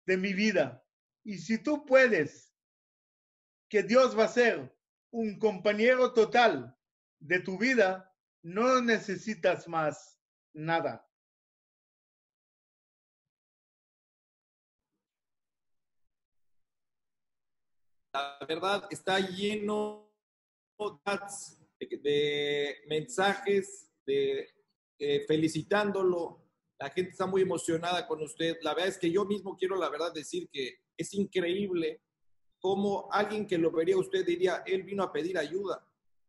de 0.06 0.18
mi 0.18 0.34
vida. 0.34 0.83
Y 1.24 1.38
si 1.38 1.58
tú 1.58 1.86
puedes, 1.86 2.54
que 3.70 3.84
Dios 3.84 4.18
va 4.18 4.26
a 4.26 4.28
ser 4.28 4.78
un 5.12 5.40
compañero 5.40 6.14
total 6.14 6.78
de 7.20 7.40
tu 7.40 7.58
vida, 7.58 8.14
no 8.44 8.82
necesitas 8.82 9.68
más 9.68 10.20
nada. 10.54 11.08
La 18.14 18.38
verdad 18.48 18.88
está 18.92 19.20
lleno 19.20 20.14
de, 22.04 22.84
mensajes 22.88 23.92
de 24.06 24.54
eh, 25.00 25.26
felicitándolo, 25.26 26.44
la 26.80 26.90
gente 26.90 27.12
está 27.12 27.26
muy 27.26 27.42
emocionada 27.42 28.06
con 28.08 28.22
usted. 28.22 28.58
La 28.62 28.74
verdad 28.74 28.90
es 28.90 28.98
que 28.98 29.10
yo 29.10 29.26
mismo 29.26 29.58
quiero, 29.58 29.78
la 29.78 29.90
verdad, 29.90 30.14
decir 30.14 30.50
que 30.52 30.83
es 30.98 31.14
increíble 31.14 32.02
cómo 32.60 33.10
alguien 33.12 33.46
que 33.46 33.58
lo 33.58 33.72
vería 33.72 33.98
usted 33.98 34.26
diría, 34.26 34.64
él 34.66 34.84
vino 34.84 35.04
a 35.04 35.12
pedir 35.12 35.38
ayuda, 35.38 35.86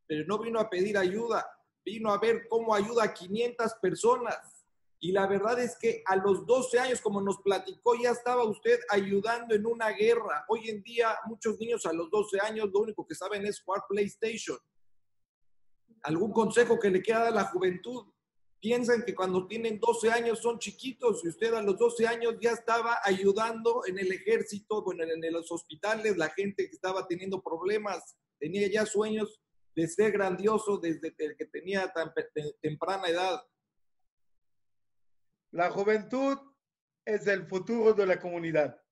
pero 0.07 0.25
no 0.27 0.39
vino 0.39 0.59
a 0.59 0.69
pedir 0.69 0.99
ayuda, 0.99 1.47
vino 1.85 2.11
a 2.11 2.19
ver 2.19 2.49
cómo 2.49 2.75
ayuda 2.75 3.05
a 3.05 3.15
500 3.15 3.75
personas. 3.81 4.67
Y 4.99 5.12
la 5.12 5.27
verdad 5.27 5.61
es 5.61 5.77
que 5.79 6.03
a 6.07 6.17
los 6.17 6.47
12 6.47 6.79
años, 6.81 7.01
como 7.03 7.21
nos 7.21 7.41
platicó, 7.43 7.95
ya 7.95 8.11
estaba 8.11 8.43
usted 8.45 8.81
ayudando 8.89 9.55
en 9.55 9.67
una 9.67 9.91
guerra. 9.91 10.47
Hoy 10.49 10.71
en 10.71 10.83
día, 10.83 11.15
muchos 11.27 11.59
niños 11.59 11.85
a 11.85 11.93
los 11.93 12.11
12 12.11 12.41
años 12.41 12.71
lo 12.73 12.81
único 12.81 13.07
que 13.07 13.15
saben 13.15 13.45
es 13.47 13.62
jugar 13.62 13.85
PlayStation. 13.89 14.59
¿Algún 16.03 16.33
consejo 16.33 16.79
que 16.79 16.91
le 16.91 17.03
queda 17.03 17.29
a 17.29 17.31
la 17.31 17.45
juventud? 17.45 18.07
Piensan 18.65 19.05
que 19.05 19.15
cuando 19.15 19.47
tienen 19.47 19.79
12 19.79 20.11
años 20.11 20.39
son 20.39 20.59
chiquitos 20.59 21.23
y 21.23 21.29
usted 21.29 21.53
a 21.53 21.61
los 21.61 21.77
12 21.77 22.07
años 22.07 22.37
ya 22.41 22.53
estaba 22.53 22.99
ayudando 23.05 23.83
en 23.87 23.99
el 23.99 24.11
ejército, 24.11 24.83
bueno, 24.83 25.05
en 25.05 25.33
los 25.35 25.53
hospitales, 25.53 26.17
la 26.17 26.31
gente 26.31 26.67
que 26.67 26.75
estaba 26.75 27.07
teniendo 27.07 27.43
problemas, 27.43 28.17
tenía 28.39 28.67
ya 28.69 28.87
sueños 28.87 29.39
de 29.77 29.87
ser 29.87 30.12
grandioso 30.12 30.79
desde 30.79 31.15
que 31.15 31.45
tenía 31.45 31.93
tan 31.93 32.11
temprana 32.62 33.09
edad. 33.09 33.43
La 35.51 35.71
juventud 35.71 36.39
es 37.05 37.27
el 37.27 37.47
futuro 37.47 37.93
de 37.93 38.07
la 38.07 38.19
comunidad. 38.19 38.83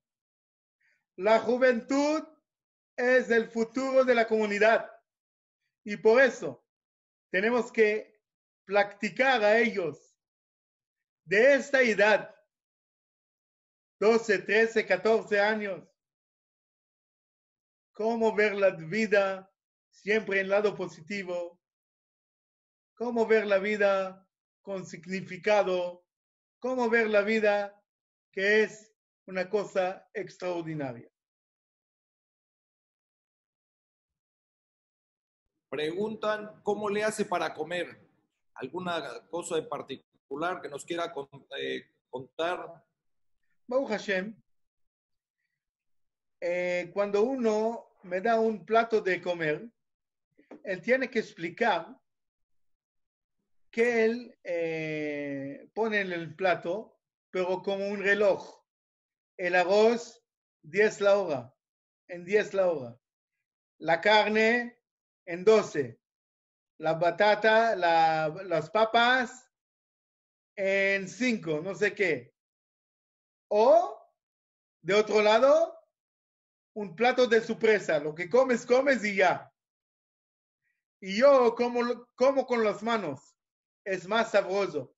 La 1.16 1.40
juventud 1.40 2.22
es 2.94 3.30
el 3.30 3.48
futuro 3.48 4.04
de 4.04 4.14
la 4.14 4.28
comunidad. 4.28 4.86
Y 5.82 5.96
por 5.96 6.20
eso 6.20 6.62
tenemos 7.30 7.72
que 7.72 8.11
practicar 8.64 9.42
a 9.42 9.58
ellos. 9.58 10.16
De 11.24 11.54
esta 11.54 11.80
edad, 11.82 12.34
12, 14.00 14.38
13, 14.40 14.86
14 14.86 15.40
años, 15.40 15.88
cómo 17.92 18.34
ver 18.34 18.54
la 18.54 18.70
vida 18.70 19.48
siempre 19.90 20.40
en 20.40 20.48
lado 20.48 20.74
positivo, 20.74 21.60
cómo 22.94 23.26
ver 23.26 23.46
la 23.46 23.58
vida 23.58 24.28
con 24.62 24.86
significado, 24.86 26.04
cómo 26.58 26.90
ver 26.90 27.08
la 27.08 27.22
vida 27.22 27.80
que 28.32 28.62
es 28.64 28.92
una 29.26 29.48
cosa 29.48 30.08
extraordinaria. 30.14 31.08
Preguntan 35.68 36.60
cómo 36.62 36.90
le 36.90 37.04
hace 37.04 37.24
para 37.24 37.54
comer 37.54 38.01
alguna 38.62 39.26
cosa 39.28 39.58
en 39.58 39.68
particular 39.68 40.60
que 40.62 40.68
nos 40.68 40.84
quiera 40.84 41.12
eh, 41.58 41.84
contar. 42.08 42.84
Baruch 43.66 43.88
Hashem, 43.88 44.36
eh, 46.40 46.90
cuando 46.94 47.22
uno 47.22 47.88
me 48.04 48.20
da 48.20 48.38
un 48.38 48.64
plato 48.64 49.00
de 49.00 49.20
comer, 49.20 49.68
él 50.62 50.80
tiene 50.80 51.10
que 51.10 51.18
explicar 51.18 51.98
que 53.70 54.04
él 54.04 54.38
eh, 54.44 55.68
pone 55.74 56.00
en 56.00 56.12
el 56.12 56.34
plato, 56.36 57.00
pero 57.30 57.62
como 57.62 57.88
un 57.88 58.00
reloj. 58.00 58.62
El 59.36 59.56
arroz, 59.56 60.22
10 60.62 61.00
la 61.00 61.18
hora, 61.18 61.54
en 62.06 62.24
10 62.24 62.54
la 62.54 62.70
hora. 62.70 63.00
La 63.78 64.00
carne, 64.00 64.78
en 65.26 65.44
12 65.44 66.01
la 66.78 66.94
batata, 66.94 67.76
las 67.76 68.70
papas 68.70 69.50
en 70.56 71.08
cinco, 71.08 71.60
no 71.60 71.74
sé 71.74 71.94
qué. 71.94 72.34
O, 73.48 73.98
de 74.82 74.94
otro 74.94 75.22
lado, 75.22 75.78
un 76.74 76.94
plato 76.96 77.26
de 77.26 77.40
sorpresa. 77.40 77.98
Lo 77.98 78.14
que 78.14 78.28
comes, 78.28 78.66
comes 78.66 79.04
y 79.04 79.16
ya. 79.16 79.52
Y 81.00 81.18
yo 81.18 81.54
como, 81.54 82.06
como 82.14 82.46
con 82.46 82.64
las 82.64 82.82
manos. 82.82 83.36
Es 83.84 84.06
más 84.06 84.30
sabroso. 84.30 84.94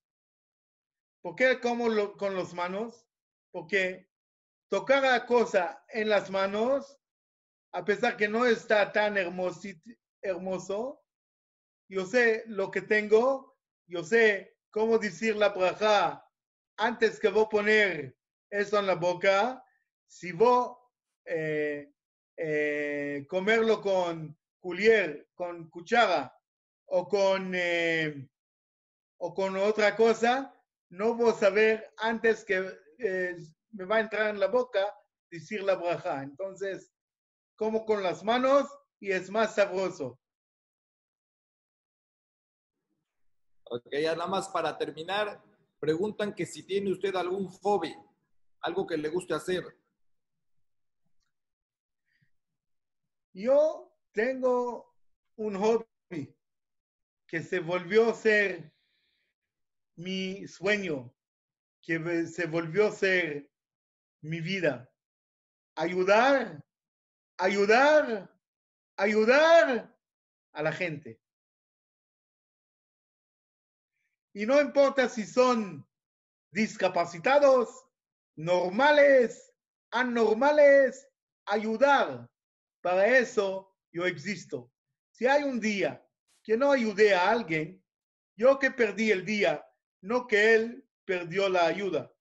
¿Por 1.23 1.35
qué 1.37 1.59
como 1.59 2.17
con 2.17 2.37
las 2.37 2.53
manos? 2.53 3.07
Porque 3.51 4.09
tocar 4.69 5.03
la 5.03 5.25
cosa 5.25 5.83
en 5.89 6.11
las 6.11 6.31
manos, 6.31 7.01
a 7.73 7.85
pesar 7.85 8.17
que 8.17 8.29
no 8.29 8.45
está 8.45 8.93
tan 8.93 9.17
hermoso, 9.17 11.04
yo 11.89 12.07
sé 12.07 12.45
lo 12.47 12.71
que 12.71 12.83
tengo, 12.83 13.57
yo 13.87 14.03
sé 14.03 14.57
cómo 14.71 14.99
decir 14.99 15.37
la 15.37 15.51
braja 15.51 16.27
antes 16.77 17.21
que 17.21 17.29
voy 17.29 17.45
a 17.45 17.49
poner 17.49 18.17
eso 18.51 18.79
en 18.79 18.87
la 18.87 18.95
boca, 18.95 19.65
si 20.07 20.33
voy 20.33 20.75
eh, 21.25 21.93
eh, 22.37 23.27
comerlo 23.29 23.81
con 23.81 24.37
culier, 24.61 25.29
con 25.35 25.69
cuchara 25.71 26.37
o 26.87 27.09
con, 27.09 27.53
eh, 27.55 28.29
o 29.19 29.35
con 29.35 29.57
otra 29.57 29.97
cosa, 29.97 30.55
no 30.91 31.15
voy 31.15 31.31
a 31.31 31.35
saber 31.35 31.93
antes 31.99 32.45
que 32.45 32.61
me 33.73 33.85
va 33.85 33.97
a 33.97 34.01
entrar 34.01 34.31
en 34.31 34.41
la 34.41 34.47
boca 34.47 34.87
decir 35.31 35.63
la 35.63 35.75
braja. 35.75 36.23
Entonces, 36.23 36.93
como 37.57 37.85
con 37.85 38.03
las 38.03 38.23
manos 38.25 38.69
y 39.01 39.11
es 39.13 39.31
más 39.31 39.55
sabroso. 39.55 40.19
Ok, 43.65 43.87
nada 43.93 44.27
más 44.27 44.49
para 44.49 44.77
terminar, 44.77 45.43
Preguntan 45.85 46.35
que 46.35 46.47
si 46.47 46.63
tiene 46.63 46.91
usted 46.91 47.15
algún 47.15 47.47
hobby, 47.47 47.95
algo 48.63 48.87
que 48.87 48.97
le 48.97 49.11
guste 49.11 49.35
hacer. 49.35 49.63
Yo 53.35 53.95
tengo 54.13 54.97
un 55.37 55.57
hobby 55.57 56.35
que 57.27 57.43
se 57.43 57.61
volvió 57.61 58.09
a 58.09 58.15
ser 58.15 58.73
mi 59.97 60.49
sueño, 60.49 61.15
que 61.83 62.27
se 62.29 62.47
volvió 62.47 62.87
a 62.87 62.93
ser 62.93 63.51
mi 64.23 64.41
vida. 64.41 64.91
Ayudar, 65.75 66.65
ayudar, 67.37 68.35
ayudar 68.97 69.95
a 70.53 70.63
la 70.63 70.73
gente. 70.73 71.21
Y 74.35 74.47
no 74.47 74.61
importa 74.61 75.09
si 75.09 75.25
son 75.25 75.87
discapacitados, 76.51 77.87
normales, 78.35 79.53
anormales, 79.93 81.09
ayudar. 81.47 82.29
Para 82.81 83.07
eso 83.07 83.73
yo 83.93 84.05
existo. 84.05 84.73
Si 85.13 85.27
hay 85.27 85.45
un 85.45 85.61
día 85.61 86.05
que 86.43 86.57
no 86.57 86.73
ayudé 86.73 87.15
a 87.15 87.31
alguien, 87.31 87.83
yo 88.37 88.59
que 88.59 88.73
perdí 88.73 89.13
el 89.13 89.25
día, 89.25 89.65
no 90.03 90.27
que 90.27 90.55
él 90.57 90.85
perdió 91.05 91.49
la 91.49 91.67
ayuda. 91.67 92.13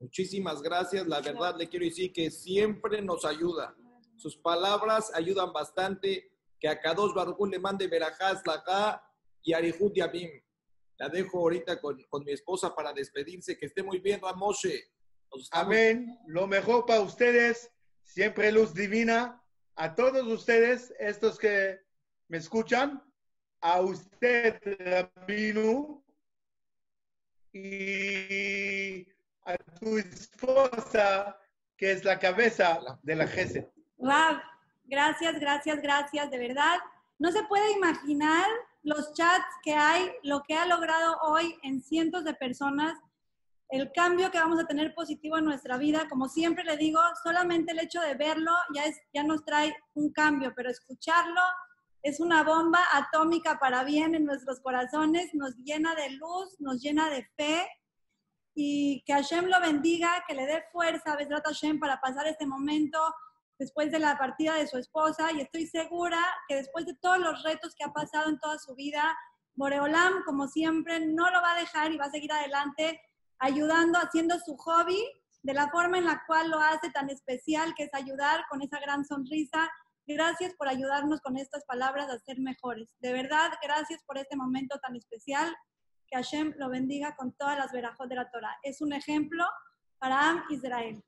Muchísimas 0.00 0.62
gracias. 0.62 1.06
La 1.06 1.20
verdad 1.20 1.54
le 1.58 1.68
quiero 1.68 1.84
decir 1.84 2.14
que 2.14 2.30
siempre 2.30 3.02
nos 3.02 3.26
ayuda. 3.26 3.76
Sus 4.16 4.38
palabras 4.38 5.12
ayudan 5.14 5.52
bastante. 5.52 6.32
Que 6.58 6.68
a 6.68 6.80
Kadosh 6.80 7.14
Baruch 7.14 7.38
le 7.48 7.58
mande 7.58 7.86
Berajás, 7.86 8.44
Laká 8.44 9.07
y 9.42 9.52
Arihut 9.52 9.94
Yabim. 9.94 10.30
La 10.98 11.08
dejo 11.08 11.38
ahorita 11.38 11.80
con, 11.80 12.02
con, 12.08 12.24
mi 12.24 12.32
esposa 12.32 12.74
para 12.74 12.92
despedirse. 12.92 13.56
Que 13.56 13.66
esté 13.66 13.82
muy 13.82 14.00
bien, 14.00 14.20
Ramoshe. 14.20 14.90
Amén. 15.52 16.18
Lo 16.26 16.46
mejor 16.46 16.86
para 16.86 17.00
ustedes. 17.00 17.70
Siempre 18.02 18.50
luz 18.50 18.74
divina. 18.74 19.42
A 19.76 19.94
todos 19.94 20.26
ustedes, 20.26 20.92
estos 20.98 21.38
que 21.38 21.78
me 22.26 22.38
escuchan, 22.38 23.02
a 23.60 23.80
usted, 23.80 24.60
Rabinu, 24.80 26.04
y 27.52 29.06
a 29.44 29.56
tu 29.78 29.98
esposa, 29.98 31.38
que 31.76 31.92
es 31.92 32.04
la 32.04 32.18
cabeza 32.18 32.98
de 33.02 33.16
la 33.16 33.26
GESE. 33.26 33.70
Rab, 33.98 34.42
gracias, 34.84 35.38
gracias, 35.40 35.80
gracias, 35.80 36.30
de 36.30 36.38
verdad. 36.38 36.78
No 37.18 37.32
se 37.32 37.42
puede 37.44 37.72
imaginar 37.72 38.46
los 38.82 39.12
chats 39.12 39.46
que 39.62 39.74
hay, 39.74 40.10
lo 40.22 40.42
que 40.42 40.54
ha 40.54 40.66
logrado 40.66 41.18
hoy 41.22 41.58
en 41.62 41.82
cientos 41.82 42.24
de 42.24 42.34
personas, 42.34 42.98
el 43.70 43.92
cambio 43.92 44.30
que 44.30 44.38
vamos 44.38 44.58
a 44.58 44.66
tener 44.66 44.94
positivo 44.94 45.36
en 45.36 45.44
nuestra 45.44 45.76
vida. 45.76 46.08
Como 46.08 46.28
siempre 46.28 46.64
le 46.64 46.76
digo, 46.76 47.00
solamente 47.22 47.72
el 47.72 47.80
hecho 47.80 48.00
de 48.00 48.14
verlo 48.14 48.52
ya, 48.74 48.84
es, 48.84 48.98
ya 49.12 49.22
nos 49.24 49.44
trae 49.44 49.76
un 49.94 50.10
cambio, 50.12 50.52
pero 50.56 50.70
escucharlo 50.70 51.40
es 52.02 52.20
una 52.20 52.42
bomba 52.44 52.80
atómica 52.92 53.58
para 53.58 53.84
bien 53.84 54.14
en 54.14 54.24
nuestros 54.24 54.60
corazones, 54.60 55.34
nos 55.34 55.56
llena 55.56 55.94
de 55.94 56.10
luz, 56.10 56.56
nos 56.60 56.80
llena 56.80 57.10
de 57.10 57.26
fe 57.36 57.68
y 58.54 59.02
que 59.04 59.12
Hashem 59.12 59.46
lo 59.46 59.60
bendiga, 59.60 60.24
que 60.26 60.34
le 60.34 60.46
dé 60.46 60.64
fuerza 60.72 61.12
a 61.12 61.16
Besrat 61.16 61.44
Hashem 61.44 61.78
para 61.78 62.00
pasar 62.00 62.26
este 62.26 62.46
momento 62.46 62.98
después 63.58 63.90
de 63.90 63.98
la 63.98 64.16
partida 64.16 64.54
de 64.54 64.66
su 64.66 64.78
esposa 64.78 65.32
y 65.32 65.40
estoy 65.40 65.66
segura 65.66 66.18
que 66.48 66.56
después 66.56 66.86
de 66.86 66.94
todos 66.94 67.18
los 67.18 67.42
retos 67.42 67.74
que 67.76 67.84
ha 67.84 67.92
pasado 67.92 68.28
en 68.28 68.38
toda 68.38 68.58
su 68.58 68.74
vida, 68.74 69.16
Boreolam, 69.54 70.22
como 70.24 70.46
siempre, 70.46 71.00
no 71.00 71.30
lo 71.30 71.42
va 71.42 71.52
a 71.52 71.60
dejar 71.60 71.92
y 71.92 71.96
va 71.96 72.06
a 72.06 72.10
seguir 72.10 72.32
adelante 72.32 73.00
ayudando, 73.38 73.98
haciendo 73.98 74.38
su 74.38 74.56
hobby 74.56 75.02
de 75.42 75.54
la 75.54 75.68
forma 75.70 75.98
en 75.98 76.04
la 76.04 76.22
cual 76.26 76.50
lo 76.50 76.58
hace 76.58 76.90
tan 76.90 77.10
especial, 77.10 77.74
que 77.76 77.84
es 77.84 77.94
ayudar 77.94 78.44
con 78.48 78.62
esa 78.62 78.78
gran 78.80 79.04
sonrisa 79.04 79.70
Gracias 80.10 80.54
por 80.54 80.68
ayudarnos 80.68 81.20
con 81.20 81.36
estas 81.36 81.66
palabras 81.66 82.08
a 82.08 82.18
ser 82.18 82.40
mejores. 82.40 82.88
De 83.00 83.12
verdad, 83.12 83.50
gracias 83.62 84.02
por 84.04 84.16
este 84.16 84.36
momento 84.36 84.78
tan 84.78 84.96
especial. 84.96 85.54
Que 86.06 86.16
Hashem 86.16 86.54
lo 86.56 86.70
bendiga 86.70 87.14
con 87.14 87.34
todas 87.34 87.58
las 87.58 87.72
verajos 87.72 88.08
de 88.08 88.14
la 88.14 88.30
Torah. 88.30 88.56
Es 88.62 88.80
un 88.80 88.94
ejemplo 88.94 89.44
para 89.98 90.30
Am 90.30 90.44
Israel. 90.48 91.04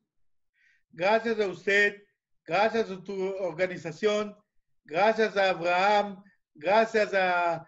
Gracias 0.91 1.41
a 1.41 1.47
usted, 1.47 2.03
gracias 2.51 2.91
a 2.91 3.01
tu 3.05 3.15
organización, 3.37 4.37
gracias 4.85 5.37
a 5.37 5.51
Abraham, 5.51 6.21
gracias 6.53 7.15
a, 7.15 7.65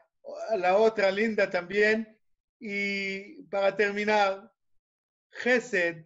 la 0.57 0.77
otra 0.77 1.13
linda 1.13 1.49
también. 1.49 2.19
Y 2.59 3.45
para 3.45 3.77
terminar, 3.77 4.53
Gesed 5.31 6.05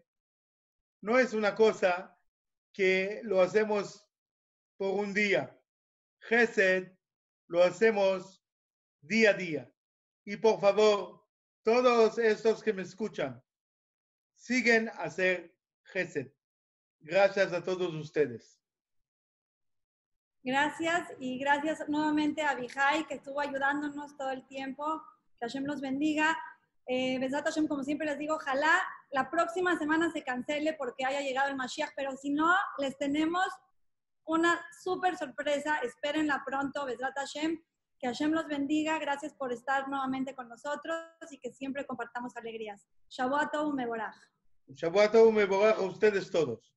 no 1.01 1.19
es 1.19 1.33
una 1.33 1.55
cosa 1.55 2.19
que 2.75 3.23
lo 3.25 3.41
hacemos 3.41 4.07
por 4.77 4.93
un 5.01 5.15
día. 5.15 5.59
Gesed 6.21 6.93
lo 7.47 7.63
hacemos 7.63 8.45
día 9.01 9.31
a 9.31 9.35
día. 9.35 9.73
Y 10.27 10.37
por 10.37 10.61
favor, 10.61 11.25
todos 11.63 12.19
estos 12.19 12.63
que 12.63 12.75
me 12.75 12.83
escuchan, 12.83 13.43
siguen 14.35 14.91
a 14.91 15.05
hacer 15.05 15.57
Gesed. 15.85 16.31
Gracias 17.01 17.55
a 17.55 17.63
todos 17.63 17.95
ustedes. 17.95 18.66
Gracias 20.47 21.13
y 21.19 21.39
gracias 21.39 21.89
nuevamente 21.89 22.41
a 22.43 22.55
Vijay 22.55 23.05
que 23.09 23.15
estuvo 23.15 23.41
ayudándonos 23.41 24.17
todo 24.17 24.31
el 24.31 24.47
tiempo. 24.47 25.03
Que 25.41 25.47
Hashem 25.47 25.65
los 25.65 25.81
bendiga. 25.81 26.39
Eh, 26.87 27.19
Hashem, 27.19 27.67
como 27.67 27.83
siempre 27.83 28.07
les 28.07 28.17
digo, 28.17 28.37
ojalá 28.37 28.71
la 29.11 29.29
próxima 29.29 29.77
semana 29.77 30.09
se 30.13 30.23
cancele 30.23 30.75
porque 30.75 31.05
haya 31.05 31.21
llegado 31.21 31.49
el 31.49 31.57
Mashiach, 31.57 31.91
pero 31.97 32.17
si 32.17 32.31
no, 32.31 32.49
les 32.79 32.97
tenemos 32.97 33.45
una 34.25 34.65
súper 34.85 35.17
sorpresa. 35.17 35.79
Espérenla 35.79 36.45
pronto, 36.47 36.87
Besrat 36.87 37.17
Hashem. 37.17 37.61
Que 37.99 38.07
Hashem 38.07 38.31
los 38.31 38.47
bendiga. 38.47 39.01
Gracias 39.01 39.35
por 39.35 39.53
estar 39.53 39.89
nuevamente 39.89 40.37
con 40.37 40.49
nosotros 40.49 40.97
y 41.29 41.41
que 41.41 41.53
siempre 41.53 41.85
compartamos 41.85 42.37
alegrías. 42.37 42.87
Shavuot 43.09 43.75
Meborach. 43.75 44.15
Shavuot 44.69 45.33
Meborach 45.33 45.77
a 45.77 45.83
ustedes 45.83 46.31
todos. 46.31 46.76